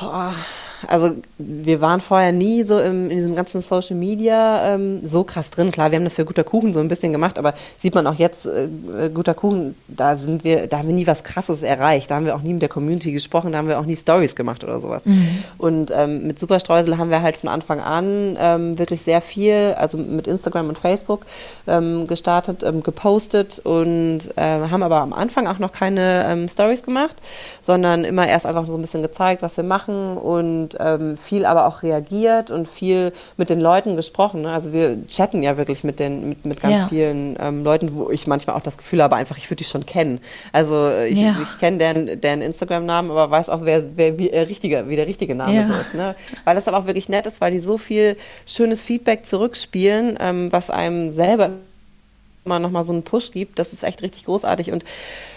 Boah 0.00 0.34
also 0.86 1.16
wir 1.38 1.80
waren 1.80 2.00
vorher 2.00 2.32
nie 2.32 2.62
so 2.62 2.78
im, 2.78 3.10
in 3.10 3.16
diesem 3.16 3.34
ganzen 3.34 3.60
Social 3.60 3.96
Media 3.96 4.74
ähm, 4.74 5.00
so 5.04 5.24
krass 5.24 5.50
drin. 5.50 5.70
Klar, 5.70 5.90
wir 5.90 5.96
haben 5.96 6.04
das 6.04 6.14
für 6.14 6.24
guter 6.24 6.44
Kuchen 6.44 6.72
so 6.72 6.80
ein 6.80 6.88
bisschen 6.88 7.12
gemacht, 7.12 7.38
aber 7.38 7.54
sieht 7.76 7.94
man 7.94 8.06
auch 8.06 8.14
jetzt, 8.14 8.46
äh, 8.46 8.68
guter 9.12 9.34
Kuchen, 9.34 9.74
da 9.88 10.16
sind 10.16 10.44
wir, 10.44 10.66
da 10.66 10.78
haben 10.78 10.88
wir 10.88 10.94
nie 10.94 11.06
was 11.06 11.24
krasses 11.24 11.62
erreicht. 11.62 12.10
Da 12.10 12.16
haben 12.16 12.26
wir 12.26 12.36
auch 12.36 12.42
nie 12.42 12.52
mit 12.52 12.62
der 12.62 12.68
Community 12.68 13.12
gesprochen, 13.12 13.52
da 13.52 13.58
haben 13.58 13.68
wir 13.68 13.78
auch 13.78 13.86
nie 13.86 13.96
Stories 13.96 14.36
gemacht 14.36 14.62
oder 14.64 14.80
sowas. 14.80 15.04
Mhm. 15.04 15.28
Und 15.58 15.90
ähm, 15.94 16.26
mit 16.26 16.38
Superstreusel 16.38 16.98
haben 16.98 17.10
wir 17.10 17.22
halt 17.22 17.36
von 17.36 17.48
Anfang 17.48 17.80
an 17.80 18.36
ähm, 18.38 18.78
wirklich 18.78 19.02
sehr 19.02 19.20
viel, 19.20 19.74
also 19.78 19.98
mit 19.98 20.26
Instagram 20.26 20.68
und 20.68 20.78
Facebook 20.78 21.26
ähm, 21.66 22.06
gestartet, 22.06 22.62
ähm, 22.62 22.82
gepostet 22.82 23.60
und 23.64 24.20
äh, 24.36 24.40
haben 24.42 24.82
aber 24.82 25.00
am 25.00 25.12
Anfang 25.12 25.46
auch 25.46 25.58
noch 25.58 25.72
keine 25.72 26.26
ähm, 26.28 26.48
Stories 26.48 26.82
gemacht, 26.82 27.16
sondern 27.66 28.04
immer 28.04 28.26
erst 28.26 28.46
einfach 28.46 28.66
so 28.66 28.74
ein 28.74 28.82
bisschen 28.82 29.02
gezeigt, 29.02 29.42
was 29.42 29.56
wir 29.56 29.64
machen 29.64 30.16
und 30.16 30.67
und 30.68 30.76
ähm, 30.80 31.16
viel 31.16 31.44
aber 31.44 31.66
auch 31.66 31.82
reagiert 31.82 32.50
und 32.50 32.68
viel 32.68 33.12
mit 33.36 33.50
den 33.50 33.60
Leuten 33.60 33.96
gesprochen. 33.96 34.42
Ne? 34.42 34.52
Also 34.52 34.72
wir 34.72 35.06
chatten 35.06 35.42
ja 35.42 35.56
wirklich 35.56 35.84
mit 35.84 35.98
den 35.98 36.30
mit, 36.30 36.44
mit 36.44 36.60
ganz 36.60 36.74
ja. 36.74 36.88
vielen 36.88 37.36
ähm, 37.40 37.64
Leuten, 37.64 37.94
wo 37.94 38.10
ich 38.10 38.26
manchmal 38.26 38.56
auch 38.56 38.60
das 38.60 38.76
Gefühl 38.76 39.02
habe, 39.02 39.16
einfach 39.16 39.38
ich 39.38 39.48
würde 39.48 39.58
die 39.58 39.64
schon 39.64 39.86
kennen. 39.86 40.20
Also 40.52 40.90
ich, 41.08 41.20
ja. 41.20 41.36
ich 41.40 41.58
kenne 41.58 41.78
deren, 41.78 42.20
deren 42.20 42.42
Instagram-Namen, 42.42 43.10
aber 43.10 43.30
weiß 43.30 43.48
auch, 43.48 43.60
wer, 43.62 43.84
wer 43.96 44.18
wie, 44.18 44.30
äh, 44.30 44.40
richtige, 44.42 44.88
wie 44.88 44.96
der 44.96 45.06
richtige 45.06 45.34
Name 45.34 45.54
ja. 45.54 45.66
so 45.66 45.74
ist. 45.74 45.94
Ne? 45.94 46.14
Weil 46.44 46.54
das 46.54 46.68
aber 46.68 46.78
auch 46.78 46.86
wirklich 46.86 47.08
nett 47.08 47.26
ist, 47.26 47.40
weil 47.40 47.52
die 47.52 47.60
so 47.60 47.78
viel 47.78 48.16
schönes 48.46 48.82
Feedback 48.82 49.24
zurückspielen, 49.24 50.18
ähm, 50.20 50.52
was 50.52 50.70
einem 50.70 51.12
selber 51.12 51.50
immer 52.48 52.58
nochmal 52.58 52.86
so 52.86 52.92
einen 52.92 53.02
Push 53.02 53.32
gibt. 53.32 53.58
Das 53.58 53.72
ist 53.72 53.84
echt 53.84 54.02
richtig 54.02 54.24
großartig 54.24 54.72
und 54.72 54.84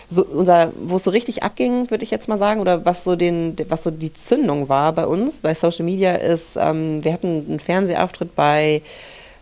so 0.10 0.26
unser, 0.26 0.72
wo 0.82 0.96
es 0.98 1.04
so 1.04 1.12
richtig 1.12 1.44
abging, 1.44 1.90
würde 1.90 2.04
ich 2.04 2.12
jetzt 2.12 2.28
mal 2.28 2.38
sagen, 2.38 2.60
oder 2.62 2.86
was 2.86 3.04
so 3.04 3.16
den, 3.16 3.56
was 3.70 3.84
so 3.84 3.92
die 3.92 4.14
Zündung 4.14 4.70
war 4.70 4.92
bei 4.94 5.06
uns, 5.06 5.42
bei 5.42 5.54
Social 5.54 5.86
Media, 5.86 6.14
ist, 6.16 6.58
ähm, 6.58 7.04
wir 7.04 7.14
hatten 7.14 7.46
einen 7.48 7.60
Fernsehauftritt 7.60 8.36
bei 8.36 8.82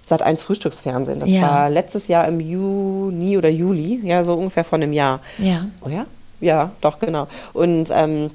Sat 0.04 0.22
1 0.22 0.44
Frühstücksfernsehen. 0.44 1.20
Das 1.20 1.30
ja. 1.30 1.42
war 1.42 1.70
letztes 1.70 2.08
Jahr 2.08 2.28
im 2.28 2.40
Juni 2.40 3.38
oder 3.38 3.50
Juli, 3.50 4.02
ja, 4.04 4.24
so 4.24 4.34
ungefähr 4.34 4.64
vor 4.64 4.78
einem 4.78 4.94
Jahr. 4.94 5.22
Ja. 5.38 5.68
Oh 5.86 5.90
ja? 5.90 6.06
Ja, 6.42 6.72
doch, 6.82 7.00
genau. 7.00 7.28
Und 7.54 7.90
ähm, 7.92 8.32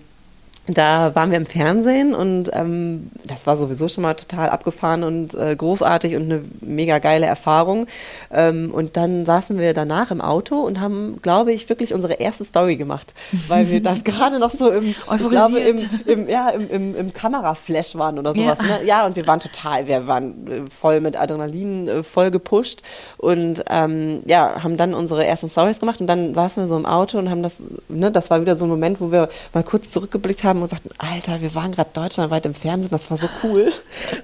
da 0.66 1.14
waren 1.14 1.31
wir 1.31 1.37
im 1.37 1.44
Fernsehen 1.44 2.14
und 2.14 2.50
ähm, 2.55 3.11
das 3.24 3.46
war 3.46 3.59
sowieso 3.59 3.88
schon 3.88 4.03
mal 4.03 4.14
total 4.14 4.48
abgefahren 4.48 5.03
und 5.03 5.35
äh, 5.35 5.55
großartig 5.55 6.16
und 6.16 6.22
eine 6.22 6.42
mega 6.62 7.00
geile 7.00 7.27
Erfahrung. 7.27 7.87
Ähm, 8.33 8.70
und 8.72 8.96
dann 8.96 9.27
saßen 9.27 9.59
wir 9.59 9.74
danach 9.74 10.11
im 10.11 10.22
Auto 10.22 10.61
und 10.61 10.81
haben, 10.81 11.18
glaube 11.20 11.53
ich, 11.53 11.68
wirklich 11.68 11.92
unsere 11.92 12.14
erste 12.14 12.46
Story 12.46 12.77
gemacht, 12.77 13.14
weil 13.48 13.70
wir 13.70 13.83
dann 13.83 14.03
gerade 14.05 14.38
noch 14.38 14.53
so 14.53 14.70
im, 14.70 14.88
ich 14.88 15.29
glaube, 15.29 15.59
im, 15.59 15.79
im, 16.07 16.29
ja, 16.29 16.48
im, 16.48 16.70
im, 16.70 16.96
im 16.96 17.12
Kameraflash 17.12 17.94
waren 17.96 18.18
oder 18.18 18.35
sowas. 18.35 18.59
Ja. 18.61 18.79
Ne? 18.79 18.87
ja, 18.87 19.07
und 19.07 19.16
wir 19.16 19.27
waren 19.27 19.40
total, 19.40 19.87
wir 19.87 20.07
waren 20.07 20.46
äh, 20.46 20.70
voll 20.70 21.03
mit 21.03 21.16
Adrenalin, 21.16 21.88
äh, 21.88 22.03
voll 22.03 22.31
gepusht 22.31 22.81
und 23.18 23.62
ähm, 23.68 24.22
ja, 24.24 24.62
haben 24.62 24.79
dann 24.79 24.94
unsere 24.94 25.27
ersten 25.27 25.50
Stories 25.50 25.79
gemacht 25.79 26.00
und 26.00 26.07
dann 26.07 26.33
saßen 26.33 26.62
wir 26.62 26.68
so 26.68 26.77
im 26.77 26.87
Auto 26.87 27.18
und 27.18 27.29
haben 27.29 27.42
das, 27.42 27.62
ne, 27.88 28.11
das 28.11 28.31
war 28.31 28.40
wieder 28.40 28.57
so 28.57 28.64
ein 28.64 28.70
Moment, 28.70 29.03
wo 29.03 29.12
wir 29.12 29.29
mal 29.53 29.62
kurz 29.62 29.90
zurückgeblickt 29.90 30.42
haben 30.42 30.53
haben 30.54 30.62
und 30.62 30.70
sagten, 30.70 30.90
Alter, 30.98 31.40
wir 31.40 31.54
waren 31.54 31.72
gerade 31.72 31.90
deutschlandweit 31.92 32.46
im 32.46 32.54
Fernsehen, 32.54 32.90
das 32.90 33.10
war 33.10 33.16
so 33.16 33.28
cool. 33.42 33.72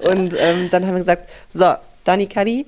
und 0.01 0.35
ähm, 0.39 0.71
dann 0.71 0.87
haben 0.87 0.95
wir 0.95 1.01
gesagt, 1.01 1.29
so, 1.53 1.75
Dani 2.05 2.27
Kadi, 2.27 2.67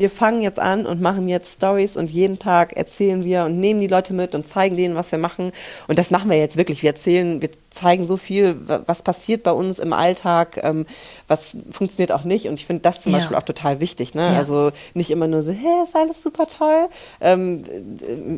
wir 0.00 0.08
fangen 0.08 0.40
jetzt 0.40 0.58
an 0.58 0.86
und 0.86 1.02
machen 1.02 1.28
jetzt 1.28 1.52
Stories 1.52 1.98
und 1.98 2.10
jeden 2.10 2.38
Tag 2.38 2.72
erzählen 2.72 3.22
wir 3.22 3.44
und 3.44 3.60
nehmen 3.60 3.80
die 3.80 3.86
Leute 3.86 4.14
mit 4.14 4.34
und 4.34 4.46
zeigen 4.46 4.74
denen, 4.76 4.94
was 4.94 5.12
wir 5.12 5.18
machen. 5.18 5.52
Und 5.88 5.98
das 5.98 6.10
machen 6.10 6.30
wir 6.30 6.38
jetzt 6.38 6.56
wirklich. 6.56 6.82
Wir 6.82 6.90
erzählen, 6.90 7.42
wir 7.42 7.50
zeigen 7.68 8.06
so 8.06 8.16
viel, 8.16 8.56
was 8.66 9.02
passiert 9.02 9.42
bei 9.42 9.52
uns 9.52 9.78
im 9.78 9.92
Alltag, 9.92 10.58
ähm, 10.62 10.86
was 11.28 11.56
funktioniert 11.70 12.12
auch 12.12 12.24
nicht. 12.24 12.48
Und 12.48 12.54
ich 12.54 12.66
finde 12.66 12.82
das 12.82 13.02
zum 13.02 13.12
ja. 13.12 13.18
Beispiel 13.18 13.36
auch 13.36 13.42
total 13.42 13.78
wichtig. 13.78 14.14
Ne? 14.14 14.32
Ja. 14.32 14.38
Also 14.38 14.72
nicht 14.94 15.10
immer 15.10 15.28
nur 15.28 15.42
so, 15.42 15.52
hey, 15.52 15.84
ist 15.84 15.94
alles 15.94 16.22
super 16.22 16.46
toll. 16.46 16.88
Ähm, 17.20 17.62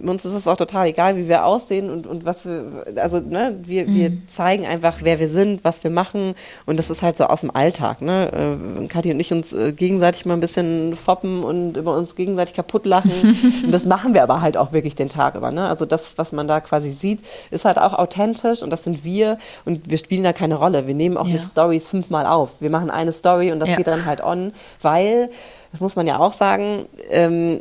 uns 0.05 0.25
ist 0.25 0.35
es 0.35 0.47
auch 0.49 0.57
total 0.57 0.89
egal, 0.89 1.17
wie 1.17 1.29
wir 1.29 1.47
aussehen 1.47 1.91
und, 1.91 2.07
und 2.07 2.27
was 2.27 2.45
wir, 2.45 2.85
also 2.97 3.21
ne, 3.21 3.59
wir, 3.63 3.87
mhm. 3.87 3.95
wir 3.95 4.13
zeigen 4.27 4.67
einfach, 4.67 4.99
wer 5.03 5.21
wir 5.21 5.29
sind, 5.29 5.65
was 5.65 5.83
wir 5.85 5.91
machen. 5.91 6.35
Und 6.67 6.77
das 6.77 6.91
ist 6.91 7.03
halt 7.03 7.17
so 7.17 7.25
aus 7.25 7.41
dem 7.41 7.55
Alltag. 7.55 8.03
Ne? 8.03 8.59
Äh, 8.83 8.87
Kathi 8.89 9.13
und 9.13 9.21
ich 9.21 9.33
uns 9.33 9.53
äh, 9.53 9.73
gegenseitig 9.73 10.27
mal 10.27 10.35
ein 10.35 10.41
bisschen 10.41 10.97
foppen 10.97 11.45
und 11.53 11.77
über 11.77 11.97
uns 11.97 12.17
gegenseitig 12.17 12.55
kaputt 12.55 12.87
lachen. 12.87 13.13
und 13.65 13.71
das 13.71 13.85
machen 13.85 14.15
wir 14.15 14.23
aber 14.25 14.41
halt 14.41 14.57
auch 14.57 14.73
wirklich 14.73 14.95
den 14.95 15.09
Tag 15.09 15.37
über. 15.37 15.53
Ne? 15.53 15.69
Also 15.69 15.85
das, 15.85 16.19
was 16.19 16.33
man 16.33 16.49
da 16.49 16.61
quasi 16.61 16.91
sieht, 16.91 17.21
ist 17.51 17.65
halt 17.65 17.79
auch 17.79 17.95
authentisch 17.95 18.63
und 18.63 18.71
das 18.71 18.83
sind 18.83 19.05
wir 19.05 19.13
wir 19.13 19.39
und 19.65 19.89
wir 19.91 19.99
spielen 19.99 20.25
da 20.25 20.33
keine 20.33 20.57
Rolle. 20.57 20.87
Wir 20.87 20.95
nehmen 20.95 21.17
auch 21.17 21.27
ja. 21.27 21.35
nicht 21.35 21.45
Stories 21.45 21.89
fünfmal 21.89 22.27
auf. 22.27 22.61
Wir 22.61 22.71
machen 22.71 22.91
eine 22.91 23.13
Story 23.13 23.53
und 23.53 23.61
das 23.61 23.69
ja. 23.71 23.77
geht 23.77 23.87
dann 23.87 24.05
halt 24.05 24.23
on, 24.23 24.53
weil, 24.81 25.31
das 25.71 25.81
muss 25.81 25.97
man 25.97 26.07
ja 26.07 26.19
auch 26.19 26.33
sagen, 26.33 26.87
ähm, 27.11 27.61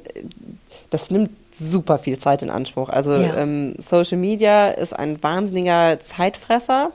das 0.90 1.12
nimmt 1.12 1.32
super 1.54 2.00
viel 2.00 2.18
Zeit 2.18 2.42
in 2.44 2.50
Anspruch. 2.50 2.90
Also 2.90 3.14
ja. 3.14 3.38
ähm, 3.38 3.76
Social 3.78 4.18
Media 4.18 4.70
ist 4.70 4.94
ein 4.94 5.22
wahnsinniger 5.22 6.00
Zeitfresser. 6.00 6.92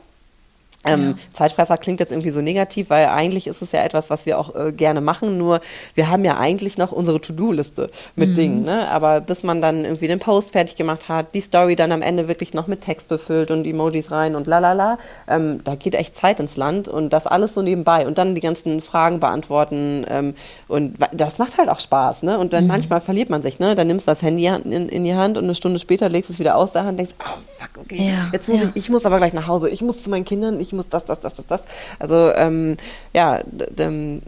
Ähm, 0.87 1.11
ja. 1.11 1.15
Zeitfresser 1.33 1.77
klingt 1.79 2.01
jetzt 2.01 2.13
irgendwie 2.13 2.31
so 2.31 2.41
negativ, 2.41 2.91
weil 2.91 3.07
eigentlich 3.07 3.47
ist 3.47 3.63
es 3.63 3.73
ja 3.73 3.83
etwas, 3.83 4.11
was 4.11 4.27
wir 4.27 4.39
auch 4.39 4.55
äh, 4.55 4.73
gerne 4.73 5.01
machen. 5.01 5.39
Nur 5.39 5.61
wir 5.95 6.09
haben 6.09 6.25
ja 6.25 6.37
eigentlich 6.39 6.79
noch 6.79 6.93
unsere 6.93 7.21
To-Do-Liste 7.21 7.89
mit 8.15 8.31
mhm. 8.31 8.35
Dingen. 8.35 8.63
Ne? 8.65 8.89
Aber 8.91 9.21
bis 9.21 9.43
man 9.43 9.61
dann 9.61 9.85
irgendwie 9.85 10.09
den 10.09 10.19
Post 10.19 10.53
fertig 10.53 10.77
gemacht 10.77 11.09
hat, 11.09 11.35
die 11.35 11.41
Story 11.41 11.77
dann 11.77 11.93
am 11.93 12.03
Ende 12.03 12.29
wirklich 12.29 12.55
noch 12.55 12.67
mit 12.67 12.81
Text 12.81 13.09
befüllt 13.09 13.51
und 13.51 13.67
Emojis 13.67 14.11
rein 14.11 14.37
und 14.37 14.47
lalala, 14.47 14.99
ähm, 15.29 15.61
da 15.65 15.75
geht 15.75 15.95
echt 15.95 16.15
Zeit 16.15 16.41
ins 16.41 16.57
Land 16.57 16.89
und 16.89 17.13
das 17.13 17.27
alles 17.27 17.55
so 17.55 17.63
nebenbei 17.63 18.07
und 18.07 18.19
dann 18.19 18.35
die 18.35 18.41
ganzen 18.41 18.81
Fragen 18.81 19.21
beantworten. 19.21 20.07
Ähm, 20.09 20.35
und 20.69 20.97
das 21.13 21.39
macht 21.39 21.59
halt 21.59 21.69
auch 21.69 21.81
Spaß. 21.81 22.23
Ne? 22.23 22.39
Und 22.39 22.53
dann 22.53 22.65
mhm. 22.65 22.69
manchmal 22.69 23.01
verliert 23.01 23.31
man 23.31 23.43
sich. 23.43 23.59
Ne? 23.59 23.75
Dann 23.75 23.87
nimmst 23.87 24.07
du 24.07 24.11
das 24.13 24.23
Handy 24.23 24.47
in, 24.47 24.89
in, 24.89 25.05
die 25.05 25.15
Hand 25.15 25.37
und 25.37 25.45
eine 25.45 25.55
Stunde 25.55 25.79
später 25.79 26.09
legst 26.09 26.31
es 26.31 26.39
wieder 26.39 26.57
aus 26.57 26.73
der 26.73 26.83
Hand 26.83 26.93
und 26.93 26.97
denkst, 26.99 27.15
oh 27.21 27.41
fuck, 27.59 27.85
okay, 27.85 28.09
ja. 28.09 28.29
jetzt 28.33 28.49
muss 28.49 28.61
ja. 28.61 28.69
ich, 28.75 28.85
ich 28.85 28.91
muss 28.91 29.05
aber 29.05 29.19
gleich 29.19 29.33
nach 29.33 29.47
Hause, 29.47 29.69
ich 29.69 29.83
muss 29.83 30.03
zu 30.03 30.11
meinen 30.11 30.25
Kindern, 30.25 30.61
ich 30.61 30.73
muss 30.77 30.89
das, 30.89 31.05
das, 31.05 31.21
das, 31.21 31.35
das, 31.35 31.47
das. 31.47 31.63
Also 31.99 32.33
ähm, 32.35 32.77
ja, 33.13 33.41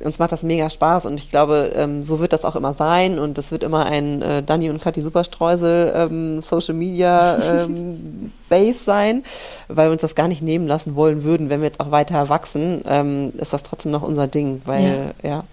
uns 0.04 0.18
macht 0.18 0.32
das 0.32 0.42
mega 0.42 0.70
Spaß 0.70 1.06
und 1.06 1.20
ich 1.20 1.30
glaube, 1.30 1.72
ähm, 1.74 2.02
so 2.02 2.20
wird 2.20 2.32
das 2.32 2.44
auch 2.44 2.56
immer 2.56 2.74
sein 2.74 3.18
und 3.18 3.38
das 3.38 3.50
wird 3.50 3.62
immer 3.62 3.86
ein 3.86 4.22
äh, 4.22 4.42
Dani 4.42 4.70
und 4.70 4.82
Kathi 4.82 5.00
Superstreusel 5.00 5.92
ähm, 5.94 6.40
Social 6.40 6.74
Media 6.74 7.38
ähm, 7.38 8.32
Base 8.48 8.80
sein, 8.84 9.22
weil 9.68 9.88
wir 9.88 9.92
uns 9.92 10.00
das 10.00 10.14
gar 10.14 10.28
nicht 10.28 10.42
nehmen 10.42 10.66
lassen 10.66 10.96
wollen 10.96 11.22
würden, 11.22 11.50
wenn 11.50 11.60
wir 11.60 11.66
jetzt 11.66 11.80
auch 11.80 11.90
weiter 11.90 12.28
wachsen, 12.28 12.82
ähm, 12.86 13.32
ist 13.36 13.52
das 13.52 13.62
trotzdem 13.62 13.92
noch 13.92 14.02
unser 14.02 14.26
Ding, 14.26 14.62
weil 14.64 15.14
ja. 15.22 15.30
ja 15.30 15.44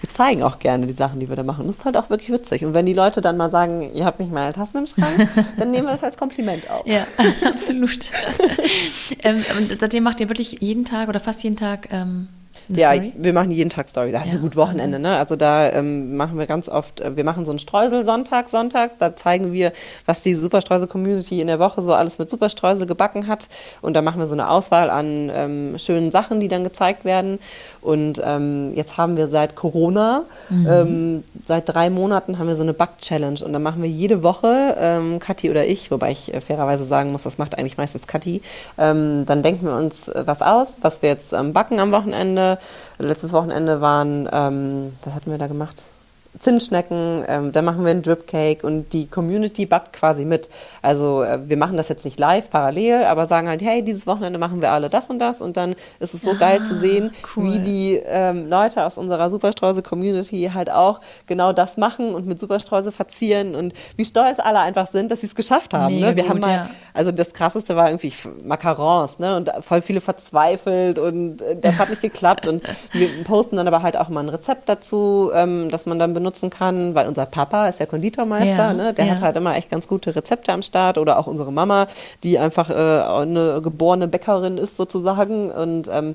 wir 0.00 0.08
zeigen 0.10 0.42
auch 0.42 0.58
gerne 0.58 0.86
die 0.86 0.92
Sachen, 0.92 1.20
die 1.20 1.28
wir 1.28 1.36
da 1.36 1.42
machen. 1.42 1.66
das 1.66 1.78
ist 1.78 1.84
halt 1.84 1.96
auch 1.96 2.10
wirklich 2.10 2.30
witzig. 2.30 2.64
Und 2.64 2.74
wenn 2.74 2.86
die 2.86 2.94
Leute 2.94 3.20
dann 3.20 3.36
mal 3.36 3.50
sagen, 3.50 3.90
ihr 3.94 4.04
habt 4.04 4.20
nicht 4.20 4.32
meine 4.32 4.52
Tassen 4.52 4.78
im 4.78 4.86
Schrank, 4.86 5.28
dann 5.58 5.70
nehmen 5.70 5.86
wir 5.86 5.92
das 5.92 6.04
als 6.04 6.16
Kompliment 6.16 6.70
auf. 6.70 6.86
Ja, 6.86 7.06
absolut. 7.44 8.10
ähm, 9.22 9.44
und 9.58 9.80
seitdem 9.80 10.04
macht 10.04 10.20
ihr 10.20 10.28
wirklich 10.28 10.60
jeden 10.60 10.84
Tag 10.84 11.08
oder 11.08 11.20
fast 11.20 11.42
jeden 11.42 11.56
Tag 11.56 11.88
ähm, 11.90 12.28
ja, 12.68 12.92
Story? 12.92 13.12
wir 13.16 13.32
machen 13.32 13.50
jeden 13.50 13.70
Tag 13.70 13.88
Story. 13.88 14.12
Das 14.12 14.26
ist 14.26 14.34
ja, 14.34 14.38
gut 14.38 14.56
Wochenende, 14.56 14.98
ne? 14.98 15.16
Also 15.16 15.36
da 15.36 15.70
ähm, 15.70 16.16
machen 16.16 16.38
wir 16.38 16.46
ganz 16.46 16.68
oft, 16.68 17.00
äh, 17.00 17.16
wir 17.16 17.24
machen 17.24 17.44
so 17.44 17.52
einen 17.52 17.58
Streusel-Sonntag, 17.58 18.48
sonntags. 18.48 18.96
Da 18.98 19.16
zeigen 19.16 19.52
wir, 19.52 19.72
was 20.06 20.22
die 20.22 20.34
Superstreusel-Community 20.34 21.40
in 21.40 21.46
der 21.46 21.58
Woche 21.58 21.82
so 21.82 21.94
alles 21.94 22.18
mit 22.18 22.28
Superstreusel 22.28 22.86
gebacken 22.86 23.26
hat. 23.26 23.48
Und 23.80 23.94
da 23.94 24.02
machen 24.02 24.20
wir 24.20 24.26
so 24.26 24.34
eine 24.34 24.50
Auswahl 24.50 24.90
an 24.90 25.30
ähm, 25.32 25.78
schönen 25.78 26.10
Sachen, 26.10 26.40
die 26.40 26.48
dann 26.48 26.64
gezeigt 26.64 27.04
werden. 27.04 27.38
Und 27.80 28.20
ähm, 28.24 28.72
jetzt 28.74 28.96
haben 28.96 29.16
wir 29.16 29.28
seit 29.28 29.54
Corona, 29.54 30.24
mhm. 30.48 30.68
ähm, 30.68 31.24
seit 31.46 31.68
drei 31.68 31.90
Monaten 31.90 32.38
haben 32.38 32.48
wir 32.48 32.56
so 32.56 32.62
eine 32.62 32.74
Back-Challenge. 32.74 33.40
Und 33.44 33.52
da 33.52 33.58
machen 33.58 33.82
wir 33.82 33.88
jede 33.88 34.22
Woche, 34.22 34.76
ähm, 34.78 35.18
Kathi 35.20 35.50
oder 35.50 35.66
ich, 35.66 35.90
wobei 35.90 36.10
ich 36.10 36.34
äh, 36.34 36.40
fairerweise 36.40 36.84
sagen 36.84 37.12
muss, 37.12 37.22
das 37.22 37.38
macht 37.38 37.56
eigentlich 37.56 37.76
meistens 37.76 38.06
Kathi, 38.06 38.42
ähm, 38.76 39.24
dann 39.26 39.42
denken 39.42 39.66
wir 39.66 39.76
uns 39.76 40.08
äh, 40.08 40.22
was 40.26 40.42
aus, 40.42 40.78
was 40.82 41.02
wir 41.02 41.08
jetzt 41.08 41.32
ähm, 41.32 41.52
backen 41.52 41.78
am 41.80 41.92
Wochenende. 41.92 42.57
Letztes 42.98 43.32
Wochenende 43.32 43.80
waren, 43.80 44.28
ähm, 44.32 44.96
was 45.04 45.14
hatten 45.14 45.30
wir 45.30 45.38
da 45.38 45.46
gemacht? 45.46 45.84
Zimtschnecken, 46.38 47.24
ähm, 47.26 47.52
da 47.52 47.62
machen 47.62 47.84
wir 47.84 47.90
einen 47.90 48.02
Drip 48.02 48.26
Cake 48.26 48.64
und 48.66 48.92
die 48.92 49.06
Community 49.06 49.66
backt 49.66 49.92
quasi 49.92 50.24
mit. 50.24 50.48
Also 50.82 51.22
äh, 51.22 51.40
wir 51.48 51.56
machen 51.56 51.76
das 51.76 51.88
jetzt 51.88 52.04
nicht 52.04 52.18
live 52.18 52.50
parallel, 52.50 53.04
aber 53.04 53.26
sagen 53.26 53.48
halt, 53.48 53.62
hey, 53.62 53.82
dieses 53.82 54.06
Wochenende 54.06 54.38
machen 54.38 54.60
wir 54.60 54.70
alle 54.70 54.88
das 54.88 55.08
und 55.08 55.18
das 55.18 55.40
und 55.40 55.56
dann 55.56 55.74
ist 56.00 56.14
es 56.14 56.22
so 56.22 56.32
ah, 56.32 56.38
geil 56.38 56.62
zu 56.62 56.78
sehen, 56.78 57.12
cool. 57.36 57.44
wie 57.44 57.58
die 57.60 58.02
ähm, 58.06 58.48
Leute 58.48 58.84
aus 58.84 58.98
unserer 58.98 59.30
Superstreuse-Community 59.30 60.50
halt 60.52 60.70
auch 60.70 61.00
genau 61.26 61.52
das 61.52 61.76
machen 61.76 62.14
und 62.14 62.26
mit 62.26 62.38
Superstreuse 62.38 62.92
verzieren 62.92 63.54
und 63.54 63.72
wie 63.96 64.04
stolz 64.04 64.38
alle 64.38 64.60
einfach 64.60 64.90
sind, 64.92 65.10
dass 65.10 65.22
sie 65.22 65.26
es 65.26 65.34
geschafft 65.34 65.74
haben. 65.74 65.98
ne? 65.98 66.14
Wir 66.14 66.22
gut, 66.22 66.30
haben 66.30 66.40
mal, 66.40 66.50
ja. 66.50 66.70
also 66.94 67.10
das 67.10 67.32
krasseste 67.32 67.74
war 67.74 67.88
irgendwie 67.88 68.12
Macarons, 68.44 69.18
ne? 69.18 69.36
Und 69.36 69.50
voll 69.60 69.82
viele 69.82 70.00
verzweifelt 70.00 70.98
und 70.98 71.42
äh, 71.42 71.56
das 71.58 71.78
hat 71.78 71.88
nicht 71.88 72.02
geklappt 72.02 72.46
und 72.46 72.62
wir 72.92 73.08
posten 73.24 73.56
dann 73.56 73.66
aber 73.66 73.82
halt 73.82 73.96
auch 73.96 74.08
mal 74.08 74.20
ein 74.20 74.28
Rezept 74.28 74.68
dazu, 74.68 75.30
ähm, 75.34 75.70
dass 75.70 75.86
man 75.86 75.98
dann 75.98 76.14
benutzen 76.18 76.50
kann, 76.50 76.94
weil 76.94 77.06
unser 77.06 77.26
Papa 77.26 77.68
ist 77.68 77.78
ja 77.78 77.86
Konditormeister, 77.86 78.48
ja, 78.48 78.72
ne? 78.72 78.92
der 78.92 79.06
ja. 79.06 79.12
hat 79.12 79.22
halt 79.22 79.36
immer 79.36 79.56
echt 79.56 79.70
ganz 79.70 79.86
gute 79.86 80.14
Rezepte 80.14 80.52
am 80.52 80.62
Start 80.62 80.98
oder 80.98 81.18
auch 81.18 81.28
unsere 81.28 81.52
Mama, 81.52 81.86
die 82.24 82.38
einfach 82.38 82.70
äh, 82.70 82.74
eine 82.74 83.60
geborene 83.62 84.08
Bäckerin 84.08 84.58
ist 84.58 84.76
sozusagen 84.76 85.50
und 85.50 85.88
ähm, 85.92 86.14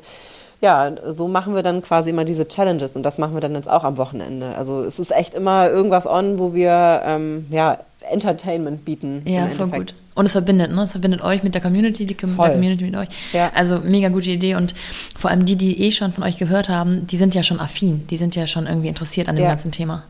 ja, 0.62 0.92
so 1.08 1.28
machen 1.28 1.56
wir 1.56 1.63
dann 1.63 1.82
quasi 1.82 2.10
immer 2.10 2.24
diese 2.24 2.48
Challenges 2.48 2.92
und 2.94 3.04
das 3.04 3.18
machen 3.18 3.34
wir 3.34 3.42
dann 3.42 3.54
jetzt 3.54 3.70
auch 3.70 3.84
am 3.84 3.98
Wochenende. 3.98 4.56
Also 4.56 4.82
es 4.84 4.98
ist 4.98 5.12
echt 5.12 5.34
immer 5.34 5.70
irgendwas 5.70 6.08
on, 6.08 6.39
wo 6.39 6.54
wir 6.54 7.02
ähm, 7.06 7.48
ja, 7.50 7.80
Entertainment 8.10 8.86
bieten. 8.86 9.24
Ja, 9.26 9.48
voll 9.48 9.68
gut. 9.68 9.96
Und 10.15 10.26
es 10.26 10.34
verbindet, 10.34 10.71
ne? 10.71 10.84
Es 10.84 10.91
verbindet 10.91 11.21
euch 11.21 11.43
mit 11.43 11.56
der 11.56 11.62
Community, 11.62 12.06
die 12.06 12.15
Voll. 12.15 12.52
Community 12.52 12.84
mit 12.84 12.95
euch. 12.95 13.08
Ja. 13.32 13.52
Also 13.54 13.80
mega 13.80 14.10
gute 14.10 14.32
Idee. 14.32 14.56
Und 14.56 14.73
vor 15.17 15.32
allem 15.32 15.45
die, 15.45 15.56
die 15.56 15.82
eh 15.82 15.91
schon 15.91 16.13
von 16.13 16.23
euch 16.23 16.38
gehört 16.38 16.69
haben, 16.69 17.08
die 17.08 17.17
sind 17.17 17.34
ja 17.34 17.43
schon 17.43 17.60
affin, 17.60 18.06
die 18.08 18.17
sind 18.17 18.36
ja 18.36 18.45
schon 18.45 18.67
irgendwie 18.67 18.89
interessiert 18.89 19.28
an 19.28 19.36
dem 19.36 19.43
ja. 19.43 19.49
ganzen 19.49 19.71
Thema. 19.71 20.04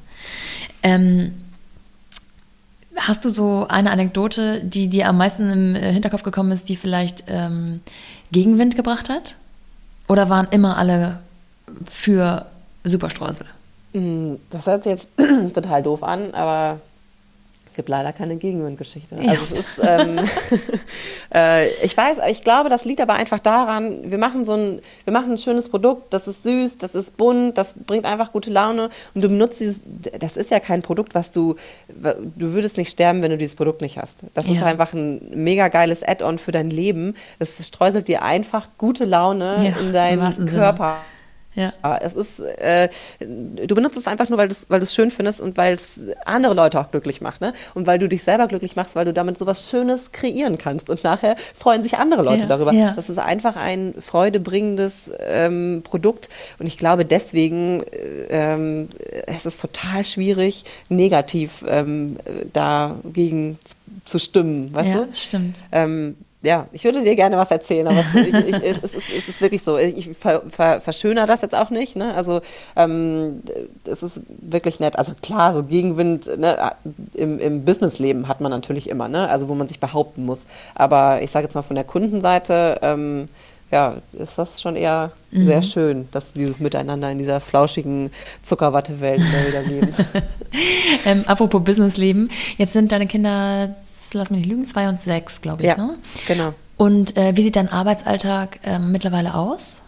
Ähm, 0.82 1.34
hast 2.96 3.26
du 3.26 3.30
so 3.30 3.66
eine 3.70 3.92
Anekdote, 3.92 4.62
die 4.64 4.88
dir 4.88 5.08
am 5.08 5.18
meisten 5.18 5.50
im 5.50 5.76
äh, 5.76 5.92
Hinterkopf 5.92 6.24
gekommen 6.24 6.52
ist, 6.52 6.70
die 6.70 6.76
vielleicht 6.76 7.24
ähm, 7.28 7.80
Gegenwind 8.32 8.76
gebracht 8.76 9.10
hat? 9.10 9.38
Oder 10.08 10.30
waren 10.30 10.48
immer 10.52 10.78
alle 10.78 11.20
für 11.86 12.46
Superstreusel? 12.84 13.48
Mm, 13.94 14.34
das 14.50 14.66
hört 14.66 14.84
sich 14.84 14.92
jetzt 14.92 15.10
total 15.54 15.82
doof 15.82 16.04
an, 16.04 16.34
aber 16.34 16.82
gibt 17.74 17.90
leider 17.90 18.14
keine 18.14 18.38
Gegenwindgeschichte. 18.38 19.16
Ja. 19.22 19.32
Also 19.32 19.46
es 19.46 19.52
ist, 19.52 19.82
ähm, 19.84 20.20
äh, 21.34 21.70
ich 21.84 21.96
weiß, 21.96 22.18
ich 22.30 22.44
glaube, 22.44 22.70
das 22.70 22.86
liegt 22.86 23.02
aber 23.02 23.14
einfach 23.14 23.40
daran, 23.40 24.10
wir 24.10 24.18
machen 24.18 24.46
so 24.46 24.54
ein, 24.54 24.82
wir 25.04 25.14
machen 25.14 25.32
ein 25.32 25.38
schönes 25.38 25.70
Produkt, 25.70 26.14
das 26.14 26.28
ist 26.28 26.44
süß, 26.44 26.78
das 26.78 26.96
ist 26.96 27.18
bunt, 27.18 27.58
das 27.58 27.76
bringt 27.86 28.06
einfach 28.06 28.32
gute 28.32 28.50
Laune 28.50 28.90
und 29.14 29.24
du 29.24 29.30
benutzt 29.30 29.60
dieses, 29.60 29.82
das 30.20 30.38
ist 30.38 30.52
ja 30.52 30.60
kein 30.60 30.82
Produkt, 30.82 31.16
was 31.16 31.32
du, 31.32 31.56
du 31.88 32.54
würdest 32.54 32.78
nicht 32.78 32.90
sterben, 32.90 33.22
wenn 33.22 33.32
du 33.32 33.38
dieses 33.38 33.56
Produkt 33.56 33.82
nicht 33.82 33.98
hast. 33.98 34.20
Das 34.34 34.48
ja. 34.48 34.54
ist 34.54 34.64
einfach 34.64 34.94
ein 34.94 35.22
mega 35.34 35.68
geiles 35.68 36.04
Add-on 36.04 36.40
für 36.40 36.52
dein 36.52 36.70
Leben. 36.70 37.16
Es 37.40 37.66
streuselt 37.66 38.08
dir 38.08 38.24
einfach 38.24 38.70
gute 38.78 39.06
Laune 39.06 39.74
ja, 39.74 39.80
in 39.80 39.94
deinen 39.94 40.46
Körper. 40.46 40.98
Sinne. 40.98 41.14
Ja. 41.56 41.74
Es 42.02 42.14
ist, 42.14 42.40
äh, 42.40 42.90
du 43.20 43.76
benutzt 43.76 43.98
es 43.98 44.08
einfach 44.08 44.30
nur, 44.30 44.38
weil 44.38 44.48
du 44.48 44.54
es 44.54 44.66
weil 44.70 44.86
schön 44.88 45.12
findest 45.12 45.42
und 45.42 45.58
weil 45.58 45.76
es 45.76 46.00
andere 46.26 46.54
Leute 46.54 46.80
auch 46.80 46.92
glücklich 46.92 47.22
macht, 47.22 47.42
ne? 47.42 47.54
Und 47.74 47.88
weil 47.88 48.00
du 48.00 48.08
dich 48.08 48.24
selber 48.24 48.48
glücklich 48.48 48.76
machst, 48.76 48.96
weil 48.96 49.06
du 49.06 49.14
damit 49.14 49.38
sowas 49.38 49.70
Schönes 49.70 50.12
kreieren 50.12 50.58
kannst. 50.58 50.90
Und 50.90 51.04
nachher 51.04 51.36
freuen 51.54 51.84
sich 51.84 51.98
andere 51.98 52.24
Leute 52.24 52.44
ja, 52.44 52.48
darüber. 52.48 52.74
Ja. 52.74 52.94
Das 52.94 53.10
ist 53.10 53.20
einfach 53.20 53.56
ein 53.56 53.94
freudebringendes 54.00 55.12
ähm, 55.20 55.82
Produkt. 55.84 56.30
Und 56.60 56.68
ich 56.68 56.78
glaube, 56.78 57.06
deswegen 57.06 57.84
äh, 57.84 58.54
ähm, 58.54 58.90
es 59.28 59.46
ist 59.46 59.62
total 59.62 60.04
schwierig, 60.04 60.64
negativ 60.90 61.64
ähm, 61.68 62.18
dagegen 62.52 63.60
zu 64.06 64.20
stimmen, 64.20 64.74
weißt 64.74 64.90
ja, 64.90 64.96
du? 64.96 65.08
Stimmt. 65.14 65.58
Ähm, 65.72 66.18
ja, 66.44 66.68
ich 66.74 66.84
würde 66.84 67.02
dir 67.02 67.16
gerne 67.16 67.38
was 67.38 67.50
erzählen, 67.52 67.88
aber 67.88 68.00
es, 68.00 68.14
ich, 68.14 68.34
ich, 68.34 68.56
es, 68.64 68.84
es, 68.84 68.94
es 68.96 69.30
ist 69.30 69.42
wirklich 69.42 69.64
so. 69.64 69.78
Ich 69.78 70.10
ver, 70.10 70.44
ver, 70.50 70.82
verschönere 70.82 71.26
das 71.26 71.42
jetzt 71.42 71.56
auch 71.56 71.70
nicht. 71.70 71.96
Ne? 71.96 72.14
Also 72.14 72.42
ähm, 72.76 73.42
es 73.86 74.04
ist 74.04 74.20
wirklich 74.28 74.82
nett. 74.82 75.00
Also 75.00 75.14
klar, 75.22 75.54
so 75.54 75.64
Gegenwind 75.64 76.38
ne, 76.38 76.74
im, 77.14 77.40
im 77.40 77.64
Businessleben 77.64 78.28
hat 78.28 78.42
man 78.42 78.52
natürlich 78.52 78.90
immer, 78.90 79.08
ne? 79.08 79.30
also 79.30 79.48
wo 79.48 79.56
man 79.56 79.70
sich 79.70 79.80
behaupten 79.80 80.26
muss. 80.26 80.42
Aber 80.76 81.22
ich 81.22 81.32
sage 81.32 81.46
jetzt 81.46 81.56
mal 81.56 81.62
von 81.62 81.76
der 81.76 81.86
Kundenseite, 81.86 82.78
ähm, 82.82 83.28
ja, 83.74 83.96
ist 84.14 84.38
das 84.38 84.62
schon 84.62 84.76
eher 84.76 85.12
mhm. 85.32 85.48
sehr 85.48 85.64
schön, 85.64 86.08
dass 86.12 86.32
dieses 86.32 86.60
Miteinander 86.60 87.12
in 87.12 87.18
dieser 87.18 87.40
flauschigen 87.40 88.12
Zuckerwatte-Welt 88.44 89.20
wieder 89.20 89.64
leben. 89.64 89.96
ähm, 91.06 91.24
apropos 91.26 91.64
Businessleben, 91.64 92.30
jetzt 92.58 92.74
sind 92.74 92.92
deine 92.92 93.08
Kinder, 93.08 93.76
lass 94.14 94.30
mich 94.30 94.42
nicht 94.42 94.50
lügen, 94.50 94.68
zwei 94.68 94.88
und 94.88 95.00
sechs, 95.00 95.42
glaube 95.42 95.64
ich, 95.64 95.70
ja, 95.70 95.78
ne? 95.78 95.96
genau. 96.28 96.54
Und 96.78 97.18
äh, 97.18 97.36
wie 97.36 97.42
sieht 97.42 97.56
dein 97.56 97.68
Arbeitsalltag 97.68 98.60
äh, 98.64 98.78
mittlerweile 98.78 99.34
aus? 99.34 99.82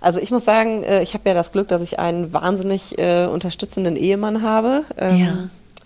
Also 0.00 0.18
ich 0.18 0.30
muss 0.30 0.46
sagen, 0.46 0.82
äh, 0.82 1.02
ich 1.02 1.12
habe 1.12 1.28
ja 1.28 1.34
das 1.34 1.52
Glück, 1.52 1.68
dass 1.68 1.82
ich 1.82 1.98
einen 1.98 2.32
wahnsinnig 2.32 2.98
äh, 2.98 3.26
unterstützenden 3.26 3.96
Ehemann 3.96 4.40
habe. 4.40 4.84
Ähm, 4.96 5.16
ja. 5.18 5.36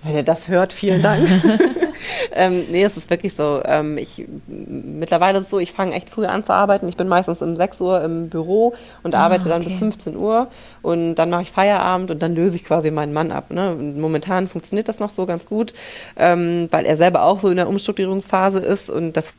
Wenn 0.02 0.14
er 0.14 0.22
das 0.22 0.48
hört, 0.48 0.72
vielen 0.72 1.02
Dank. 1.02 1.28
ähm, 2.32 2.66
nee, 2.70 2.84
es 2.84 2.96
ist 2.96 3.11
wirklich 3.11 3.34
so. 3.34 3.61
Ähm, 3.64 3.98
ich, 3.98 4.26
mittlerweile 4.46 5.38
ist 5.38 5.46
es 5.46 5.50
so, 5.50 5.58
ich 5.58 5.72
fange 5.72 5.94
echt 5.94 6.11
früh 6.11 6.26
an 6.26 6.44
zu 6.44 6.52
arbeiten. 6.52 6.88
Ich 6.88 6.96
bin 6.96 7.08
meistens 7.08 7.42
um 7.42 7.56
6 7.56 7.81
Uhr 7.81 8.02
im 8.02 8.29
Büro 8.29 8.75
und 9.02 9.14
ah, 9.14 9.25
arbeite 9.25 9.48
dann 9.48 9.60
okay. 9.60 9.70
bis 9.70 9.79
15 9.79 10.16
Uhr. 10.16 10.48
Und 10.83 11.16
dann 11.16 11.31
mache 11.31 11.42
ich 11.42 11.50
Feierabend 11.50 12.10
und 12.10 12.23
dann 12.23 12.35
löse 12.35 12.56
ich 12.56 12.64
quasi 12.64 12.90
meinen 12.90 13.12
Mann 13.12 13.33
ab. 13.33 13.50
Ne? 13.50 13.75
momentan 13.75 14.48
funktioniert 14.48 14.88
das 14.88 14.98
noch 14.98 15.10
so 15.10 15.27
ganz 15.27 15.46
gut, 15.46 15.75
ähm, 16.16 16.68
weil 16.70 16.87
er 16.87 16.96
selber 16.96 17.23
auch 17.23 17.40
so 17.40 17.48
in 17.48 17.56
der 17.56 17.68
Umstrukturierungsphase 17.68 18.58
ist 18.60 18.90
und 18.90 19.16
das 19.16 19.33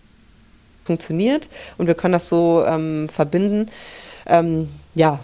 funktioniert. 0.84 1.50
Und 1.78 1.88
wir 1.88 1.96
können 1.96 2.14
das 2.14 2.30
so 2.30 2.64
ähm, 2.66 3.08
verbinden 3.10 3.70
ähm, 4.30 4.70
ja, 4.96 5.20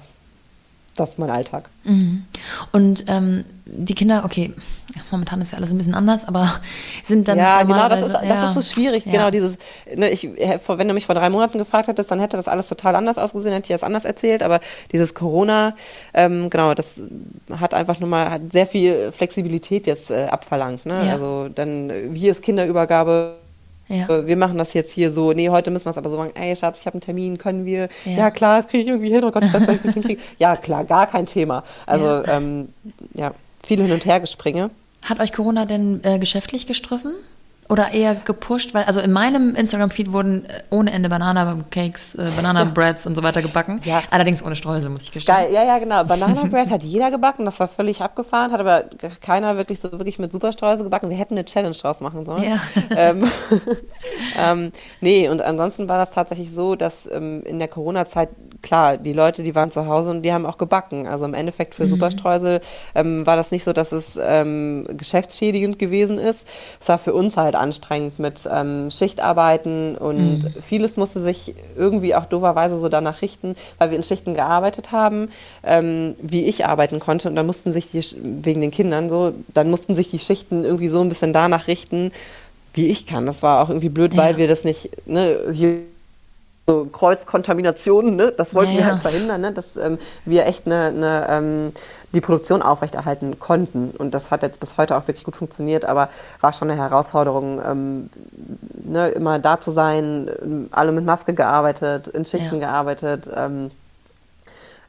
das 0.95 1.11
ist 1.11 1.19
mein 1.19 1.29
Alltag. 1.29 1.69
Mhm. 1.83 2.25
Und 2.71 3.05
ähm, 3.07 3.45
die 3.65 3.95
Kinder, 3.95 4.23
okay, 4.25 4.53
momentan 5.11 5.41
ist 5.41 5.51
ja 5.51 5.57
alles 5.57 5.71
ein 5.71 5.77
bisschen 5.77 5.93
anders, 5.93 6.25
aber 6.25 6.61
sind 7.03 7.27
dann. 7.27 7.37
Ja, 7.37 7.63
genau, 7.63 7.89
das 7.89 8.01
ist, 8.01 8.13
das 8.13 8.23
ja. 8.23 8.47
ist 8.47 8.53
so 8.53 8.61
schwierig. 8.61 9.05
Ja. 9.05 9.11
Genau, 9.11 9.29
dieses, 9.29 9.57
ne, 9.93 10.09
ich, 10.09 10.23
wenn 10.23 10.87
du 10.87 10.93
mich 10.93 11.05
vor 11.05 11.15
drei 11.15 11.29
Monaten 11.29 11.57
gefragt 11.57 11.87
hättest, 11.87 12.11
dann 12.11 12.19
hätte 12.19 12.37
das 12.37 12.47
alles 12.47 12.67
total 12.67 12.95
anders 12.95 13.17
ausgesehen, 13.17 13.53
hätte 13.53 13.71
ich 13.71 13.75
das 13.75 13.83
anders 13.83 14.05
erzählt, 14.05 14.43
aber 14.43 14.59
dieses 14.91 15.13
Corona, 15.13 15.75
ähm, 16.13 16.49
genau, 16.49 16.73
das 16.73 16.99
hat 17.59 17.73
einfach 17.73 17.99
nur 17.99 18.09
mal, 18.09 18.29
hat 18.29 18.51
sehr 18.51 18.67
viel 18.67 19.11
Flexibilität 19.11 19.87
jetzt 19.87 20.11
äh, 20.11 20.27
abverlangt. 20.29 20.85
Ne? 20.85 21.05
Ja. 21.05 21.13
Also 21.13 21.49
dann, 21.49 21.91
wie 22.13 22.29
ist 22.29 22.41
Kinderübergabe? 22.41 23.37
Ja. 23.87 24.09
Äh, 24.09 24.27
wir 24.27 24.37
machen 24.37 24.57
das 24.57 24.73
jetzt 24.73 24.91
hier 24.91 25.11
so, 25.11 25.33
nee, 25.33 25.49
heute 25.49 25.71
müssen 25.71 25.85
wir 25.85 25.91
es 25.91 25.97
aber 25.97 26.09
so 26.09 26.17
machen, 26.17 26.35
ey 26.35 26.55
Schatz, 26.55 26.81
ich 26.81 26.85
habe 26.85 26.95
einen 26.95 27.01
Termin, 27.01 27.37
können 27.37 27.65
wir, 27.65 27.89
ja, 28.05 28.11
ja 28.11 28.31
klar, 28.31 28.61
das 28.61 28.71
kriege 28.71 28.83
ich 28.83 28.89
irgendwie 28.89 29.11
hin, 29.11 29.23
oh 29.23 29.31
Gott, 29.31 29.43
ich 29.43 29.53
weiß 29.53 29.61
nicht, 29.61 29.69
wie 29.69 29.75
ich 29.75 29.81
das 29.81 29.93
hinkriege. 29.93 30.21
Ja, 30.39 30.55
klar, 30.55 30.83
gar 30.83 31.07
kein 31.07 31.25
Thema. 31.25 31.63
Also, 31.85 32.05
ja, 32.05 32.37
ähm, 32.37 32.69
ja 33.13 33.33
viel 33.65 33.81
hin 33.81 33.91
und 33.91 34.05
her 34.05 34.19
gespringe. 34.19 34.69
Hat 35.03 35.19
euch 35.19 35.31
Corona 35.31 35.65
denn 35.65 36.01
äh, 36.03 36.19
geschäftlich 36.19 36.67
gestriffen? 36.67 37.13
Oder 37.67 37.93
eher 37.93 38.13
gepusht, 38.13 38.75
weil 38.75 38.83
also 38.83 38.99
in 38.99 39.11
meinem 39.11 39.55
Instagram-Feed 39.55 40.11
wurden 40.11 40.45
äh, 40.45 40.61
ohne 40.69 40.91
Ende 40.91 41.09
Banana-Cakes, 41.09 42.13
äh, 42.13 42.29
Banana-Breads 42.35 43.07
und 43.07 43.15
so 43.15 43.23
weiter 43.23 43.41
gebacken. 43.41 43.81
Ja. 43.83 44.03
Allerdings 44.11 44.43
ohne 44.43 44.55
Streusel, 44.55 44.91
muss 44.91 45.03
ich 45.03 45.11
gestehen. 45.11 45.35
Geil. 45.35 45.51
Ja, 45.51 45.63
ja, 45.63 45.79
genau. 45.79 46.03
Banana-Bread 46.05 46.69
hat 46.69 46.83
jeder 46.83 47.09
gebacken, 47.09 47.43
das 47.43 47.59
war 47.59 47.67
völlig 47.67 48.01
abgefahren, 48.01 48.51
hat 48.51 48.59
aber 48.59 48.83
keiner 49.19 49.57
wirklich 49.57 49.79
so 49.79 49.91
wirklich 49.93 50.19
mit 50.19 50.31
Superstreusel 50.31 50.83
gebacken. 50.83 51.09
Wir 51.09 51.17
hätten 51.17 51.33
eine 51.33 51.45
Challenge 51.45 51.75
draus 51.75 52.01
machen 52.01 52.25
sollen. 52.25 52.43
Ja. 52.43 52.59
Ähm, 52.97 53.29
ähm, 54.37 54.71
nee, 55.01 55.27
und 55.27 55.41
ansonsten 55.41 55.89
war 55.89 55.97
das 55.97 56.11
tatsächlich 56.11 56.51
so, 56.51 56.75
dass 56.75 57.09
ähm, 57.11 57.43
in 57.43 57.59
der 57.59 57.67
Corona-Zeit 57.67 58.29
klar, 58.65 58.97
die 58.97 59.13
Leute, 59.13 59.43
die 59.43 59.53
waren 59.53 59.69
zu 59.69 59.85
Hause 59.85 60.09
und 60.09 60.23
die 60.23 60.33
haben 60.33 60.45
auch 60.45 60.57
gebacken. 60.57 61.07
Also 61.07 61.23
im 61.23 61.35
Endeffekt 61.35 61.75
für 61.75 61.83
mhm. 61.83 61.89
Superstreusel 61.89 62.61
ähm, 62.95 63.25
war 63.25 63.35
das 63.35 63.51
nicht 63.51 63.63
so, 63.63 63.73
dass 63.73 63.91
es 63.91 64.19
ähm, 64.21 64.85
geschäftsschädigend 64.97 65.77
gewesen 65.77 66.17
ist. 66.17 66.47
Es 66.81 66.89
war 66.89 66.97
für 66.97 67.13
uns 67.13 67.37
halt 67.37 67.55
anstrengend 67.55 68.17
mit 68.17 68.49
ähm, 68.51 68.89
Schichtarbeiten 68.89 69.95
und 69.95 70.39
mhm. 70.39 70.53
vieles 70.61 70.97
musste 70.97 71.21
sich 71.21 71.53
irgendwie 71.77 72.15
auch 72.15 72.25
doverweise 72.25 72.79
so 72.81 72.89
danach 72.89 73.21
richten, 73.21 73.55
weil 73.77 73.91
wir 73.91 73.97
in 73.97 74.03
Schichten 74.03 74.33
gearbeitet 74.33 74.91
haben, 74.91 75.29
ähm, 75.63 76.15
wie 76.19 76.45
ich 76.45 76.65
arbeiten 76.65 76.99
konnte. 76.99 77.29
Und 77.29 77.35
dann 77.35 77.45
mussten 77.45 77.71
sich 77.71 77.91
die, 77.91 78.03
wegen 78.43 78.61
den 78.61 78.71
Kindern 78.71 79.09
so, 79.09 79.33
dann 79.53 79.69
mussten 79.69 79.93
sich 79.93 80.09
die 80.09 80.19
Schichten 80.19 80.65
irgendwie 80.65 80.87
so 80.87 81.01
ein 81.01 81.09
bisschen 81.09 81.33
danach 81.33 81.67
richten, 81.67 82.11
wie 82.73 82.87
ich 82.87 83.05
kann. 83.05 83.27
Das 83.27 83.43
war 83.43 83.61
auch 83.61 83.69
irgendwie 83.69 83.89
blöd, 83.89 84.15
ja. 84.15 84.23
weil 84.23 84.37
wir 84.37 84.47
das 84.47 84.63
nicht, 84.63 84.89
ne, 85.05 85.37
hier 85.53 85.77
so 86.67 86.85
Kreuzkontaminationen, 86.85 88.15
ne? 88.15 88.33
das 88.35 88.55
wollten 88.55 88.71
ja, 88.71 88.77
wir 88.79 88.85
halt 88.87 89.01
verhindern, 89.01 89.41
ne? 89.41 89.51
dass 89.51 89.77
ähm, 89.77 89.99
wir 90.25 90.47
echt 90.47 90.65
eine, 90.65 90.85
eine 90.85 91.27
ähm, 91.29 91.71
die 92.11 92.21
Produktion 92.21 92.63
aufrechterhalten 92.63 93.39
konnten. 93.39 93.91
Und 93.91 94.13
das 94.15 94.31
hat 94.31 94.41
jetzt 94.41 94.59
bis 94.59 94.77
heute 94.77 94.97
auch 94.97 95.07
wirklich 95.07 95.25
gut 95.25 95.35
funktioniert, 95.35 95.85
aber 95.85 96.09
war 96.41 96.53
schon 96.53 96.71
eine 96.71 96.81
Herausforderung, 96.81 97.61
ähm, 97.63 98.09
ne? 98.83 99.09
immer 99.09 99.37
da 99.37 99.59
zu 99.59 99.71
sein, 99.71 100.29
ähm, 100.41 100.69
alle 100.71 100.91
mit 100.91 101.05
Maske 101.05 101.35
gearbeitet, 101.35 102.07
in 102.07 102.25
Schichten 102.25 102.59
ja. 102.59 102.67
gearbeitet. 102.67 103.29
Ähm, 103.35 103.69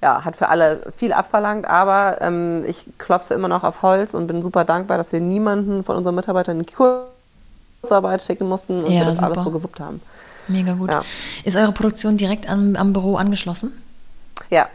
ja, 0.02 0.24
hat 0.24 0.36
für 0.36 0.48
alle 0.48 0.80
viel 0.96 1.12
abverlangt, 1.12 1.66
aber 1.66 2.18
ähm, 2.20 2.64
ich 2.66 2.86
klopfe 2.98 3.34
immer 3.34 3.48
noch 3.48 3.64
auf 3.64 3.82
Holz 3.82 4.14
und 4.14 4.26
bin 4.26 4.42
super 4.42 4.64
dankbar, 4.64 4.96
dass 4.96 5.12
wir 5.12 5.20
niemanden 5.20 5.84
von 5.84 5.96
unseren 5.96 6.14
Mitarbeitern 6.14 6.60
in 6.60 6.66
Kurzarbeit 6.66 8.22
schicken 8.22 8.48
mussten 8.48 8.84
und 8.84 8.92
ja, 8.92 9.00
wir 9.00 9.04
das 9.06 9.18
super. 9.18 9.32
alles 9.32 9.44
so 9.44 9.50
gewuppt 9.50 9.80
haben. 9.80 10.00
Mega 10.48 10.74
gut. 10.74 10.90
Ja. 10.90 11.02
Ist 11.44 11.56
eure 11.56 11.72
Produktion 11.72 12.16
direkt 12.16 12.48
am, 12.48 12.76
am 12.76 12.92
Büro 12.92 13.16
angeschlossen? 13.16 13.72
Ja. 14.50 14.68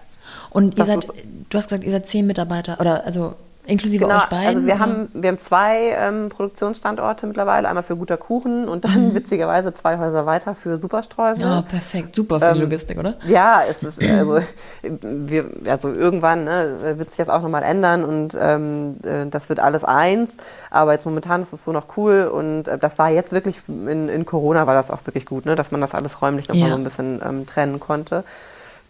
Und 0.50 0.78
ihr 0.78 0.84
seid, 0.84 1.04
du 1.50 1.58
hast 1.58 1.70
gesagt, 1.70 1.84
ihr 1.84 1.92
seid 1.92 2.08
zehn 2.08 2.28
Mitarbeiter 2.28 2.80
oder 2.80 3.06
also 3.06 3.36
Inklusive 3.66 4.05
genau, 4.05 4.18
euch 4.18 4.26
beiden? 4.26 4.47
Also 4.47 4.66
wir 4.66 4.80
haben, 4.80 5.09
wir 5.14 5.30
haben 5.30 5.38
zwei 5.38 5.95
ähm, 5.97 6.30
Produktionsstandorte 6.30 7.28
mittlerweile, 7.28 7.68
einmal 7.68 7.84
für 7.84 7.95
guter 7.95 8.18
Kuchen 8.18 8.68
und 8.68 8.86
dann 8.86 9.09
mhm. 9.09 9.16
witzigerweise 9.16 9.74
zwei 9.74 9.99
Häuser 9.99 10.26
weiter 10.26 10.55
für 10.55 10.78
Superstreusel. 10.78 11.43
Ja, 11.43 11.62
perfekt, 11.62 12.16
super 12.16 12.39
für 12.39 12.47
ähm, 12.47 12.53
die 12.55 12.59
Logistik, 12.62 12.97
oder? 12.97 13.16
Ja, 13.28 13.62
es 13.70 13.84
ist 13.84 14.01
also, 14.01 14.39
wir, 14.82 15.45
also 15.68 15.89
irgendwann 15.89 16.45
ne, 16.45 16.95
wird 16.97 17.09
sich 17.09 17.18
das 17.18 17.30
auch 17.30 17.41
nochmal 17.41 17.64
ändern 17.64 18.03
und 18.03 18.38
ähm, 18.39 18.97
äh, 19.03 19.28
das 19.28 19.49
wird 19.49 19.59
alles 19.59 19.84
eins. 19.84 20.38
Aber 20.70 20.93
jetzt 20.93 21.05
momentan 21.05 21.41
ist 21.41 21.53
es 21.53 21.64
so 21.64 21.72
noch 21.72 21.97
cool 21.97 22.30
und 22.34 22.68
äh, 22.68 22.78
das 22.78 22.97
war 22.97 23.09
jetzt 23.09 23.32
wirklich 23.32 23.57
in, 23.68 24.09
in 24.09 24.26
Corona 24.26 24.66
war 24.66 24.74
das 24.74 24.89
auch 24.89 25.05
wirklich 25.05 25.26
gut, 25.26 25.45
ne, 25.45 25.55
dass 25.55 25.72
man 25.72 25.82
das 25.82 25.93
alles 25.93 26.22
räumlich 26.22 26.47
nochmal 26.47 26.70
ja. 26.70 26.74
so 26.74 26.80
ein 26.80 26.84
bisschen 26.84 27.22
ähm, 27.24 27.45
trennen 27.45 27.80
konnte. 27.80 28.24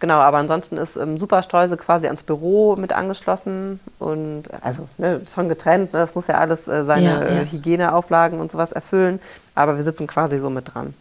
Genau, 0.02 0.18
aber 0.18 0.40
ansonsten 0.40 0.78
ist 0.78 0.98
ähm, 0.98 1.20
Superstreuse 1.20 1.78
quasi 1.78 2.08
ans 2.08 2.24
Büro 2.24 2.76
mit 2.76 2.92
angeschlossen 2.92 3.80
und 4.00 4.46
also 4.62 4.90
ne, 4.98 5.22
schon 5.32 5.48
getrennt. 5.48 5.94
Ne, 5.94 6.00
das 6.00 6.16
muss 6.16 6.26
ja 6.26 6.40
alles 6.40 6.68
äh, 6.68 6.84
seine 6.84 7.06
ja, 7.06 7.22
ja. 7.22 7.42
Äh, 7.42 7.46
Hygieneauflagen 7.46 8.40
und 8.40 8.52
sowas 8.52 8.72
erfüllen, 8.72 9.20
aber 9.54 9.78
wir 9.78 9.84
sitzen 9.84 10.08
quasi 10.08 10.40
so 10.40 10.50
mit 10.50 10.74
dran. 10.74 10.96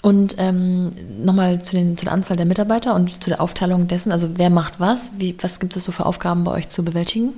Und 0.00 0.36
ähm, 0.38 0.92
nochmal 1.22 1.60
zu, 1.60 1.76
zu 1.96 2.04
der 2.06 2.12
Anzahl 2.14 2.38
der 2.38 2.46
Mitarbeiter 2.46 2.94
und 2.94 3.22
zu 3.22 3.28
der 3.28 3.42
Aufteilung 3.42 3.88
dessen. 3.88 4.10
Also 4.10 4.38
wer 4.38 4.48
macht 4.48 4.80
was? 4.80 5.12
Wie, 5.18 5.36
was 5.42 5.60
gibt 5.60 5.76
es 5.76 5.84
so 5.84 5.92
für 5.92 6.06
Aufgaben 6.06 6.44
bei 6.44 6.52
euch 6.52 6.70
zu 6.70 6.82
bewältigen? 6.82 7.34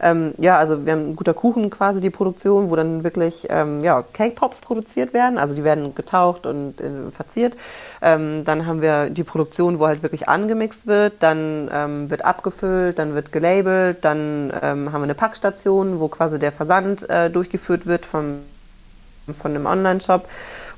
Ähm, 0.00 0.34
ja, 0.38 0.56
also 0.58 0.86
wir 0.86 0.92
haben 0.92 1.16
guter 1.16 1.34
Kuchen 1.34 1.70
quasi 1.70 2.00
die 2.00 2.10
Produktion, 2.10 2.70
wo 2.70 2.76
dann 2.76 3.02
wirklich 3.04 3.46
ähm, 3.50 3.82
ja, 3.82 4.02
Cake 4.12 4.34
Pops 4.34 4.60
produziert 4.60 5.12
werden. 5.12 5.38
Also 5.38 5.54
die 5.54 5.64
werden 5.64 5.94
getaucht 5.94 6.46
und 6.46 6.80
äh, 6.80 7.10
verziert. 7.10 7.56
Ähm, 8.00 8.44
dann 8.44 8.66
haben 8.66 8.80
wir 8.80 9.10
die 9.10 9.24
Produktion, 9.24 9.78
wo 9.78 9.86
halt 9.86 10.02
wirklich 10.02 10.28
angemixt 10.28 10.86
wird. 10.86 11.14
Dann 11.20 11.68
ähm, 11.72 12.10
wird 12.10 12.24
abgefüllt, 12.24 12.98
dann 12.98 13.14
wird 13.14 13.32
gelabelt. 13.32 13.98
Dann 14.02 14.52
ähm, 14.62 14.92
haben 14.92 15.00
wir 15.00 15.04
eine 15.04 15.14
Packstation, 15.14 15.98
wo 15.98 16.08
quasi 16.08 16.38
der 16.38 16.52
Versand 16.52 17.08
äh, 17.10 17.30
durchgeführt 17.30 17.86
wird 17.86 18.06
vom, 18.06 18.40
von 19.40 19.50
einem 19.50 19.66
Online-Shop. 19.66 20.28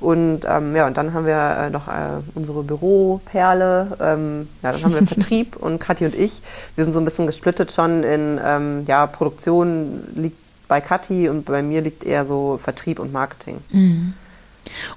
Und 0.00 0.40
ähm, 0.48 0.74
ja, 0.74 0.86
und 0.86 0.96
dann 0.96 1.12
haben 1.12 1.26
wir 1.26 1.36
äh, 1.36 1.70
noch 1.70 1.86
äh, 1.88 2.22
unsere 2.34 2.62
Büroperle. 2.62 3.98
Ähm, 4.00 4.48
ja, 4.62 4.72
dann 4.72 4.82
haben 4.82 4.94
wir 4.94 5.02
Vertrieb 5.06 5.56
und 5.56 5.78
Kathi 5.78 6.06
und 6.06 6.14
ich. 6.14 6.40
Wir 6.74 6.84
sind 6.84 6.94
so 6.94 7.00
ein 7.00 7.04
bisschen 7.04 7.26
gesplittet 7.26 7.70
schon 7.70 8.02
in 8.02 8.40
ähm, 8.42 8.84
ja, 8.86 9.06
Produktion 9.06 10.02
liegt 10.14 10.40
bei 10.68 10.80
Kathi 10.80 11.28
und 11.28 11.44
bei 11.44 11.62
mir 11.62 11.82
liegt 11.82 12.04
eher 12.04 12.24
so 12.24 12.58
Vertrieb 12.62 12.98
und 12.98 13.12
Marketing. 13.12 13.58
Mhm. 13.70 14.14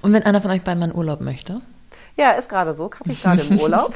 Und 0.01 0.13
wenn 0.13 0.23
einer 0.23 0.41
von 0.41 0.51
euch 0.51 0.61
beiden 0.63 0.79
mal 0.79 0.89
in 0.89 0.95
Urlaub 0.95 1.19
möchte? 1.19 1.61
Ja, 2.15 2.31
ist 2.31 2.47
gerade 2.47 2.75
so. 2.75 2.89
Kapi 2.89 3.11
ist 3.11 3.23
gerade 3.23 3.41
im 3.41 3.59
Urlaub. 3.59 3.93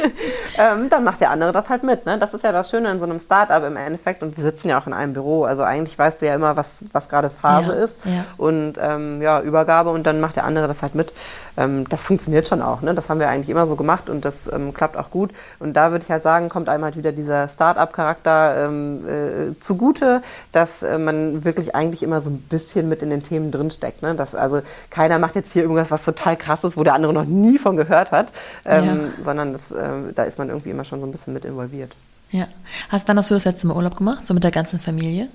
ähm, 0.58 0.88
dann 0.88 1.04
macht 1.04 1.20
der 1.20 1.30
andere 1.30 1.52
das 1.52 1.68
halt 1.68 1.84
mit. 1.84 2.06
Ne? 2.06 2.18
Das 2.18 2.34
ist 2.34 2.42
ja 2.42 2.50
das 2.50 2.68
Schöne 2.68 2.90
in 2.90 2.98
so 2.98 3.04
einem 3.04 3.20
Startup 3.20 3.62
im 3.62 3.76
Endeffekt. 3.76 4.22
Und 4.22 4.36
wir 4.36 4.42
sitzen 4.42 4.68
ja 4.68 4.80
auch 4.80 4.86
in 4.88 4.92
einem 4.92 5.12
Büro. 5.12 5.44
Also 5.44 5.62
eigentlich 5.62 5.96
weißt 5.96 6.20
du 6.20 6.26
ja 6.26 6.34
immer, 6.34 6.56
was, 6.56 6.78
was 6.92 7.08
gerade 7.08 7.30
Phase 7.30 7.76
ja, 7.76 7.84
ist. 7.84 8.04
Ja. 8.04 8.24
Und 8.36 8.74
ähm, 8.80 9.22
ja, 9.22 9.40
Übergabe. 9.40 9.90
Und 9.90 10.04
dann 10.04 10.20
macht 10.20 10.36
der 10.36 10.44
andere 10.44 10.66
das 10.66 10.82
halt 10.82 10.96
mit. 10.96 11.12
Ähm, 11.56 11.88
das 11.88 12.02
funktioniert 12.02 12.48
schon 12.48 12.62
auch. 12.62 12.80
Ne? 12.82 12.94
Das 12.94 13.08
haben 13.08 13.20
wir 13.20 13.28
eigentlich 13.28 13.50
immer 13.50 13.66
so 13.66 13.76
gemacht 13.76 14.08
und 14.08 14.24
das 14.24 14.50
ähm, 14.52 14.72
klappt 14.72 14.96
auch 14.96 15.10
gut. 15.10 15.30
Und 15.58 15.74
da 15.74 15.90
würde 15.90 16.04
ich 16.04 16.10
halt 16.10 16.22
sagen, 16.22 16.48
kommt 16.48 16.68
einem 16.68 16.84
halt 16.84 16.96
wieder 16.96 17.12
dieser 17.12 17.48
Startup-Charakter 17.48 18.66
ähm, 18.66 19.06
äh, 19.06 19.60
zugute, 19.60 20.22
dass 20.52 20.82
äh, 20.82 20.98
man 20.98 21.44
wirklich 21.44 21.74
eigentlich 21.74 22.02
immer 22.02 22.20
so 22.20 22.30
ein 22.30 22.38
bisschen 22.38 22.88
mit 22.88 23.02
in 23.02 23.10
den 23.10 23.22
Themen 23.22 23.50
drinsteckt. 23.50 24.02
Ne? 24.02 24.14
Dass, 24.14 24.34
also 24.34 24.62
keiner 24.90 25.18
macht 25.18 25.36
jetzt 25.36 25.52
hier 25.52 25.62
irgendwas, 25.62 25.90
was 25.90 26.04
total 26.04 26.36
krass 26.36 26.64
ist, 26.64 26.76
wo 26.76 26.84
der 26.84 26.94
andere 26.94 27.12
noch 27.12 27.24
nie 27.24 27.58
von 27.58 27.76
gehört 27.76 28.12
hat, 28.12 28.32
ähm, 28.64 28.84
ja. 28.84 29.24
sondern 29.24 29.52
das, 29.52 29.70
äh, 29.70 30.12
da 30.14 30.24
ist 30.24 30.38
man 30.38 30.48
irgendwie 30.48 30.70
immer 30.70 30.84
schon 30.84 31.00
so 31.00 31.06
ein 31.06 31.12
bisschen 31.12 31.32
mit 31.32 31.44
involviert. 31.44 31.94
Ja. 32.30 32.48
Hast, 32.88 33.08
wann 33.08 33.18
hast 33.18 33.30
du 33.30 33.34
das 33.34 33.44
letzte 33.44 33.66
Mal 33.66 33.76
Urlaub 33.76 33.96
gemacht, 33.96 34.26
so 34.26 34.32
mit 34.32 34.42
der 34.42 34.50
ganzen 34.50 34.80
Familie? 34.80 35.28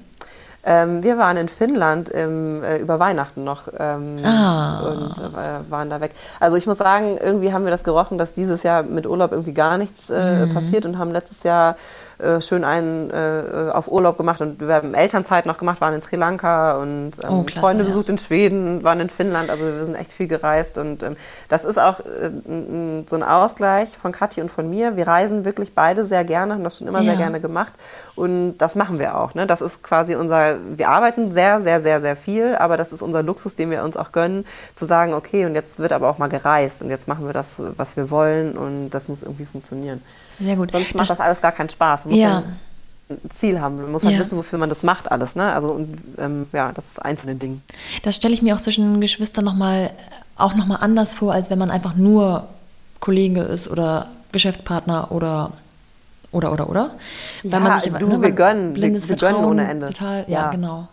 Ähm, 0.63 1.01
wir 1.03 1.17
waren 1.17 1.37
in 1.37 1.47
Finnland 1.49 2.09
im, 2.09 2.63
äh, 2.63 2.77
über 2.77 2.99
Weihnachten 2.99 3.43
noch 3.43 3.63
ähm, 3.77 4.17
ah. 4.23 4.81
und 4.81 5.17
äh, 5.17 5.71
waren 5.71 5.89
da 5.89 6.01
weg. 6.01 6.11
Also 6.39 6.57
ich 6.57 6.67
muss 6.67 6.77
sagen, 6.77 7.17
irgendwie 7.17 7.53
haben 7.53 7.63
wir 7.63 7.71
das 7.71 7.83
gerochen, 7.83 8.17
dass 8.17 8.33
dieses 8.33 8.63
Jahr 8.63 8.83
mit 8.83 9.07
Urlaub 9.07 9.31
irgendwie 9.31 9.53
gar 9.53 9.77
nichts 9.77 10.09
äh, 10.09 10.45
mhm. 10.45 10.53
passiert 10.53 10.85
und 10.85 10.97
haben 10.97 11.11
letztes 11.11 11.43
Jahr 11.43 11.77
äh, 12.19 12.41
schön 12.41 12.63
einen 12.63 13.11
äh, 13.11 13.69
auf 13.71 13.91
Urlaub 13.91 14.17
gemacht 14.17 14.41
und 14.41 14.59
wir 14.59 14.73
haben 14.73 14.93
Elternzeit 14.93 15.45
noch 15.45 15.57
gemacht, 15.57 15.81
waren 15.81 15.93
in 15.93 16.01
Sri 16.01 16.15
Lanka 16.15 16.77
und 16.77 17.11
ähm, 17.23 17.29
oh, 17.29 17.43
klasse, 17.43 17.59
Freunde 17.59 17.83
besucht 17.83 18.07
ja. 18.07 18.13
in 18.13 18.17
Schweden, 18.17 18.83
waren 18.83 18.99
in 18.99 19.09
Finnland, 19.09 19.49
also 19.51 19.63
wir 19.63 19.85
sind 19.85 19.95
echt 19.95 20.11
viel 20.11 20.27
gereist 20.27 20.77
und 20.79 21.03
ähm, 21.03 21.15
das 21.49 21.63
ist 21.63 21.77
auch 21.77 21.99
äh, 21.99 22.31
so 23.07 23.15
ein 23.15 23.23
Ausgleich 23.23 23.89
von 23.95 24.11
Kathi 24.11 24.41
und 24.41 24.49
von 24.49 24.67
mir. 24.67 24.95
Wir 24.97 25.07
reisen 25.07 25.45
wirklich 25.45 25.75
beide 25.75 26.05
sehr 26.05 26.23
gerne, 26.23 26.55
haben 26.55 26.63
das 26.63 26.77
schon 26.77 26.87
immer 26.87 27.01
ja. 27.01 27.11
sehr 27.11 27.17
gerne 27.17 27.39
gemacht 27.39 27.73
und 28.15 28.57
das 28.57 28.73
machen 28.73 28.97
wir 28.97 29.15
auch. 29.15 29.35
Ne? 29.35 29.45
Das 29.45 29.61
ist 29.61 29.83
quasi 29.83 30.15
unser, 30.15 30.57
wir 30.75 30.89
arbeiten 30.89 31.31
sehr, 31.31 31.61
sehr, 31.61 31.81
sehr, 31.81 32.01
sehr 32.01 32.15
viel, 32.15 32.55
aber 32.55 32.77
das 32.77 32.91
ist 32.91 33.03
unser 33.03 33.21
Luxus, 33.21 33.55
den 33.55 33.69
wir 33.69 33.83
uns 33.83 33.95
auch 33.95 34.11
gönnen, 34.11 34.45
zu 34.75 34.85
sagen, 34.85 35.13
okay, 35.13 35.45
und 35.45 35.53
jetzt 35.53 35.77
wird 35.77 35.91
aber 35.91 36.09
auch 36.09 36.17
mal 36.17 36.29
gereist 36.29 36.81
und 36.81 36.89
jetzt 36.89 37.07
machen 37.07 37.27
wir 37.27 37.33
das, 37.33 37.47
was 37.57 37.95
wir 37.95 38.09
wollen 38.09 38.57
und 38.57 38.89
das 38.89 39.07
muss 39.07 39.21
irgendwie 39.21 39.45
funktionieren. 39.45 40.01
Sehr 40.37 40.55
gut. 40.55 40.71
Sonst 40.71 40.93
macht 40.95 41.09
das, 41.09 41.17
das 41.17 41.19
alles 41.19 41.41
gar 41.41 41.51
keinen 41.51 41.69
Spaß. 41.69 42.05
Man 42.05 42.13
muss 42.13 42.21
ja. 42.21 42.43
ein 43.09 43.31
Ziel 43.37 43.59
haben. 43.59 43.81
Man 43.81 43.91
muss 43.91 44.03
halt 44.03 44.13
ja. 44.13 44.19
wissen, 44.19 44.37
wofür 44.37 44.59
man 44.59 44.69
das 44.69 44.83
macht 44.83 45.11
alles. 45.11 45.35
Ne? 45.35 45.51
Also 45.53 45.67
und, 45.67 45.97
ähm, 46.17 46.47
ja, 46.53 46.71
das 46.71 46.85
ist 46.85 47.01
einzelne 47.01 47.35
Ding. 47.35 47.61
Das 48.03 48.15
stelle 48.15 48.33
ich 48.33 48.41
mir 48.41 48.55
auch 48.55 48.61
zwischen 48.61 49.01
Geschwistern 49.01 49.45
nochmal 49.45 49.91
auch 50.35 50.55
nochmal 50.55 50.79
anders 50.81 51.15
vor, 51.15 51.33
als 51.33 51.49
wenn 51.49 51.59
man 51.59 51.71
einfach 51.71 51.95
nur 51.95 52.47
Kollege 52.99 53.41
ist 53.41 53.69
oder 53.69 54.07
Geschäftspartner 54.31 55.11
oder 55.11 55.53
oder 56.31 56.51
oder 56.51 56.69
oder. 56.69 56.91
Weil 57.43 57.51
ja, 57.51 57.59
man 57.59 57.79
sich, 57.79 57.91
du, 57.93 58.07
ne, 58.07 58.21
wir 58.21 58.31
gönnen, 58.31 58.73
blindes 58.73 59.07
wir, 59.09 59.19
wir 59.19 59.29
gönnen 59.29 59.45
ohne 59.45 59.69
Ende. 59.69 59.87
Total, 59.87 60.25
ja, 60.27 60.43
ja 60.43 60.49
genau. 60.49 60.87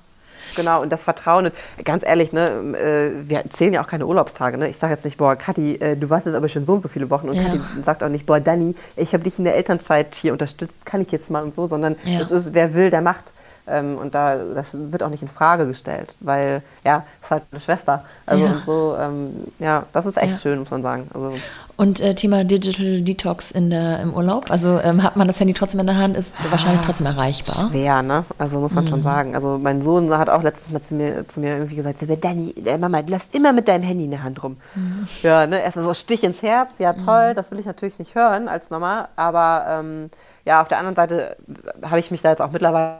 Genau, 0.54 0.82
und 0.82 0.90
das 0.90 1.02
Vertrauen. 1.02 1.50
Ganz 1.84 2.04
ehrlich, 2.04 2.32
ne, 2.32 2.44
äh, 2.44 3.28
wir 3.28 3.44
zählen 3.50 3.72
ja 3.74 3.82
auch 3.82 3.88
keine 3.88 4.06
Urlaubstage. 4.06 4.58
Ne? 4.58 4.68
Ich 4.68 4.76
sage 4.76 4.94
jetzt 4.94 5.04
nicht, 5.04 5.16
boah, 5.16 5.36
Kathi, 5.36 5.76
äh, 5.76 5.96
du 5.96 6.10
warst 6.10 6.26
jetzt 6.26 6.34
aber 6.34 6.48
schon 6.48 6.66
so 6.66 6.72
und 6.74 6.82
so 6.82 6.88
viele 6.88 7.10
Wochen. 7.10 7.28
Und 7.28 7.36
ja. 7.36 7.44
Kathi 7.44 7.60
sagt 7.82 8.02
auch 8.02 8.08
nicht, 8.08 8.26
boah, 8.26 8.40
Dani, 8.40 8.74
ich 8.96 9.12
habe 9.12 9.24
dich 9.24 9.38
in 9.38 9.44
der 9.44 9.56
Elternzeit 9.56 10.14
hier 10.14 10.32
unterstützt, 10.32 10.84
kann 10.84 11.00
ich 11.00 11.10
jetzt 11.12 11.30
mal 11.30 11.42
und 11.42 11.54
so, 11.54 11.66
sondern 11.66 11.96
ja. 12.04 12.20
es 12.20 12.30
ist, 12.30 12.54
wer 12.54 12.74
will, 12.74 12.90
der 12.90 13.00
macht. 13.00 13.32
Ähm, 13.66 13.96
und 13.96 14.14
da, 14.14 14.36
das 14.36 14.76
wird 14.92 15.02
auch 15.02 15.08
nicht 15.08 15.22
in 15.22 15.28
Frage 15.28 15.66
gestellt, 15.66 16.14
weil, 16.20 16.62
ja, 16.84 17.04
es 17.20 17.24
ist 17.24 17.30
halt 17.30 17.42
eine 17.50 17.60
Schwester. 17.60 18.04
Also 18.26 18.44
ja. 18.44 18.50
und 18.52 18.64
so, 18.64 18.96
ähm, 19.00 19.30
ja, 19.58 19.86
das 19.92 20.04
ist 20.04 20.18
echt 20.18 20.32
ja. 20.32 20.36
schön, 20.36 20.58
muss 20.58 20.70
man 20.70 20.82
sagen. 20.82 21.08
Also, 21.14 21.32
und 21.76 22.00
äh, 22.00 22.14
Thema 22.14 22.44
Digital 22.44 23.00
Detox 23.00 23.50
in 23.50 23.70
der, 23.70 24.00
im 24.00 24.12
Urlaub, 24.12 24.50
also 24.50 24.78
ähm, 24.80 25.02
hat 25.02 25.16
man 25.16 25.26
das 25.26 25.40
Handy 25.40 25.54
trotzdem 25.54 25.80
in 25.80 25.86
der 25.86 25.96
Hand, 25.96 26.16
ist 26.16 26.34
ah, 26.38 26.50
wahrscheinlich 26.50 26.82
trotzdem 26.82 27.06
erreichbar. 27.06 27.70
Schwer, 27.70 28.02
ne? 28.02 28.24
Also 28.38 28.60
muss 28.60 28.74
man 28.74 28.84
mhm. 28.84 28.88
schon 28.88 29.02
sagen. 29.02 29.34
Also 29.34 29.58
mein 29.58 29.82
Sohn 29.82 30.16
hat 30.16 30.28
auch 30.28 30.42
letztes 30.42 30.70
Mal 30.70 30.82
zu 30.82 30.94
mir, 30.94 31.26
zu 31.26 31.40
mir 31.40 31.56
irgendwie 31.56 31.76
gesagt, 31.76 31.98
Danny, 32.20 32.54
äh, 32.64 32.76
Mama, 32.76 33.00
du 33.02 33.10
lässt 33.10 33.34
immer 33.34 33.54
mit 33.54 33.66
deinem 33.66 33.82
Handy 33.82 34.04
in 34.04 34.10
der 34.10 34.22
Hand 34.22 34.42
rum. 34.42 34.58
Mhm. 34.74 35.08
Ja, 35.22 35.46
ne? 35.46 35.62
Erstmal 35.62 35.86
so 35.86 35.94
Stich 35.94 36.22
ins 36.22 36.42
Herz, 36.42 36.68
ja 36.78 36.92
toll, 36.92 37.30
mhm. 37.30 37.36
das 37.36 37.50
will 37.50 37.58
ich 37.58 37.66
natürlich 37.66 37.98
nicht 37.98 38.14
hören 38.14 38.46
als 38.46 38.68
Mama, 38.68 39.08
aber 39.16 39.64
ähm, 39.68 40.10
ja, 40.44 40.60
auf 40.60 40.68
der 40.68 40.78
anderen 40.78 40.94
Seite 40.94 41.36
habe 41.82 41.98
ich 41.98 42.10
mich 42.10 42.20
da 42.20 42.30
jetzt 42.30 42.42
auch 42.42 42.52
mittlerweile 42.52 42.98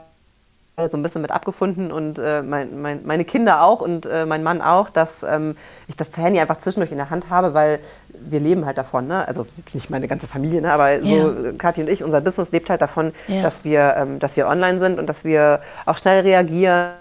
so 0.77 0.97
ein 0.97 1.03
bisschen 1.03 1.21
mit 1.21 1.31
abgefunden 1.31 1.91
und 1.91 2.19
äh, 2.19 2.41
mein, 2.41 2.81
mein, 2.81 3.05
meine 3.05 3.23
Kinder 3.23 3.61
auch 3.61 3.79
und 3.79 4.05
äh, 4.05 4.25
mein 4.25 4.43
Mann 4.43 4.61
auch, 4.61 4.89
dass 4.89 5.23
ähm, 5.23 5.55
ich 5.87 5.95
das 5.95 6.09
Handy 6.17 6.39
einfach 6.39 6.57
zwischendurch 6.57 6.91
in 6.91 6.97
der 6.97 7.09
Hand 7.09 7.29
habe, 7.29 7.53
weil 7.53 7.79
wir 8.09 8.41
leben 8.41 8.65
halt 8.65 8.77
davon, 8.77 9.07
ne? 9.07 9.25
also 9.25 9.47
nicht 9.73 9.89
meine 9.89 10.07
ganze 10.09 10.27
Familie, 10.27 10.61
ne? 10.61 10.73
aber 10.73 10.99
so 10.99 11.07
ja. 11.07 11.51
Kathi 11.57 11.81
und 11.81 11.89
ich, 11.89 12.03
unser 12.03 12.19
Business 12.19 12.51
lebt 12.51 12.69
halt 12.69 12.81
davon, 12.81 13.13
ja. 13.27 13.41
dass, 13.41 13.63
wir, 13.63 13.95
ähm, 13.97 14.19
dass 14.19 14.35
wir 14.35 14.47
online 14.47 14.77
sind 14.77 14.99
und 14.99 15.07
dass 15.07 15.23
wir 15.23 15.61
auch 15.85 15.97
schnell 15.97 16.21
reagieren 16.21 16.91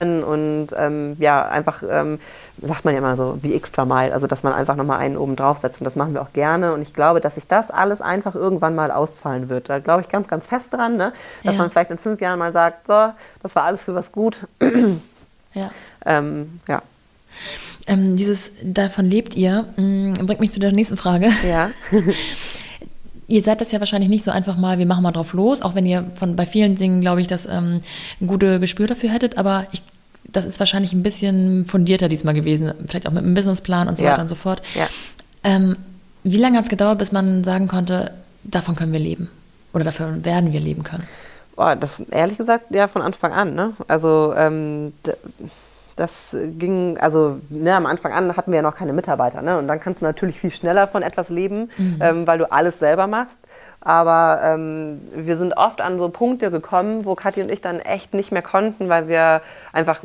und 0.00 0.68
ähm, 0.76 1.16
ja, 1.18 1.46
einfach, 1.46 1.82
ähm, 1.88 2.18
sagt 2.58 2.84
man 2.84 2.94
ja 2.94 2.98
immer 2.98 3.16
so, 3.16 3.38
wie 3.42 3.54
extra 3.54 3.84
mal, 3.84 4.12
also 4.12 4.26
dass 4.26 4.42
man 4.42 4.52
einfach 4.52 4.76
nochmal 4.76 5.00
einen 5.00 5.16
oben 5.16 5.36
draufsetzt 5.36 5.80
und 5.80 5.84
das 5.84 5.96
machen 5.96 6.14
wir 6.14 6.22
auch 6.22 6.32
gerne 6.32 6.72
und 6.72 6.82
ich 6.82 6.94
glaube, 6.94 7.20
dass 7.20 7.34
sich 7.34 7.46
das 7.46 7.70
alles 7.70 8.00
einfach 8.00 8.34
irgendwann 8.34 8.74
mal 8.74 8.90
auszahlen 8.90 9.48
wird. 9.48 9.68
Da 9.68 9.78
glaube 9.80 10.02
ich 10.02 10.08
ganz, 10.08 10.28
ganz 10.28 10.46
fest 10.46 10.72
dran, 10.72 10.96
ne? 10.96 11.12
dass 11.42 11.54
ja. 11.56 11.62
man 11.62 11.70
vielleicht 11.70 11.90
in 11.90 11.98
fünf 11.98 12.20
Jahren 12.20 12.38
mal 12.38 12.52
sagt, 12.52 12.86
so, 12.86 13.08
das 13.42 13.54
war 13.56 13.64
alles 13.64 13.84
für 13.84 13.94
was 13.94 14.12
gut. 14.12 14.46
ja. 15.54 15.70
Ähm, 16.06 16.60
ja. 16.68 16.82
Ähm, 17.86 18.18
dieses, 18.18 18.52
davon 18.62 19.06
lebt 19.06 19.34
ihr, 19.36 19.62
mm, 19.78 20.26
bringt 20.26 20.40
mich 20.40 20.52
zu 20.52 20.60
der 20.60 20.70
nächsten 20.70 20.98
Frage. 20.98 21.30
Ja. 21.48 21.70
ihr 23.28 23.42
seid 23.42 23.60
das 23.60 23.72
ja 23.72 23.80
wahrscheinlich 23.80 24.10
nicht 24.10 24.24
so 24.24 24.30
einfach 24.30 24.56
mal, 24.56 24.78
wir 24.78 24.86
machen 24.86 25.02
mal 25.02 25.12
drauf 25.12 25.32
los, 25.32 25.62
auch 25.62 25.74
wenn 25.74 25.86
ihr 25.86 26.10
von 26.14 26.36
bei 26.36 26.46
vielen 26.46 26.76
Dingen, 26.76 27.00
glaube 27.00 27.20
ich, 27.20 27.26
das 27.26 27.46
ähm, 27.46 27.80
ein 28.20 28.26
gutes 28.26 28.60
Gespür 28.60 28.86
dafür 28.86 29.10
hättet, 29.10 29.38
aber 29.38 29.66
ich, 29.72 29.82
das 30.24 30.44
ist 30.44 30.58
wahrscheinlich 30.58 30.92
ein 30.92 31.02
bisschen 31.02 31.66
fundierter 31.66 32.08
diesmal 32.08 32.34
gewesen, 32.34 32.72
vielleicht 32.86 33.06
auch 33.06 33.12
mit 33.12 33.22
einem 33.22 33.34
Businessplan 33.34 33.88
und 33.88 33.98
so 33.98 34.04
ja. 34.04 34.12
weiter 34.12 34.22
und 34.22 34.28
so 34.28 34.34
fort. 34.34 34.62
Ja. 34.74 34.88
Ähm, 35.44 35.76
wie 36.22 36.38
lange 36.38 36.56
hat 36.56 36.64
es 36.64 36.70
gedauert, 36.70 36.98
bis 36.98 37.12
man 37.12 37.44
sagen 37.44 37.68
konnte, 37.68 38.12
davon 38.42 38.76
können 38.76 38.92
wir 38.92 39.00
leben 39.00 39.30
oder 39.72 39.84
dafür 39.84 40.24
werden 40.24 40.52
wir 40.52 40.60
leben 40.60 40.82
können? 40.82 41.04
Boah, 41.56 41.76
das 41.76 42.00
ehrlich 42.00 42.38
gesagt 42.38 42.66
ja 42.70 42.88
von 42.88 43.02
Anfang 43.02 43.32
an. 43.32 43.54
Ne? 43.54 43.72
Also 43.86 44.34
ähm, 44.36 44.92
das 45.96 46.34
ging, 46.58 46.98
also 46.98 47.40
ne, 47.48 47.74
am 47.74 47.86
Anfang 47.86 48.12
an 48.12 48.36
hatten 48.36 48.50
wir 48.50 48.56
ja 48.56 48.62
noch 48.62 48.74
keine 48.74 48.92
Mitarbeiter. 48.92 49.42
Ne? 49.42 49.58
Und 49.58 49.68
dann 49.68 49.80
kannst 49.80 50.00
du 50.00 50.06
natürlich 50.06 50.40
viel 50.40 50.50
schneller 50.50 50.88
von 50.88 51.02
etwas 51.02 51.28
leben, 51.28 51.70
mhm. 51.76 51.98
ähm, 52.00 52.26
weil 52.26 52.38
du 52.38 52.50
alles 52.50 52.78
selber 52.78 53.06
machst. 53.06 53.36
Aber 53.84 54.40
ähm, 54.42 55.00
wir 55.14 55.36
sind 55.36 55.56
oft 55.56 55.82
an 55.82 55.98
so 55.98 56.08
Punkte 56.08 56.50
gekommen, 56.50 57.04
wo 57.04 57.14
Kathi 57.14 57.42
und 57.42 57.50
ich 57.50 57.60
dann 57.60 57.80
echt 57.80 58.14
nicht 58.14 58.32
mehr 58.32 58.42
konnten, 58.42 58.88
weil 58.88 59.08
wir 59.08 59.42
einfach 59.72 60.00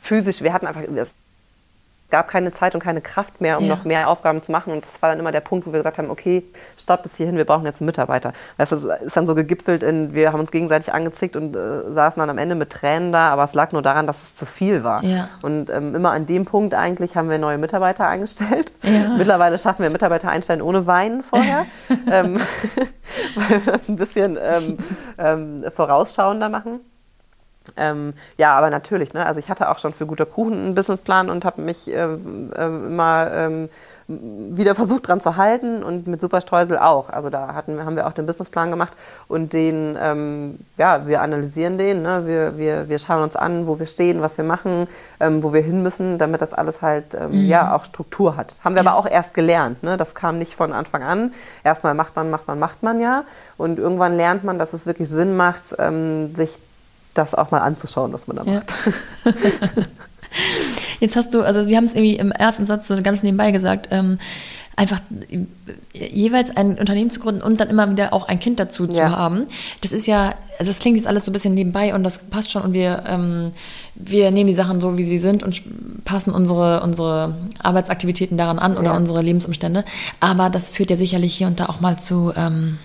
physisch, 0.00 0.42
wir 0.42 0.54
hatten 0.54 0.66
einfach, 0.66 0.82
gab 2.10 2.28
keine 2.28 2.52
Zeit 2.52 2.74
und 2.74 2.82
keine 2.82 3.00
Kraft 3.00 3.40
mehr, 3.40 3.58
um 3.58 3.64
ja. 3.64 3.74
noch 3.74 3.84
mehr 3.84 4.08
Aufgaben 4.08 4.42
zu 4.42 4.52
machen. 4.52 4.72
Und 4.72 4.84
das 4.84 5.00
war 5.00 5.10
dann 5.10 5.18
immer 5.18 5.32
der 5.32 5.40
Punkt, 5.40 5.66
wo 5.66 5.72
wir 5.72 5.78
gesagt 5.78 5.98
haben, 5.98 6.10
okay, 6.10 6.42
stopp 6.78 7.02
bis 7.02 7.16
hierhin, 7.16 7.36
wir 7.36 7.44
brauchen 7.44 7.64
jetzt 7.64 7.80
einen 7.80 7.86
Mitarbeiter. 7.86 8.32
Weißt 8.56 8.72
du, 8.72 8.76
das 8.76 9.02
ist 9.02 9.16
dann 9.16 9.26
so 9.26 9.34
gegipfelt 9.34 9.82
in, 9.82 10.12
wir 10.12 10.32
haben 10.32 10.40
uns 10.40 10.50
gegenseitig 10.50 10.92
angezickt 10.92 11.36
und 11.36 11.54
äh, 11.56 11.90
saßen 11.90 12.20
dann 12.20 12.30
am 12.30 12.38
Ende 12.38 12.54
mit 12.54 12.70
Tränen 12.70 13.12
da, 13.12 13.30
aber 13.30 13.44
es 13.44 13.54
lag 13.54 13.72
nur 13.72 13.82
daran, 13.82 14.06
dass 14.06 14.22
es 14.22 14.36
zu 14.36 14.46
viel 14.46 14.84
war. 14.84 15.04
Ja. 15.04 15.28
Und 15.42 15.70
ähm, 15.70 15.94
immer 15.94 16.12
an 16.12 16.26
dem 16.26 16.44
Punkt 16.44 16.74
eigentlich 16.74 17.16
haben 17.16 17.30
wir 17.30 17.38
neue 17.38 17.58
Mitarbeiter 17.58 18.06
eingestellt. 18.06 18.72
Ja. 18.82 19.14
Mittlerweile 19.16 19.58
schaffen 19.58 19.82
wir 19.82 19.90
Mitarbeiter 19.90 20.30
einstellen 20.30 20.62
ohne 20.62 20.86
Weinen 20.86 21.22
vorher, 21.22 21.66
ähm, 22.10 22.40
weil 23.34 23.64
wir 23.64 23.72
das 23.72 23.88
ein 23.88 23.96
bisschen 23.96 24.38
ähm, 24.40 24.78
ähm 25.18 25.64
vorausschauender 25.70 26.48
machen. 26.48 26.80
Ähm, 27.76 28.14
ja, 28.36 28.56
aber 28.56 28.70
natürlich. 28.70 29.12
Ne? 29.12 29.24
Also 29.24 29.38
ich 29.38 29.48
hatte 29.48 29.68
auch 29.68 29.78
schon 29.78 29.92
für 29.92 30.06
guter 30.06 30.26
Kuchen 30.26 30.54
einen 30.54 30.74
Businessplan 30.74 31.28
und 31.30 31.44
habe 31.44 31.60
mich 31.60 31.88
äh, 31.88 31.92
äh, 31.92 32.66
immer 32.66 33.30
ähm, 33.32 33.68
wieder 34.08 34.74
versucht 34.74 35.06
dran 35.06 35.20
zu 35.20 35.36
halten 35.36 35.82
und 35.84 36.06
mit 36.06 36.20
Superstreusel 36.20 36.78
auch. 36.78 37.10
Also 37.10 37.30
da 37.30 37.54
hatten, 37.54 37.84
haben 37.84 37.96
wir 37.96 38.06
auch 38.06 38.12
den 38.12 38.26
Businessplan 38.26 38.70
gemacht 38.70 38.92
und 39.28 39.52
den, 39.52 39.96
ähm, 40.00 40.58
ja, 40.78 41.06
wir 41.06 41.20
analysieren 41.20 41.78
den. 41.78 42.02
Ne? 42.02 42.26
Wir, 42.26 42.58
wir, 42.58 42.88
wir 42.88 42.98
schauen 42.98 43.22
uns 43.22 43.36
an, 43.36 43.66
wo 43.66 43.78
wir 43.78 43.86
stehen, 43.86 44.20
was 44.20 44.36
wir 44.36 44.44
machen, 44.44 44.88
ähm, 45.20 45.42
wo 45.42 45.52
wir 45.52 45.60
hin 45.60 45.82
müssen, 45.82 46.18
damit 46.18 46.42
das 46.42 46.54
alles 46.54 46.82
halt 46.82 47.14
ähm, 47.14 47.42
mhm. 47.42 47.46
ja 47.46 47.74
auch 47.74 47.84
Struktur 47.84 48.36
hat. 48.36 48.56
Haben 48.64 48.74
wir 48.74 48.82
ja. 48.82 48.90
aber 48.90 48.98
auch 48.98 49.06
erst 49.06 49.34
gelernt. 49.34 49.82
Ne? 49.82 49.96
Das 49.96 50.14
kam 50.14 50.38
nicht 50.38 50.56
von 50.56 50.72
Anfang 50.72 51.02
an. 51.02 51.32
Erstmal 51.62 51.94
macht 51.94 52.16
man, 52.16 52.30
macht 52.30 52.48
man, 52.48 52.58
macht 52.58 52.82
man 52.82 53.00
ja. 53.00 53.24
Und 53.58 53.78
irgendwann 53.78 54.16
lernt 54.16 54.42
man, 54.42 54.58
dass 54.58 54.72
es 54.72 54.86
wirklich 54.86 55.08
Sinn 55.08 55.36
macht, 55.36 55.76
ähm, 55.78 56.34
sich 56.34 56.58
das 57.14 57.34
auch 57.34 57.50
mal 57.50 57.60
anzuschauen, 57.60 58.12
was 58.12 58.26
man 58.26 58.36
da 58.36 58.44
macht. 58.44 58.74
Ja. 59.24 59.32
Jetzt 61.00 61.16
hast 61.16 61.34
du, 61.34 61.42
also 61.42 61.66
wir 61.66 61.76
haben 61.76 61.84
es 61.84 61.94
irgendwie 61.94 62.16
im 62.16 62.30
ersten 62.30 62.66
Satz 62.66 62.88
so 62.88 63.00
ganz 63.02 63.22
nebenbei 63.22 63.50
gesagt, 63.50 63.88
ähm, 63.90 64.18
einfach 64.76 65.00
jeweils 65.92 66.56
ein 66.56 66.78
Unternehmen 66.78 67.10
zu 67.10 67.20
gründen 67.20 67.42
und 67.42 67.60
dann 67.60 67.68
immer 67.68 67.90
wieder 67.90 68.14
auch 68.14 68.28
ein 68.28 68.38
Kind 68.38 68.58
dazu 68.58 68.86
ja. 68.86 69.08
zu 69.08 69.16
haben. 69.16 69.46
Das 69.82 69.92
ist 69.92 70.06
ja, 70.06 70.34
also 70.58 70.70
das 70.70 70.78
klingt 70.78 70.96
jetzt 70.96 71.06
alles 71.06 71.26
so 71.26 71.30
ein 71.30 71.32
bisschen 71.34 71.54
nebenbei 71.54 71.94
und 71.94 72.02
das 72.02 72.18
passt 72.18 72.50
schon 72.50 72.62
und 72.62 72.72
wir, 72.72 73.02
ähm, 73.06 73.52
wir 73.94 74.30
nehmen 74.30 74.46
die 74.46 74.54
Sachen 74.54 74.80
so, 74.80 74.96
wie 74.96 75.04
sie 75.04 75.18
sind 75.18 75.42
und 75.42 75.62
passen 76.04 76.32
unsere, 76.32 76.82
unsere 76.82 77.34
Arbeitsaktivitäten 77.62 78.38
daran 78.38 78.58
an 78.58 78.78
oder 78.78 78.92
ja. 78.92 78.96
unsere 78.96 79.20
Lebensumstände. 79.20 79.84
Aber 80.18 80.48
das 80.48 80.70
führt 80.70 80.88
ja 80.90 80.96
sicherlich 80.96 81.36
hier 81.36 81.48
und 81.48 81.60
da 81.60 81.66
auch 81.66 81.80
mal 81.80 81.98
zu 81.98 82.32
ähm, 82.34 82.78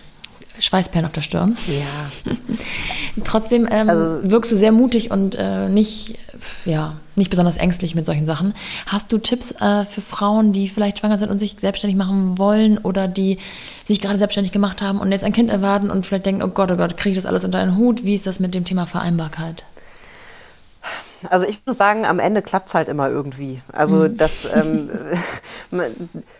Schweißperlen 0.59 1.05
auf 1.05 1.11
der 1.11 1.21
Stirn. 1.21 1.57
Ja. 1.67 2.33
Trotzdem 3.23 3.67
ähm, 3.69 3.89
also, 3.89 4.29
wirkst 4.29 4.51
du 4.51 4.55
sehr 4.55 4.71
mutig 4.71 5.11
und 5.11 5.35
äh, 5.35 5.69
nicht, 5.69 6.17
ja, 6.65 6.97
nicht 7.15 7.29
besonders 7.29 7.57
ängstlich 7.57 7.95
mit 7.95 8.05
solchen 8.05 8.25
Sachen. 8.25 8.53
Hast 8.87 9.11
du 9.11 9.17
Tipps 9.17 9.51
äh, 9.61 9.85
für 9.85 10.01
Frauen, 10.01 10.53
die 10.53 10.67
vielleicht 10.69 10.99
schwanger 10.99 11.17
sind 11.17 11.29
und 11.29 11.39
sich 11.39 11.55
selbstständig 11.57 11.97
machen 11.97 12.37
wollen 12.37 12.77
oder 12.77 13.07
die 13.07 13.37
sich 13.85 14.01
gerade 14.01 14.17
selbstständig 14.17 14.51
gemacht 14.51 14.81
haben 14.81 14.99
und 14.99 15.11
jetzt 15.11 15.23
ein 15.23 15.33
Kind 15.33 15.49
erwarten 15.49 15.89
und 15.89 16.05
vielleicht 16.05 16.25
denken, 16.25 16.43
oh 16.43 16.49
Gott, 16.49 16.71
oh 16.71 16.77
Gott, 16.77 16.97
kriege 16.97 17.11
ich 17.11 17.17
das 17.17 17.25
alles 17.25 17.45
unter 17.45 17.59
einen 17.59 17.77
Hut? 17.77 18.03
Wie 18.03 18.13
ist 18.13 18.27
das 18.27 18.39
mit 18.39 18.53
dem 18.53 18.65
Thema 18.65 18.85
Vereinbarkeit? 18.85 19.63
Also 21.29 21.47
ich 21.47 21.61
muss 21.65 21.77
sagen, 21.77 22.05
am 22.05 22.19
Ende 22.19 22.41
klappt 22.41 22.69
es 22.69 22.73
halt 22.73 22.87
immer 22.87 23.09
irgendwie. 23.09 23.61
Also 23.71 23.95
mhm. 23.95 24.17
das, 24.17 24.31
ähm, 24.53 24.89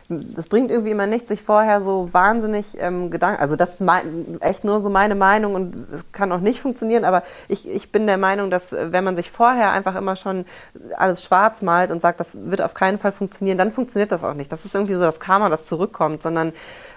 das 0.10 0.48
bringt 0.48 0.72
irgendwie 0.72 0.92
immer 0.92 1.08
nichts, 1.08 1.30
sich 1.30 1.44
vorher 1.44 1.82
so 1.82 2.10
wahnsinnig 2.12 2.78
ähm, 2.80 3.12
Gedanken. 3.12 3.42
Also 3.42 3.56
das 3.56 3.76
ist 3.76 3.82
mein, 3.82 4.40
echt 4.42 4.64
nur 4.64 4.80
so 4.80 4.90
meine 4.90 5.16
Meinung 5.16 5.56
und 5.56 5.76
es 5.94 6.04
kann 6.12 6.32
auch 6.32 6.40
nicht 6.40 6.60
funktionieren. 6.60 7.06
Aber 7.06 7.24
ich, 7.48 7.68
ich 7.68 7.92
bin 7.92 8.08
der 8.08 8.18
Meinung, 8.18 8.50
dass 8.50 8.74
äh, 8.74 8.92
wenn 8.92 9.04
man 9.04 9.16
sich 9.16 9.32
vorher 9.32 9.72
einfach 9.72 9.96
immer 9.96 10.16
schon 10.16 10.46
alles 10.98 11.24
schwarz 11.24 11.62
malt 11.62 11.92
und 11.92 12.02
sagt, 12.02 12.20
das 12.20 12.30
wird 12.34 12.62
auf 12.62 12.74
keinen 12.74 12.98
Fall 12.98 13.12
funktionieren, 13.12 13.58
dann 13.58 13.72
funktioniert 13.72 14.12
das 14.12 14.24
auch 14.24 14.34
nicht. 14.34 14.52
Das 14.52 14.66
ist 14.66 14.76
irgendwie 14.76 14.94
so 14.94 15.02
das 15.02 15.20
Karma, 15.20 15.50
das 15.50 15.66
zurückkommt, 15.66 16.24
sondern 16.24 16.54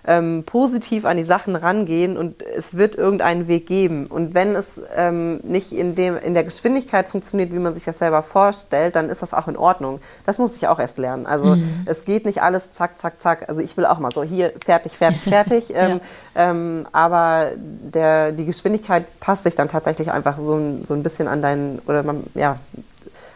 ähm, 0.08 0.42
positiv 0.44 1.04
an 1.04 1.18
die 1.18 1.22
Sachen 1.22 1.54
rangehen 1.54 2.16
und 2.16 2.42
es 2.42 2.74
wird 2.74 2.94
irgendeinen 2.94 3.46
Weg 3.46 3.66
geben. 3.66 4.06
Und 4.06 4.32
wenn 4.32 4.56
es 4.56 4.66
ähm, 4.96 5.38
nicht 5.42 5.70
in, 5.70 5.94
dem, 5.94 6.16
in 6.16 6.32
der 6.32 6.44
Geschwindigkeit 6.44 7.08
funktioniert, 7.08 7.52
wie 7.52 7.58
man 7.58 7.74
sich 7.74 7.84
das 7.84 7.98
selber 7.98 8.22
vorstellt, 8.22 8.96
dann 8.96 9.10
ist 9.10 9.20
das 9.20 9.34
auch 9.34 9.48
in 9.48 9.56
Ordnung. 9.58 10.00
Das 10.24 10.38
muss 10.38 10.56
ich 10.56 10.66
auch 10.66 10.78
erst 10.78 10.96
lernen. 10.96 11.26
Also 11.26 11.56
mhm. 11.56 11.82
es 11.84 12.06
geht 12.06 12.24
nicht 12.24 12.42
alles 12.42 12.72
zack, 12.72 12.98
zack, 12.98 13.20
zack. 13.20 13.50
Also 13.50 13.60
ich 13.60 13.76
will 13.76 13.84
auch 13.84 13.98
mal 13.98 14.10
so 14.10 14.22
hier 14.22 14.50
fertig, 14.64 14.96
fertig, 14.96 15.20
fertig. 15.24 15.64
ähm, 15.74 16.00
ja. 16.34 16.50
ähm, 16.50 16.86
aber 16.92 17.50
der, 17.58 18.32
die 18.32 18.46
Geschwindigkeit 18.46 19.04
passt 19.20 19.42
sich 19.42 19.56
dann 19.56 19.68
tatsächlich 19.68 20.10
einfach 20.10 20.38
so, 20.38 20.58
so 20.86 20.94
ein 20.94 21.02
bisschen 21.02 21.28
an 21.28 21.42
dein, 21.42 21.80
oder 21.86 22.02
man, 22.02 22.24
ja, 22.34 22.58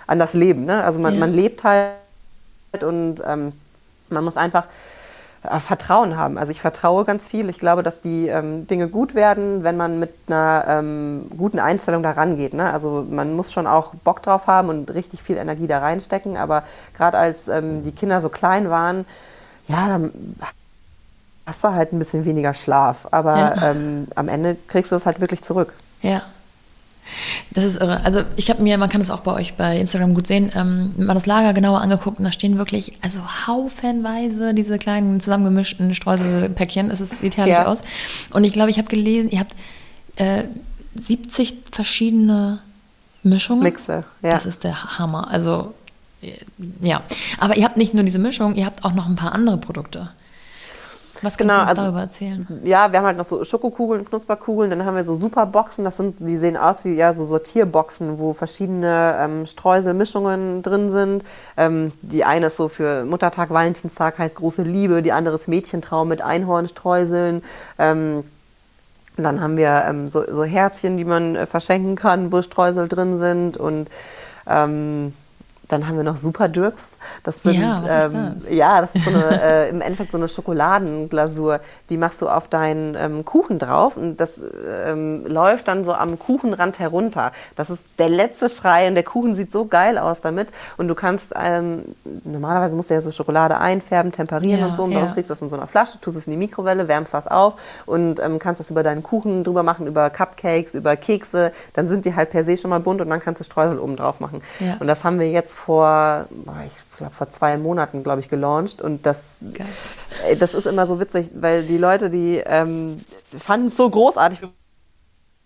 an 0.07 0.19
das 0.19 0.33
Leben. 0.33 0.65
Ne? 0.65 0.83
Also 0.83 1.01
man, 1.01 1.15
ja. 1.15 1.21
man 1.21 1.35
lebt 1.35 1.65
halt 1.65 1.93
und 2.83 3.17
ähm, 3.27 3.53
man 4.09 4.25
muss 4.25 4.39
einfach 4.39 4.65
Vertrauen 5.43 6.17
haben. 6.17 6.39
Also 6.39 6.53
ich 6.53 6.61
vertraue 6.61 7.05
ganz 7.05 7.27
viel. 7.27 7.49
Ich 7.49 7.59
glaube, 7.59 7.83
dass 7.83 8.01
die 8.01 8.29
ähm, 8.29 8.69
Dinge 8.69 8.89
gut 8.89 9.17
werden, 9.17 9.65
wenn 9.65 9.77
man 9.77 9.99
mit 9.99 10.13
einer 10.29 10.65
ähm, 10.69 11.27
guten 11.37 11.59
Einstellung 11.59 12.05
da 12.05 12.13
rangeht. 12.13 12.55
Ne? 12.55 12.73
Also 12.73 13.05
man 13.11 13.35
muss 13.35 13.53
schon 13.53 13.67
auch 13.67 13.95
Bock 14.05 14.23
drauf 14.23 14.47
haben 14.47 14.69
und 14.69 14.95
richtig 14.95 15.21
viel 15.21 15.37
Energie 15.37 15.67
da 15.67 15.81
reinstecken. 15.81 16.37
Aber 16.37 16.63
gerade 16.95 17.19
als 17.19 17.49
ähm, 17.49 17.83
die 17.83 17.91
Kinder 17.91 18.21
so 18.21 18.29
klein 18.29 18.71
waren, 18.71 19.05
ja, 19.67 19.89
dann 19.89 20.13
hast 21.45 21.65
du 21.65 21.73
halt 21.73 21.93
ein 21.93 21.99
bisschen 21.99 22.25
weniger 22.25 22.55
Schlaf. 22.55 23.09
Aber 23.11 23.37
ja. 23.37 23.71
Ähm, 23.71 24.07
am 24.15 24.29
Ende 24.29 24.57
kriegst 24.69 24.93
du 24.93 24.97
es 24.97 25.07
halt 25.07 25.21
wirklich 25.21 25.43
zurück. 25.43 25.73
Ja. 26.03 26.23
Das 27.51 27.65
ist 27.65 27.77
irre. 27.77 28.05
Also 28.05 28.23
ich 28.37 28.49
habe 28.51 28.63
mir, 28.63 28.79
man 28.79 28.89
kann 28.89 29.01
das 29.01 29.11
auch 29.11 29.21
bei 29.21 29.33
euch 29.33 29.55
bei 29.55 29.79
Instagram 29.79 30.15
gut 30.15 30.27
sehen, 30.27 30.51
ähm, 30.55 30.93
mal 30.97 31.15
das 31.15 31.27
Lager 31.27 31.53
genauer 31.53 31.81
angeguckt 31.81 32.19
und 32.19 32.25
da 32.25 32.33
stehen 32.33 32.59
wirklich 32.59 32.95
also 33.03 33.21
haufenweise 33.47 34.55
diese 34.55 34.79
kleinen 34.79 35.21
zusammengemischten 35.21 35.95
Streuselpäckchen. 35.95 36.91
Es 36.91 36.99
sieht 37.21 37.37
herrlich 37.37 37.55
ja. 37.55 37.67
aus. 37.67 37.83
Und 38.33 38.45
ich 38.45 38.53
glaube, 38.53 38.71
ich 38.71 38.79
habe 38.79 38.89
gelesen, 38.89 39.31
ihr 39.31 39.41
habt 39.41 39.55
äh, 40.17 40.45
70 40.95 41.57
verschiedene 41.71 42.61
Mischungen. 43.23 43.63
Mixe, 43.63 44.05
ja. 44.23 44.31
Das 44.31 44.47
ist 44.47 44.65
der 44.65 44.99
Hammer. 44.99 45.31
Also 45.31 45.75
äh, 46.23 46.33
ja, 46.81 47.03
aber 47.39 47.57
ihr 47.57 47.65
habt 47.65 47.77
nicht 47.77 47.95
nur 47.95 48.05
diese 48.05 48.19
Mischung, 48.19 48.55
ihr 48.55 48.67
habt 48.67 48.85
auch 48.85 48.95
noch 48.95 49.07
ein 49.07 49.17
paar 49.17 49.33
andere 49.33 49.59
Produkte. 49.59 50.11
Was 51.23 51.39
kannst 51.39 51.39
genau, 51.39 51.55
du 51.55 51.61
uns 51.61 51.71
also, 51.71 51.83
darüber 51.83 52.01
erzählen? 52.01 52.47
Ja, 52.65 52.91
wir 52.91 52.99
haben 52.99 53.07
halt 53.07 53.17
noch 53.17 53.25
so 53.25 53.45
Schokokugeln, 53.45 54.05
Knusperkugeln, 54.05 54.71
dann 54.71 54.85
haben 54.85 54.97
wir 54.97 55.05
so 55.05 55.17
Superboxen, 55.17 55.85
das 55.85 55.97
sind, 55.97 56.17
die 56.19 56.37
sehen 56.37 56.57
aus 56.57 56.85
wie 56.85 56.95
ja, 56.95 57.13
so 57.13 57.25
Sortierboxen, 57.25 58.19
wo 58.19 58.33
verschiedene 58.33 59.17
ähm, 59.19 59.47
Streuselmischungen 59.47 60.63
drin 60.63 60.91
sind. 60.91 61.25
Ähm, 61.57 61.93
die 62.03 62.25
eine 62.25 62.47
ist 62.47 62.57
so 62.57 62.69
für 62.69 63.05
Muttertag, 63.05 63.51
Valentinstag 63.51 64.19
heißt 64.19 64.35
große 64.35 64.63
Liebe, 64.63 65.03
die 65.03 65.13
andere 65.13 65.37
ist 65.37 65.49
Mädchentraum 65.49 66.09
mit 66.09 66.23
Einhornstreuseln. 66.23 67.43
Ähm, 67.79 68.25
dann 69.17 69.41
haben 69.41 69.57
wir 69.57 69.85
ähm, 69.87 70.09
so, 70.09 70.25
so, 70.33 70.43
Herzchen, 70.43 70.97
die 70.97 71.05
man 71.05 71.37
äh, 71.37 71.47
verschenken 71.47 71.97
kann, 71.97 72.33
wo 72.33 72.43
Streusel 72.43 72.89
drin 72.89 73.19
sind 73.19 73.57
und 73.57 73.89
ähm, 74.47 75.13
dann 75.69 75.87
haben 75.87 75.97
wir 75.97 76.05
noch 76.05 76.17
Super 76.17 76.49
Dirks. 76.49 76.85
Das 77.23 77.43
sind, 77.43 77.55
ja, 77.55 77.77
ähm, 77.89 78.37
das? 78.41 78.53
ja, 78.53 78.81
das 78.81 78.95
ist 78.95 79.05
so 79.05 79.11
eine, 79.11 79.43
äh, 79.43 79.69
im 79.69 79.81
Endeffekt 79.81 80.13
so 80.13 80.19
eine 80.19 80.29
Schokoladenglasur. 80.29 81.61
Die 81.91 81.97
machst 81.97 82.21
du 82.23 82.29
auf 82.29 82.49
deinen 82.49 82.95
ähm, 82.95 83.25
Kuchen 83.25 83.59
drauf 83.59 83.97
und 83.97 84.17
das 84.19 84.41
ähm, 84.87 85.27
läuft 85.27 85.69
dann 85.69 85.85
so 85.85 85.95
am 85.95 86.19
Kuchenrand 86.19 86.79
herunter. 86.79 87.33
Das 87.57 87.71
ist 87.71 87.83
der 87.99 88.09
letzte 88.09 88.49
Schrei 88.49 88.89
und 88.89 88.95
der 88.95 89.05
Kuchen 89.05 89.35
sieht 89.35 89.53
so 89.53 89.67
geil 89.67 89.99
aus 89.99 90.21
damit. 90.21 90.49
Und 90.77 90.89
du 90.89 90.95
kannst, 90.95 91.33
ähm, 91.41 91.85
normalerweise 92.25 92.77
musst 92.77 92.91
du 92.91 92.95
ja 92.95 93.01
so 93.01 93.11
Schokolade 93.11 93.59
einfärben, 93.59 94.13
temperieren 94.13 94.61
ja, 94.61 94.67
und 94.67 94.75
so. 94.75 94.85
Und 94.85 94.97
uns 94.97 95.13
kriegst 95.13 95.31
du 95.31 95.35
das 95.35 95.43
in 95.43 95.49
so 95.49 95.57
einer 95.57 95.67
Flasche, 95.67 96.01
tust 96.01 96.17
es 96.17 96.27
in 96.27 96.33
die 96.33 96.37
Mikrowelle, 96.37 96.89
wärmst 96.89 97.15
das 97.15 97.27
auf 97.27 97.55
und 97.87 98.21
ähm, 98.21 98.39
kannst 98.39 98.61
das 98.61 98.71
über 98.71 98.83
deinen 98.83 99.03
Kuchen 99.03 99.45
drüber 99.45 99.63
machen, 99.63 99.87
über 99.87 100.11
Cupcakes, 100.11 100.75
über 100.75 100.97
Kekse. 100.97 101.53
Dann 101.75 101.89
sind 101.89 102.05
die 102.05 102.15
halt 102.15 102.31
per 102.31 102.45
se 102.45 102.57
schon 102.57 102.71
mal 102.71 102.81
bunt 102.81 103.01
und 103.01 103.11
dann 103.11 103.21
kannst 103.21 103.41
du 103.41 103.45
Streusel 103.45 103.79
oben 103.79 103.97
drauf 103.97 104.21
machen. 104.21 104.43
Ja. 104.61 104.77
Und 104.79 104.87
das 104.87 105.05
haben 105.05 105.19
wir 105.19 105.31
jetzt 105.31 105.55
vor, 105.55 106.27
ich 106.67 106.92
glaube, 106.97 107.15
vor 107.15 107.31
zwei 107.31 107.57
Monaten, 107.57 108.03
glaube 108.03 108.21
ich, 108.21 108.29
gelauncht. 108.29 108.81
Und 108.81 109.07
das, 109.07 109.39
das 110.39 110.55
ist 110.55 110.67
immer 110.67 110.87
so 110.87 111.01
witzig, 111.01 111.31
weil 111.35 111.65
die 111.65 111.79
Leute, 111.79 112.11
die 112.11 112.43
ähm, 112.45 113.03
fanden 113.39 113.69
es 113.69 113.77
so 113.77 113.89
großartig 113.89 114.41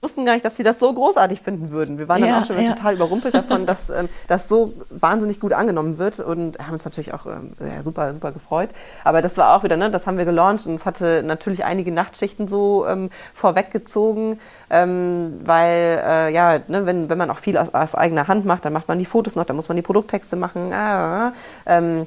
wussten 0.07 0.24
gar 0.24 0.34
nicht, 0.34 0.44
dass 0.44 0.57
sie 0.57 0.62
das 0.62 0.78
so 0.78 0.92
großartig 0.92 1.40
finden 1.40 1.70
würden. 1.70 1.98
Wir 1.98 2.07
waren 2.07 2.20
dann 2.20 2.30
ja, 2.30 2.40
auch 2.40 2.46
schon 2.46 2.61
ja. 2.61 2.72
total 2.72 2.94
überrumpelt 2.94 3.34
davon, 3.34 3.66
dass 3.66 3.90
ähm, 3.90 4.09
das 4.28 4.48
so 4.48 4.74
wahnsinnig 4.90 5.40
gut 5.40 5.52
angenommen 5.52 5.98
wird 5.98 6.20
und 6.20 6.59
haben 6.61 6.74
uns 6.74 6.84
natürlich 6.84 7.12
auch 7.12 7.26
ähm, 7.26 7.52
ja, 7.59 7.82
super, 7.82 8.12
super 8.12 8.30
gefreut. 8.30 8.70
Aber 9.02 9.20
das 9.20 9.36
war 9.36 9.57
auch 9.57 9.64
wieder, 9.64 9.76
ne, 9.76 9.90
das 9.90 10.07
haben 10.07 10.16
wir 10.16 10.24
gelauncht 10.24 10.66
und 10.66 10.76
es 10.76 10.86
hatte 10.86 11.24
natürlich 11.24 11.64
einige 11.64 11.90
Nachtschichten 11.90 12.46
so 12.46 12.86
ähm, 12.86 13.11
vorweggezogen, 13.34 14.38
ähm, 14.70 15.40
weil 15.44 16.00
äh, 16.04 16.32
ja, 16.32 16.61
ne, 16.68 16.86
wenn, 16.86 17.11
wenn 17.11 17.18
man 17.18 17.30
auch 17.30 17.38
viel 17.38 17.59
aus, 17.59 17.74
aus, 17.74 17.96
eigener 17.96 18.28
Hand 18.28 18.44
macht, 18.44 18.64
dann 18.64 18.72
macht 18.72 18.86
man 18.86 18.98
die 18.98 19.07
Fotos 19.07 19.34
noch, 19.34 19.44
dann 19.44 19.57
muss 19.57 19.68
man 19.68 19.76
die 19.76 19.82
Produkttexte 19.82 20.36
machen. 20.36 20.72
Ah, 20.72 21.32
ähm, 21.66 22.07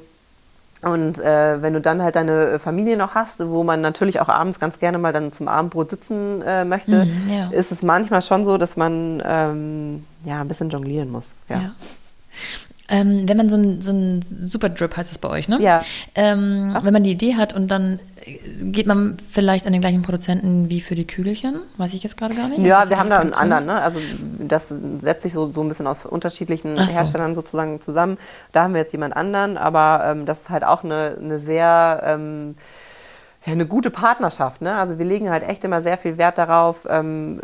und 0.82 1.18
äh, 1.18 1.60
wenn 1.60 1.74
du 1.74 1.80
dann 1.80 2.02
halt 2.02 2.16
deine 2.16 2.58
Familie 2.58 2.96
noch 2.96 3.14
hast, 3.14 3.40
wo 3.46 3.62
man 3.62 3.82
natürlich 3.82 4.20
auch 4.20 4.28
abends 4.28 4.58
ganz 4.58 4.78
gerne 4.78 4.98
mal 4.98 5.12
dann 5.12 5.32
zum 5.32 5.46
Abendbrot 5.46 5.90
sitzen 5.90 6.42
äh, 6.42 6.64
möchte, 6.64 7.04
mm, 7.04 7.30
ja. 7.30 7.50
ist 7.50 7.70
es 7.70 7.82
manchmal 7.82 8.22
schon 8.22 8.46
so, 8.46 8.56
dass 8.56 8.76
man 8.76 9.22
ähm, 9.24 10.06
ja 10.24 10.40
ein 10.40 10.48
bisschen 10.48 10.70
jonglieren 10.70 11.10
muss. 11.10 11.26
Ja. 11.48 11.56
ja. 11.56 11.70
Ähm, 12.90 13.28
wenn 13.28 13.36
man 13.36 13.48
so 13.48 13.56
ein, 13.56 13.80
so 13.80 13.92
ein 13.92 14.20
Super 14.22 14.68
Drip 14.68 14.96
heißt 14.96 15.10
das 15.10 15.18
bei 15.18 15.28
euch, 15.28 15.48
ne? 15.48 15.58
Ja. 15.60 15.78
Ähm, 16.14 16.76
wenn 16.82 16.92
man 16.92 17.04
die 17.04 17.12
Idee 17.12 17.36
hat 17.36 17.54
und 17.54 17.70
dann 17.70 18.00
geht 18.62 18.86
man 18.86 19.16
vielleicht 19.30 19.66
an 19.66 19.72
den 19.72 19.80
gleichen 19.80 20.02
Produzenten 20.02 20.70
wie 20.70 20.80
für 20.80 20.94
die 20.94 21.06
Kügelchen? 21.06 21.60
Weiß 21.78 21.94
ich 21.94 22.02
jetzt 22.02 22.16
gerade 22.16 22.34
gar 22.34 22.48
nicht. 22.48 22.60
Ja, 22.60 22.88
wir 22.88 22.98
haben 22.98 23.08
da 23.08 23.16
einen 23.16 23.32
anderen, 23.32 23.66
ne? 23.66 23.80
Also 23.80 24.00
das 24.38 24.72
setzt 25.00 25.22
sich 25.22 25.32
so, 25.32 25.48
so 25.48 25.62
ein 25.62 25.68
bisschen 25.68 25.86
aus 25.86 26.04
unterschiedlichen 26.04 26.76
so. 26.76 26.96
Herstellern 26.96 27.34
sozusagen 27.34 27.80
zusammen. 27.80 28.18
Da 28.52 28.64
haben 28.64 28.74
wir 28.74 28.80
jetzt 28.80 28.92
jemand 28.92 29.16
anderen, 29.16 29.56
aber 29.56 30.02
ähm, 30.04 30.26
das 30.26 30.40
ist 30.40 30.50
halt 30.50 30.64
auch 30.64 30.84
eine, 30.84 31.16
eine 31.20 31.40
sehr 31.40 32.02
ähm, 32.04 32.56
ja, 33.46 33.54
eine 33.54 33.66
gute 33.66 33.90
Partnerschaft. 33.90 34.60
Ne? 34.60 34.74
Also 34.74 34.98
wir 34.98 35.06
legen 35.06 35.30
halt 35.30 35.42
echt 35.42 35.64
immer 35.64 35.80
sehr 35.80 35.96
viel 35.96 36.18
Wert 36.18 36.36
darauf, 36.36 36.86
ähm, 36.88 37.40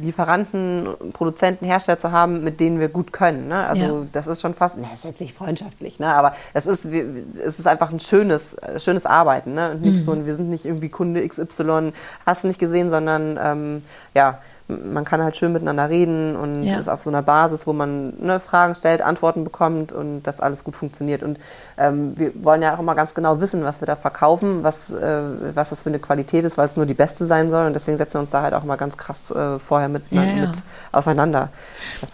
Lieferanten, 0.00 0.88
Produzenten, 1.12 1.64
Hersteller 1.64 2.00
zu 2.00 2.10
haben, 2.10 2.42
mit 2.42 2.58
denen 2.58 2.80
wir 2.80 2.88
gut 2.88 3.12
können. 3.12 3.46
Ne? 3.46 3.64
Also 3.64 3.82
ja. 3.82 4.06
das 4.12 4.26
ist 4.26 4.40
schon 4.40 4.54
fast, 4.54 4.76
ne, 4.76 4.86
das 4.90 4.98
ist 4.98 5.04
jetzt 5.04 5.20
nicht 5.20 5.36
freundschaftlich, 5.36 6.00
ne? 6.00 6.12
aber 6.12 6.34
es 6.52 6.66
ist, 6.66 6.84
es 6.84 7.60
ist 7.60 7.66
einfach 7.68 7.92
ein 7.92 8.00
schönes, 8.00 8.54
äh, 8.54 8.80
schönes 8.80 9.06
Arbeiten. 9.06 9.54
Ne? 9.54 9.70
Und 9.70 9.82
nicht 9.82 10.00
mhm. 10.00 10.04
so, 10.04 10.26
wir 10.26 10.34
sind 10.34 10.50
nicht 10.50 10.64
irgendwie 10.64 10.88
Kunde 10.88 11.26
XY, 11.26 11.92
hast 12.24 12.42
du 12.42 12.48
nicht 12.48 12.58
gesehen, 12.58 12.90
sondern 12.90 13.38
ähm, 13.40 13.82
ja, 14.14 14.40
man 14.68 15.04
kann 15.04 15.22
halt 15.22 15.36
schön 15.36 15.52
miteinander 15.52 15.88
reden 15.88 16.34
und 16.34 16.64
ja. 16.64 16.78
ist 16.78 16.88
auf 16.88 17.02
so 17.02 17.10
einer 17.10 17.22
Basis, 17.22 17.66
wo 17.66 17.72
man 17.72 18.14
ne, 18.18 18.40
Fragen 18.40 18.74
stellt, 18.74 19.00
Antworten 19.00 19.44
bekommt 19.44 19.92
und 19.92 20.24
das 20.24 20.40
alles 20.40 20.64
gut 20.64 20.74
funktioniert. 20.74 21.22
Und 21.22 21.38
ähm, 21.78 22.16
wir 22.16 22.32
wollen 22.42 22.62
ja 22.62 22.74
auch 22.74 22.78
immer 22.78 22.94
ganz 22.94 23.12
genau 23.12 23.40
wissen, 23.40 23.62
was 23.62 23.80
wir 23.80 23.86
da 23.86 23.96
verkaufen, 23.96 24.62
was, 24.62 24.90
äh, 24.90 25.54
was 25.54 25.70
das 25.70 25.82
für 25.82 25.90
eine 25.90 25.98
Qualität 25.98 26.44
ist, 26.44 26.56
weil 26.56 26.66
es 26.66 26.76
nur 26.76 26.86
die 26.86 26.94
beste 26.94 27.26
sein 27.26 27.50
soll. 27.50 27.66
Und 27.66 27.74
deswegen 27.74 27.98
setzen 27.98 28.14
wir 28.14 28.20
uns 28.20 28.30
da 28.30 28.42
halt 28.42 28.54
auch 28.54 28.64
immer 28.64 28.78
ganz 28.78 28.96
krass 28.96 29.30
äh, 29.30 29.58
vorher 29.58 29.88
mit, 29.88 30.02
ja, 30.10 30.22
mit 30.22 30.50
auseinander. 30.92 31.50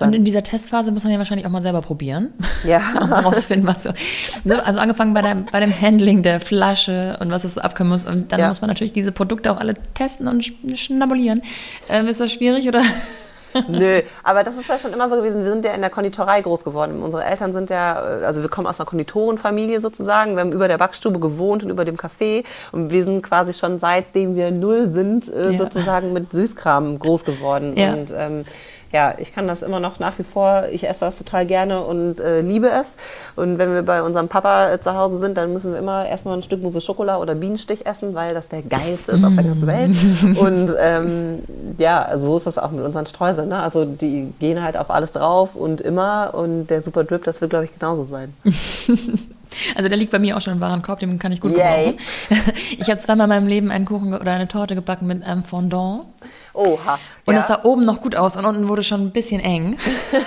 Und 0.00 0.14
in 0.14 0.24
dieser 0.24 0.42
Testphase 0.42 0.90
muss 0.90 1.04
man 1.04 1.12
ja 1.12 1.18
wahrscheinlich 1.18 1.46
auch 1.46 1.50
mal 1.50 1.62
selber 1.62 1.80
probieren. 1.80 2.32
Ja. 2.64 2.80
um 3.00 3.08
herauszufinden, 3.08 3.68
was 3.68 3.84
so. 3.84 3.90
Ne? 4.42 4.64
Also 4.64 4.80
angefangen 4.80 5.14
bei, 5.14 5.22
dem, 5.22 5.46
bei 5.46 5.60
dem 5.60 5.72
Handling 5.72 6.22
der 6.22 6.40
Flasche 6.40 7.16
und 7.20 7.30
was 7.30 7.44
es 7.44 7.54
so 7.54 7.60
abkommen 7.60 7.90
muss. 7.90 8.04
Und 8.04 8.32
dann 8.32 8.48
muss 8.48 8.60
man 8.60 8.68
natürlich 8.68 8.92
diese 8.92 9.12
Produkte 9.12 9.52
auch 9.52 9.58
alle 9.58 9.74
testen 9.94 10.26
und 10.26 10.44
schnabulieren. 10.74 11.42
Ähm, 11.88 12.08
ist 12.08 12.18
das 12.18 12.32
schwierig 12.32 12.66
oder? 12.66 12.82
Nö, 13.68 14.02
aber 14.22 14.44
das 14.44 14.56
ist 14.56 14.68
ja 14.68 14.78
schon 14.78 14.92
immer 14.92 15.08
so 15.08 15.16
gewesen. 15.16 15.44
Wir 15.44 15.50
sind 15.50 15.64
ja 15.64 15.72
in 15.72 15.80
der 15.80 15.90
Konditorei 15.90 16.40
groß 16.40 16.64
geworden. 16.64 17.02
Unsere 17.02 17.24
Eltern 17.24 17.52
sind 17.52 17.70
ja, 17.70 17.94
also 17.94 18.42
wir 18.42 18.48
kommen 18.48 18.66
aus 18.66 18.80
einer 18.80 18.86
Konditorenfamilie 18.86 19.80
sozusagen. 19.80 20.34
Wir 20.34 20.40
haben 20.40 20.52
über 20.52 20.68
der 20.68 20.78
Backstube 20.78 21.18
gewohnt 21.18 21.62
und 21.62 21.70
über 21.70 21.84
dem 21.84 21.96
Café. 21.96 22.44
Und 22.72 22.90
wir 22.90 23.04
sind 23.04 23.22
quasi 23.22 23.54
schon 23.54 23.78
seitdem 23.78 24.34
wir 24.34 24.50
null 24.50 24.92
sind, 24.92 25.28
äh, 25.28 25.52
ja. 25.52 25.58
sozusagen 25.58 26.12
mit 26.12 26.32
Süßkram 26.32 26.98
groß 26.98 27.24
geworden. 27.24 27.76
Ja. 27.76 27.92
Und 27.92 28.12
ähm, 28.16 28.44
ja, 28.92 29.14
ich 29.18 29.34
kann 29.34 29.46
das 29.46 29.62
immer 29.62 29.80
noch 29.80 29.98
nach 29.98 30.18
wie 30.18 30.22
vor, 30.22 30.64
ich 30.70 30.86
esse 30.86 31.00
das 31.00 31.16
total 31.16 31.46
gerne 31.46 31.80
und 31.80 32.20
äh, 32.20 32.42
liebe 32.42 32.68
es. 32.68 32.88
Und 33.36 33.58
wenn 33.58 33.72
wir 33.72 33.82
bei 33.82 34.02
unserem 34.02 34.28
Papa 34.28 34.70
äh, 34.70 34.80
zu 34.80 34.94
Hause 34.94 35.18
sind, 35.18 35.36
dann 35.36 35.52
müssen 35.52 35.72
wir 35.72 35.78
immer 35.78 36.06
erstmal 36.06 36.36
ein 36.36 36.42
Stück 36.42 36.62
Mousse 36.62 36.80
Schokolade 36.80 37.20
oder 37.20 37.34
Bienenstich 37.34 37.86
essen, 37.86 38.14
weil 38.14 38.34
das 38.34 38.48
der 38.48 38.62
geilste 38.62 39.12
ist 39.12 39.24
auf 39.24 39.34
der 39.34 39.44
ganzen 39.44 39.66
Welt. 39.66 40.38
Und 40.38 40.72
ähm, 40.78 41.42
ja, 41.78 42.10
so 42.20 42.36
ist 42.36 42.46
das 42.46 42.58
auch 42.58 42.70
mit 42.70 42.84
unseren 42.84 43.06
Streuseln. 43.06 43.48
Ne? 43.48 43.58
Also 43.58 43.84
die 43.84 44.32
gehen 44.38 44.62
halt 44.62 44.76
auf 44.76 44.90
alles 44.90 45.12
drauf 45.12 45.54
und 45.54 45.80
immer. 45.80 46.34
Und 46.34 46.66
der 46.66 46.82
Super 46.82 47.04
Drip, 47.04 47.24
das 47.24 47.40
wird, 47.40 47.50
glaube 47.50 47.64
ich, 47.64 47.78
genauso 47.78 48.04
sein. 48.04 48.34
Also 49.74 49.88
der 49.90 49.98
liegt 49.98 50.10
bei 50.10 50.18
mir 50.18 50.36
auch 50.36 50.40
schon 50.40 50.54
im 50.54 50.60
Warenkorb, 50.60 51.00
den 51.00 51.18
kann 51.18 51.30
ich 51.30 51.40
gut 51.40 51.54
Yay. 51.54 51.98
gebrauchen. 52.30 52.52
Ich 52.78 52.88
habe 52.88 53.00
zweimal 53.00 53.24
in 53.24 53.28
meinem 53.28 53.48
Leben 53.48 53.70
einen 53.70 53.84
Kuchen 53.84 54.14
oder 54.14 54.32
eine 54.32 54.48
Torte 54.48 54.74
gebacken 54.74 55.06
mit 55.06 55.22
einem 55.22 55.44
Fondant. 55.44 56.04
Oha. 56.54 56.98
Und 57.24 57.34
ja. 57.34 57.40
das 57.40 57.48
sah 57.48 57.60
oben 57.64 57.82
noch 57.82 58.00
gut 58.00 58.16
aus 58.16 58.36
und 58.36 58.44
unten 58.44 58.68
wurde 58.68 58.82
schon 58.82 59.00
ein 59.00 59.10
bisschen 59.10 59.40
eng. 59.40 59.76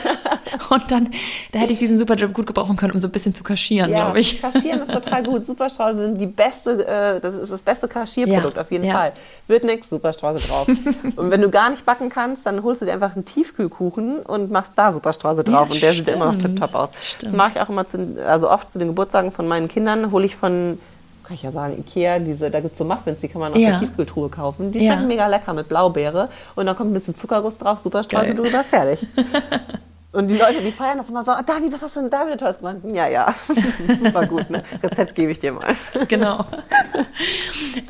und 0.69 0.91
dann, 0.91 1.09
da 1.51 1.59
hätte 1.59 1.73
ich 1.73 1.79
diesen 1.79 1.99
Superjob 1.99 2.33
gut 2.33 2.47
gebrauchen 2.47 2.77
können, 2.77 2.93
um 2.93 2.99
so 2.99 3.07
ein 3.07 3.11
bisschen 3.11 3.35
zu 3.35 3.43
kaschieren, 3.43 3.91
ja, 3.91 4.05
glaube 4.05 4.19
ich. 4.19 4.41
Kaschieren 4.41 4.81
ist 4.81 4.91
total 4.91 5.23
gut. 5.23 5.45
Superstreusel 5.45 6.05
sind 6.05 6.17
die 6.19 6.27
beste, 6.27 6.85
äh, 6.87 7.19
das 7.19 7.35
ist 7.35 7.51
das 7.51 7.61
beste 7.61 7.87
Kaschierprodukt 7.87 8.55
ja, 8.55 8.61
auf 8.61 8.71
jeden. 8.71 8.89
Fall. 8.89 9.13
Wird 9.47 9.63
nichts, 9.63 9.89
Superstreusel 9.89 10.47
drauf. 10.47 10.67
und 11.15 11.31
wenn 11.31 11.41
du 11.41 11.49
gar 11.49 11.69
nicht 11.69 11.85
backen 11.85 12.09
kannst, 12.09 12.45
dann 12.45 12.63
holst 12.63 12.81
du 12.81 12.85
dir 12.85 12.93
einfach 12.93 13.15
einen 13.15 13.25
Tiefkühlkuchen 13.25 14.19
und 14.19 14.51
machst 14.51 14.71
da 14.75 14.91
Superstreusel 14.91 15.43
drauf. 15.43 15.69
und 15.69 15.81
der 15.81 15.93
stimmt. 15.93 16.07
sieht 16.07 16.15
immer 16.15 16.31
noch 16.31 16.37
tipptopp 16.37 16.73
aus. 16.75 16.89
Stimmt. 17.01 17.33
Das 17.33 17.37
mache 17.37 17.51
ich 17.55 17.61
auch 17.61 17.69
immer, 17.69 17.87
zu, 17.87 18.17
also 18.25 18.49
oft 18.49 18.71
zu 18.71 18.79
den 18.79 18.89
Geburtstagen 18.89 19.31
von 19.31 19.47
meinen 19.47 19.67
Kindern, 19.67 20.11
hole 20.11 20.25
ich 20.25 20.35
von 20.35 20.77
kann 21.25 21.35
ich 21.35 21.43
ja 21.43 21.51
sagen, 21.51 21.77
Ikea, 21.79 22.19
diese, 22.19 22.49
da 22.49 22.59
gibt 22.59 22.73
es 22.73 22.77
so 22.77 22.85
Muffins, 22.85 23.19
die 23.21 23.27
kann 23.27 23.41
man 23.41 23.53
aus 23.53 23.59
ja. 23.59 23.71
der 23.71 23.79
Tiefkühltruhe 23.79 24.29
kaufen. 24.29 24.71
Die 24.71 24.79
schmecken 24.79 25.01
ja. 25.01 25.07
mega 25.07 25.27
lecker 25.27 25.53
mit 25.53 25.67
Blaubeere. 25.67 26.29
Und 26.55 26.65
dann 26.65 26.75
kommt 26.75 26.91
ein 26.91 26.93
bisschen 26.93 27.15
Zuckerguss 27.15 27.57
drauf, 27.57 27.79
super 27.79 28.03
Streusel 28.03 28.35
drüber, 28.35 28.63
fertig. 28.63 29.07
Und 30.15 30.29
die 30.29 30.37
Leute, 30.37 30.61
die 30.61 30.71
feiern 30.71 30.97
das 30.97 31.09
immer 31.09 31.23
so, 31.23 31.33
oh, 31.33 31.41
Dani, 31.45 31.71
was 31.71 31.81
hast 31.81 31.97
du 31.97 31.99
denn 31.99 32.09
da 32.09 32.25
wieder 32.25 32.37
Tolles 32.37 32.57
gemacht? 32.57 32.77
Ja, 32.85 33.07
ja, 33.07 33.35
super 34.03 34.25
gut, 34.25 34.49
ne? 34.49 34.63
Rezept 34.81 35.13
gebe 35.13 35.31
ich 35.31 35.39
dir 35.39 35.51
mal. 35.51 35.75
Genau. 36.07 36.37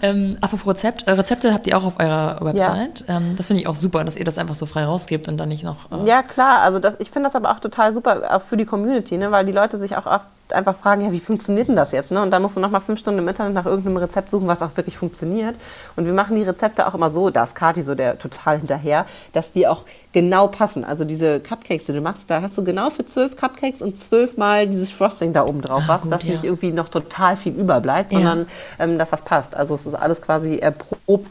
ähm, 0.01 0.35
apropos 0.41 0.75
Rezept, 0.75 1.07
äh, 1.07 1.11
Rezepte 1.11 1.53
habt 1.53 1.67
ihr 1.67 1.77
auch 1.77 1.83
auf 1.83 1.99
eurer 1.99 2.39
Website. 2.41 3.05
Ja. 3.07 3.17
Ähm, 3.17 3.35
das 3.37 3.47
finde 3.47 3.61
ich 3.61 3.67
auch 3.67 3.75
super, 3.75 4.03
dass 4.03 4.17
ihr 4.17 4.25
das 4.25 4.39
einfach 4.39 4.55
so 4.55 4.65
frei 4.65 4.85
rausgebt 4.85 5.27
und 5.27 5.37
dann 5.37 5.49
nicht 5.49 5.63
noch... 5.63 5.91
Äh 5.91 6.07
ja, 6.07 6.23
klar, 6.23 6.61
also 6.61 6.79
das, 6.79 6.95
ich 6.99 7.11
finde 7.11 7.27
das 7.27 7.35
aber 7.35 7.51
auch 7.51 7.59
total 7.59 7.93
super, 7.93 8.35
auch 8.35 8.41
für 8.41 8.57
die 8.57 8.65
Community, 8.65 9.17
ne? 9.17 9.31
weil 9.31 9.45
die 9.45 9.51
Leute 9.51 9.77
sich 9.77 9.95
auch 9.95 10.07
oft 10.07 10.27
einfach 10.49 10.75
fragen, 10.75 11.01
ja, 11.01 11.11
wie 11.11 11.19
funktioniert 11.19 11.67
denn 11.67 11.75
das 11.75 11.91
jetzt? 11.91 12.11
Ne? 12.11 12.21
Und 12.21 12.31
dann 12.31 12.41
musst 12.41 12.55
du 12.55 12.59
nochmal 12.59 12.81
fünf 12.81 12.99
Stunden 12.99 13.19
im 13.19 13.27
Internet 13.27 13.53
nach 13.53 13.65
irgendeinem 13.65 13.97
Rezept 13.97 14.31
suchen, 14.31 14.47
was 14.47 14.61
auch 14.61 14.75
wirklich 14.75 14.97
funktioniert. 14.97 15.57
Und 15.95 16.05
wir 16.05 16.13
machen 16.13 16.35
die 16.35 16.43
Rezepte 16.43 16.87
auch 16.87 16.93
immer 16.93 17.11
so, 17.11 17.29
da 17.29 17.43
ist 17.43 17.55
Kati 17.55 17.83
so 17.83 17.95
der 17.95 18.19
total 18.19 18.57
hinterher, 18.57 19.05
dass 19.33 19.51
die 19.51 19.67
auch 19.67 19.83
genau 20.15 20.47
passen. 20.47 20.85
Also 20.85 21.03
diese 21.03 21.41
Cupcakes, 21.41 21.87
die 21.87 21.91
du 21.91 21.99
machst, 21.99 22.31
da 22.31 22.41
hast 22.41 22.57
du 22.57 22.63
genau 22.63 22.89
für 22.89 23.05
zwölf 23.05 23.35
Cupcakes 23.35 23.81
und 23.81 24.01
zwölfmal 24.01 24.65
dieses 24.65 24.89
Frosting 24.89 25.33
da 25.33 25.45
oben 25.45 25.59
drauf, 25.59 25.83
ah, 25.87 25.99
was, 26.01 26.09
dass 26.09 26.23
ja. 26.23 26.31
nicht 26.31 26.45
irgendwie 26.45 26.71
noch 26.71 26.87
total 26.87 27.35
viel 27.35 27.53
überbleibt, 27.53 28.13
sondern 28.13 28.47
ja. 28.79 28.85
ähm, 28.85 28.97
dass 28.97 29.09
das 29.09 29.23
passt. 29.23 29.55
Also 29.55 29.75
es 29.75 29.85
ist 29.85 29.93
alles 29.93 30.21
quasi 30.21 30.57
erprobt 30.57 31.29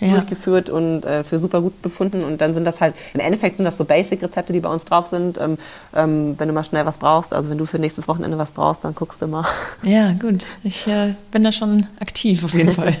ja. 0.00 0.14
durchgeführt 0.14 0.70
und 0.70 1.04
äh, 1.04 1.24
für 1.24 1.38
super 1.38 1.60
gut 1.60 1.82
befunden. 1.82 2.24
Und 2.24 2.40
dann 2.40 2.54
sind 2.54 2.64
das 2.64 2.80
halt, 2.80 2.94
im 3.14 3.20
Endeffekt 3.20 3.56
sind 3.56 3.64
das 3.64 3.76
so 3.76 3.84
Basic-Rezepte, 3.84 4.52
die 4.52 4.60
bei 4.60 4.70
uns 4.70 4.84
drauf 4.84 5.06
sind. 5.06 5.38
Ähm, 5.38 5.58
ähm, 5.94 6.34
wenn 6.38 6.48
du 6.48 6.54
mal 6.54 6.64
schnell 6.64 6.86
was 6.86 6.98
brauchst, 6.98 7.32
also 7.32 7.50
wenn 7.50 7.58
du 7.58 7.66
für 7.66 7.78
nächstes 7.78 8.08
Wochenende 8.08 8.38
was 8.38 8.50
brauchst, 8.50 8.84
dann 8.84 8.94
guckst 8.94 9.20
du 9.22 9.26
mal. 9.26 9.44
Ja, 9.82 10.12
gut. 10.12 10.46
Ich 10.62 10.86
äh, 10.86 11.14
bin 11.30 11.42
da 11.42 11.52
schon 11.52 11.86
aktiv 12.00 12.44
auf 12.44 12.54
jeden 12.54 12.72
Fall. 12.74 12.94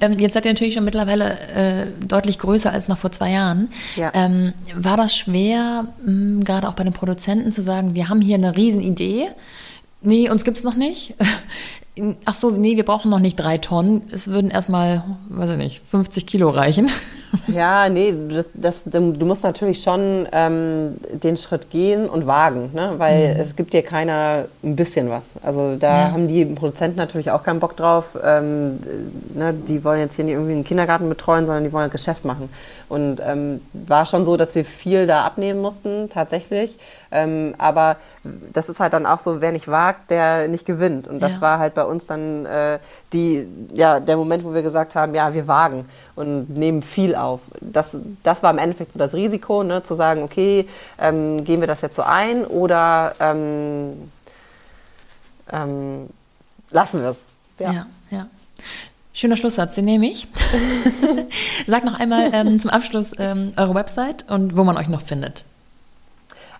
ähm, 0.00 0.12
jetzt 0.14 0.34
seid 0.34 0.44
ihr 0.44 0.52
natürlich 0.52 0.74
schon 0.74 0.84
mittlerweile 0.84 1.38
äh, 1.50 1.86
deutlich 2.06 2.38
größer 2.38 2.70
als 2.70 2.88
noch 2.88 2.98
vor 2.98 3.10
zwei 3.10 3.30
Jahren. 3.30 3.68
Ja. 3.96 4.10
Ähm, 4.14 4.52
war 4.76 4.96
das 4.96 5.16
schwer, 5.16 5.86
mh, 6.04 6.44
gerade 6.44 6.68
auch 6.68 6.74
bei 6.74 6.84
den 6.84 6.92
Produzenten 6.92 7.52
zu 7.52 7.62
sagen, 7.62 7.94
wir 7.94 8.08
haben 8.08 8.20
hier 8.20 8.36
eine 8.36 8.56
Riesenidee, 8.56 9.28
Nee, 10.02 10.28
uns 10.28 10.44
gibt 10.44 10.56
es 10.56 10.64
noch 10.64 10.74
nicht. 10.74 11.14
Ach 12.24 12.32
so, 12.32 12.50
nee, 12.50 12.76
wir 12.76 12.86
brauchen 12.86 13.10
noch 13.10 13.18
nicht 13.18 13.36
drei 13.36 13.58
Tonnen. 13.58 14.02
Es 14.10 14.28
würden 14.28 14.50
erstmal, 14.50 15.04
weiß 15.28 15.50
ich 15.50 15.56
nicht, 15.58 15.82
50 15.86 16.26
Kilo 16.26 16.50
reichen. 16.50 16.90
Ja, 17.46 17.88
nee, 17.88 18.14
das, 18.28 18.50
das, 18.52 18.84
du 18.84 19.00
musst 19.00 19.42
natürlich 19.42 19.82
schon 19.82 20.28
ähm, 20.32 20.96
den 21.12 21.38
Schritt 21.38 21.70
gehen 21.70 22.06
und 22.06 22.26
wagen, 22.26 22.70
ne? 22.74 22.92
weil 22.98 23.34
mhm. 23.34 23.40
es 23.40 23.56
gibt 23.56 23.72
dir 23.72 23.82
keiner 23.82 24.44
ein 24.62 24.76
bisschen 24.76 25.08
was. 25.08 25.22
Also 25.42 25.76
da 25.76 25.98
ja. 25.98 26.10
haben 26.12 26.28
die 26.28 26.44
Produzenten 26.44 26.98
natürlich 26.98 27.30
auch 27.30 27.42
keinen 27.42 27.58
Bock 27.58 27.74
drauf. 27.74 28.18
Ähm, 28.22 28.80
ne? 29.34 29.54
Die 29.66 29.82
wollen 29.82 30.00
jetzt 30.00 30.16
hier 30.16 30.26
nicht 30.26 30.34
irgendwie 30.34 30.52
einen 30.52 30.64
Kindergarten 30.64 31.08
betreuen, 31.08 31.46
sondern 31.46 31.64
die 31.64 31.72
wollen 31.72 31.84
ein 31.84 31.90
Geschäft 31.90 32.26
machen. 32.26 32.50
Und 32.90 33.22
ähm, 33.24 33.62
war 33.72 34.04
schon 34.04 34.26
so, 34.26 34.36
dass 34.36 34.54
wir 34.54 34.66
viel 34.66 35.06
da 35.06 35.24
abnehmen 35.24 35.62
mussten, 35.62 36.10
tatsächlich. 36.10 36.76
Ähm, 37.12 37.54
aber 37.58 37.96
das 38.52 38.68
ist 38.68 38.80
halt 38.80 38.92
dann 38.94 39.06
auch 39.06 39.20
so, 39.20 39.40
wer 39.40 39.52
nicht 39.52 39.68
wagt, 39.68 40.10
der 40.10 40.48
nicht 40.48 40.64
gewinnt. 40.64 41.06
Und 41.06 41.20
das 41.20 41.32
ja. 41.32 41.40
war 41.40 41.58
halt 41.58 41.74
bei 41.74 41.84
uns 41.84 42.06
dann 42.06 42.46
äh, 42.46 42.78
die, 43.12 43.46
ja, 43.72 44.00
der 44.00 44.16
Moment, 44.16 44.44
wo 44.44 44.54
wir 44.54 44.62
gesagt 44.62 44.94
haben, 44.94 45.14
ja, 45.14 45.34
wir 45.34 45.46
wagen 45.46 45.86
und 46.16 46.50
nehmen 46.50 46.82
viel 46.82 47.14
auf. 47.14 47.40
Das, 47.60 47.96
das 48.22 48.42
war 48.42 48.50
im 48.50 48.58
Endeffekt 48.58 48.92
so 48.92 48.98
das 48.98 49.14
Risiko, 49.14 49.62
ne, 49.62 49.82
zu 49.82 49.94
sagen, 49.94 50.22
okay, 50.22 50.66
ähm, 50.98 51.44
gehen 51.44 51.60
wir 51.60 51.68
das 51.68 51.82
jetzt 51.82 51.96
so 51.96 52.02
ein 52.02 52.44
oder 52.46 53.14
ähm, 53.20 54.10
ähm 55.52 56.08
lassen 56.70 57.02
wir 57.02 57.10
es. 57.10 57.26
Ja. 57.58 57.72
ja, 57.72 57.86
ja. 58.10 58.26
Schöner 59.12 59.36
Schlusssatz, 59.36 59.74
den 59.74 59.84
nehme 59.84 60.06
ich. 60.06 60.26
Sag 61.66 61.84
noch 61.84 62.00
einmal 62.00 62.30
ähm, 62.32 62.58
zum 62.58 62.70
Abschluss 62.70 63.12
ähm, 63.18 63.52
eure 63.56 63.74
Website 63.74 64.24
und 64.30 64.56
wo 64.56 64.64
man 64.64 64.78
euch 64.78 64.88
noch 64.88 65.02
findet. 65.02 65.44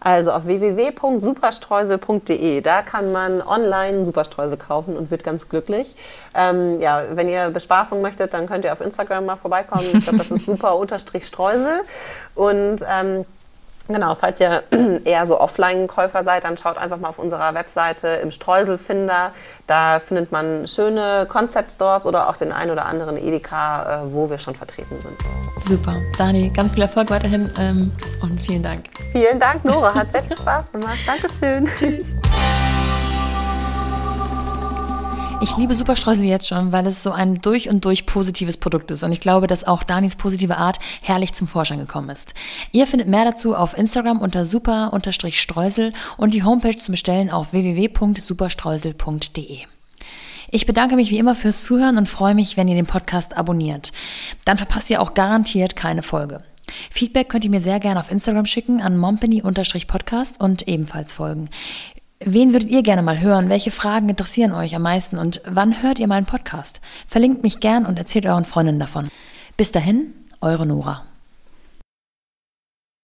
Also 0.05 0.33
auf 0.33 0.47
www.superstreusel.de. 0.47 2.61
Da 2.61 2.83
kann 2.83 3.13
man 3.13 3.41
online 3.41 4.05
Superstreusel 4.05 4.57
kaufen 4.57 4.97
und 4.97 5.13
wird 5.13 5.23
ganz 5.23 5.49
glücklich. 5.49 5.95
Ähm, 6.35 6.81
ja, 6.81 7.05
wenn 7.13 7.29
ihr 7.29 7.51
Bespaßung 7.51 8.03
möchtet, 8.03 8.35
dann 8.35 8.49
könnt 8.49 8.65
ihr 8.65 8.73
auf 8.73 8.81
Instagram 8.81 9.27
mal 9.27 9.37
vorbeikommen. 9.37 9.87
Ich 9.93 10.03
glaube, 10.03 10.19
das 10.19 10.33
ist 10.33 10.47
super 10.53 10.75
unterstrich 10.77 11.25
Streusel. 11.27 11.83
Und 12.35 12.85
ähm, 12.89 13.25
Genau, 13.89 14.15
falls 14.15 14.41
ihr 14.41 14.63
eher 15.05 15.27
so 15.27 15.41
Offline-Käufer 15.41 16.25
seid, 16.25 16.45
dann 16.45 16.57
schaut 16.57 16.77
einfach 16.77 16.99
mal 16.99 17.09
auf 17.09 17.19
unserer 17.19 17.55
Webseite 17.55 18.09
im 18.23 18.31
Streuselfinder. 18.31 19.33
Da 19.67 20.01
findet 20.01 20.33
man 20.33 20.67
schöne 20.69 21.27
Concept-Stores 21.29 22.07
oder 22.07 22.29
auch 22.29 22.37
den 22.37 22.53
ein 22.53 22.71
oder 22.71 22.87
anderen 22.87 23.17
Edeka, 23.17 24.05
äh, 24.05 24.13
wo 24.13 24.31
wir 24.31 24.39
schon 24.39 24.55
vertreten 24.55 24.95
sind. 24.95 25.17
Super. 25.65 25.97
Dani, 26.17 26.51
ganz 26.51 26.73
viel 26.73 26.83
Erfolg 26.83 27.11
weiterhin 27.11 27.51
ähm, 27.59 27.93
und 28.23 28.41
vielen 28.41 28.63
Dank. 28.63 28.85
Vielen 29.13 29.39
Dank, 29.39 29.65
Nora. 29.65 29.95
Hat 29.95 30.13
sehr 30.13 30.23
viel 30.23 30.37
Spaß 30.37 30.73
gemacht. 30.73 30.99
Dankeschön. 31.07 31.69
Tschüss. 31.77 32.21
Ich 35.43 35.57
liebe 35.57 35.75
Superstreusel 35.75 36.25
jetzt 36.25 36.47
schon, 36.47 36.71
weil 36.71 36.87
es 36.87 37.03
so 37.03 37.11
ein 37.11 37.43
durch 37.43 37.69
und 37.69 37.85
durch 37.85 38.07
positives 38.07 38.57
Produkt 38.57 38.93
ist. 38.93 39.03
Und 39.03 39.11
ich 39.11 39.19
glaube, 39.19 39.49
dass 39.49 39.65
auch 39.65 39.83
Danis 39.83 40.15
positive 40.15 40.57
Art 40.57 40.79
herrlich 41.01 41.35
zum 41.35 41.49
Vorschein 41.49 41.81
gekommen 41.81 42.11
ist. 42.11 42.33
Ihr 42.71 42.87
findet 42.87 43.09
mehr 43.09 43.25
dazu 43.25 43.57
auf 43.57 43.77
Instagram 43.77 44.21
unter 44.21 44.45
super-streusel 44.45 45.93
und 46.17 46.33
die 46.33 46.45
Homepage 46.45 46.77
zum 46.77 46.93
Bestellen 46.93 47.29
auf 47.29 47.53
www.superstreusel.de. 47.53 49.59
Ich 50.53 50.67
bedanke 50.67 50.95
mich 50.95 51.11
wie 51.11 51.19
immer 51.19 51.35
fürs 51.35 51.65
Zuhören 51.65 51.99
und 51.99 52.09
freue 52.09 52.37
mich, 52.37 52.57
wenn 52.57 52.69
ihr 52.69 52.77
den 52.77 52.87
Podcast 52.87 53.37
abonniert. 53.37 53.93
Dann 54.45 54.59
verpasst 54.59 54.91
ihr 54.91 55.03
auch 55.03 55.15
garantiert 55.15 55.75
keine 55.75 56.03
Folge. 56.03 56.45
Feedback 56.91 57.29
könnt 57.29 57.45
ihr 57.45 57.51
mir 57.51 57.61
sehr 57.61 57.81
gerne 57.81 58.01
auf 58.01 58.11
Instagram 58.11 58.47
schicken 58.47 58.81
an 58.81 58.97
mompany-podcast 58.97 60.41
und 60.41 60.69
ebenfalls 60.69 61.13
folgen. 61.13 61.51
Wen 62.25 62.53
würdet 62.53 62.71
ihr 62.71 62.83
gerne 62.83 63.03
mal 63.03 63.21
hören? 63.21 63.49
Welche 63.49 63.71
Fragen 63.71 64.09
interessieren 64.09 64.53
euch 64.53 64.77
am 64.77 64.83
meisten? 64.83 65.19
Und 65.19 65.41
wann 65.45 65.83
hört 65.83 65.99
ihr 65.99 66.07
meinen 66.07 66.27
Podcast? 66.27 66.81
Verlinkt 67.07 67.43
mich 67.43 67.61
gern 67.61 67.85
und 67.85 67.99
erzählt 67.99 68.27
euren 68.27 68.45
Freundinnen 68.45 68.79
davon. 68.79 69.09
Bis 69.57 69.73
dahin, 69.73 70.15
eure 70.41 70.67
Nora. 70.67 71.05